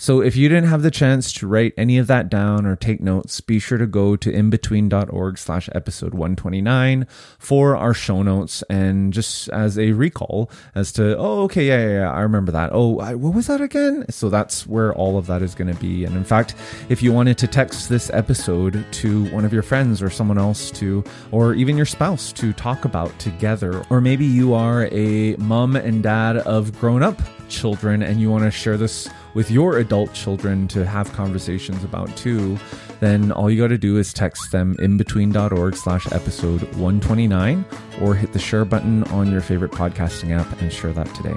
So 0.00 0.22
if 0.22 0.34
you 0.34 0.48
didn't 0.48 0.70
have 0.70 0.80
the 0.80 0.90
chance 0.90 1.30
to 1.34 1.46
write 1.46 1.74
any 1.76 1.98
of 1.98 2.06
that 2.06 2.30
down 2.30 2.64
or 2.64 2.74
take 2.74 3.02
notes, 3.02 3.42
be 3.42 3.58
sure 3.58 3.76
to 3.76 3.86
go 3.86 4.16
to 4.16 4.32
inbetween.org 4.32 5.36
slash 5.36 5.68
episode 5.74 6.14
129 6.14 7.06
for 7.38 7.76
our 7.76 7.92
show 7.92 8.22
notes 8.22 8.64
and 8.70 9.12
just 9.12 9.50
as 9.50 9.78
a 9.78 9.92
recall 9.92 10.50
as 10.74 10.90
to, 10.92 11.18
oh, 11.18 11.42
okay, 11.42 11.66
yeah, 11.66 11.82
yeah, 11.82 11.98
yeah 11.98 12.12
I 12.12 12.20
remember 12.20 12.50
that. 12.50 12.70
Oh, 12.72 12.98
I, 12.98 13.14
what 13.14 13.34
was 13.34 13.48
that 13.48 13.60
again? 13.60 14.06
So 14.08 14.30
that's 14.30 14.66
where 14.66 14.94
all 14.94 15.18
of 15.18 15.26
that 15.26 15.42
is 15.42 15.54
going 15.54 15.70
to 15.70 15.78
be. 15.78 16.06
And 16.06 16.16
in 16.16 16.24
fact, 16.24 16.54
if 16.88 17.02
you 17.02 17.12
wanted 17.12 17.36
to 17.36 17.46
text 17.46 17.90
this 17.90 18.08
episode 18.14 18.86
to 18.92 19.26
one 19.34 19.44
of 19.44 19.52
your 19.52 19.62
friends 19.62 20.00
or 20.00 20.08
someone 20.08 20.38
else 20.38 20.70
to, 20.70 21.04
or 21.30 21.52
even 21.52 21.76
your 21.76 21.84
spouse 21.84 22.32
to 22.32 22.54
talk 22.54 22.86
about 22.86 23.16
together, 23.18 23.84
or 23.90 24.00
maybe 24.00 24.24
you 24.24 24.54
are 24.54 24.86
a 24.92 25.36
mom 25.36 25.76
and 25.76 26.02
dad 26.02 26.38
of 26.38 26.72
grown 26.80 27.02
up 27.02 27.20
children 27.50 28.02
and 28.02 28.18
you 28.18 28.30
want 28.30 28.44
to 28.44 28.50
share 28.50 28.78
this 28.78 29.10
with 29.34 29.50
your 29.50 29.78
adult 29.78 30.12
children 30.12 30.68
to 30.68 30.84
have 30.84 31.12
conversations 31.12 31.82
about 31.84 32.14
too, 32.16 32.58
then 33.00 33.32
all 33.32 33.50
you 33.50 33.60
got 33.60 33.68
to 33.68 33.78
do 33.78 33.98
is 33.98 34.12
text 34.12 34.52
them 34.52 34.76
inbetween.org 34.76 35.74
slash 35.74 36.10
episode 36.12 36.62
129 36.74 37.64
or 38.00 38.14
hit 38.14 38.32
the 38.32 38.38
share 38.38 38.64
button 38.64 39.04
on 39.04 39.30
your 39.30 39.40
favorite 39.40 39.72
podcasting 39.72 40.38
app 40.38 40.60
and 40.60 40.72
share 40.72 40.92
that 40.92 41.12
today. 41.14 41.36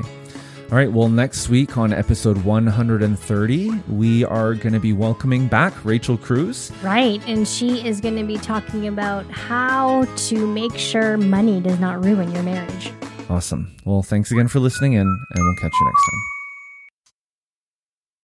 All 0.71 0.77
right, 0.77 0.91
well, 0.91 1.07
next 1.07 1.49
week 1.49 1.77
on 1.77 1.93
episode 1.93 2.37
130, 2.43 3.69
we 3.89 4.25
are 4.25 4.55
going 4.55 4.73
to 4.73 4.79
be 4.79 4.91
welcoming 4.91 5.47
back 5.47 5.85
Rachel 5.85 6.17
Cruz. 6.17 6.71
Right, 6.81 7.21
and 7.27 7.47
she 7.47 7.85
is 7.87 8.01
going 8.01 8.15
to 8.15 8.23
be 8.23 8.37
talking 8.37 8.87
about 8.87 9.29
how 9.29 10.05
to 10.05 10.47
make 10.47 10.75
sure 10.75 11.15
money 11.17 11.61
does 11.61 11.79
not 11.79 12.03
ruin 12.03 12.31
your 12.31 12.41
marriage. 12.41 12.91
Awesome. 13.29 13.71
Well, 13.85 14.01
thanks 14.01 14.31
again 14.31 14.47
for 14.47 14.59
listening 14.59 14.93
in, 14.93 15.01
and 15.01 15.19
we'll 15.45 15.55
catch 15.55 15.73
you 15.79 15.85
next 15.85 16.05
time. 16.09 16.32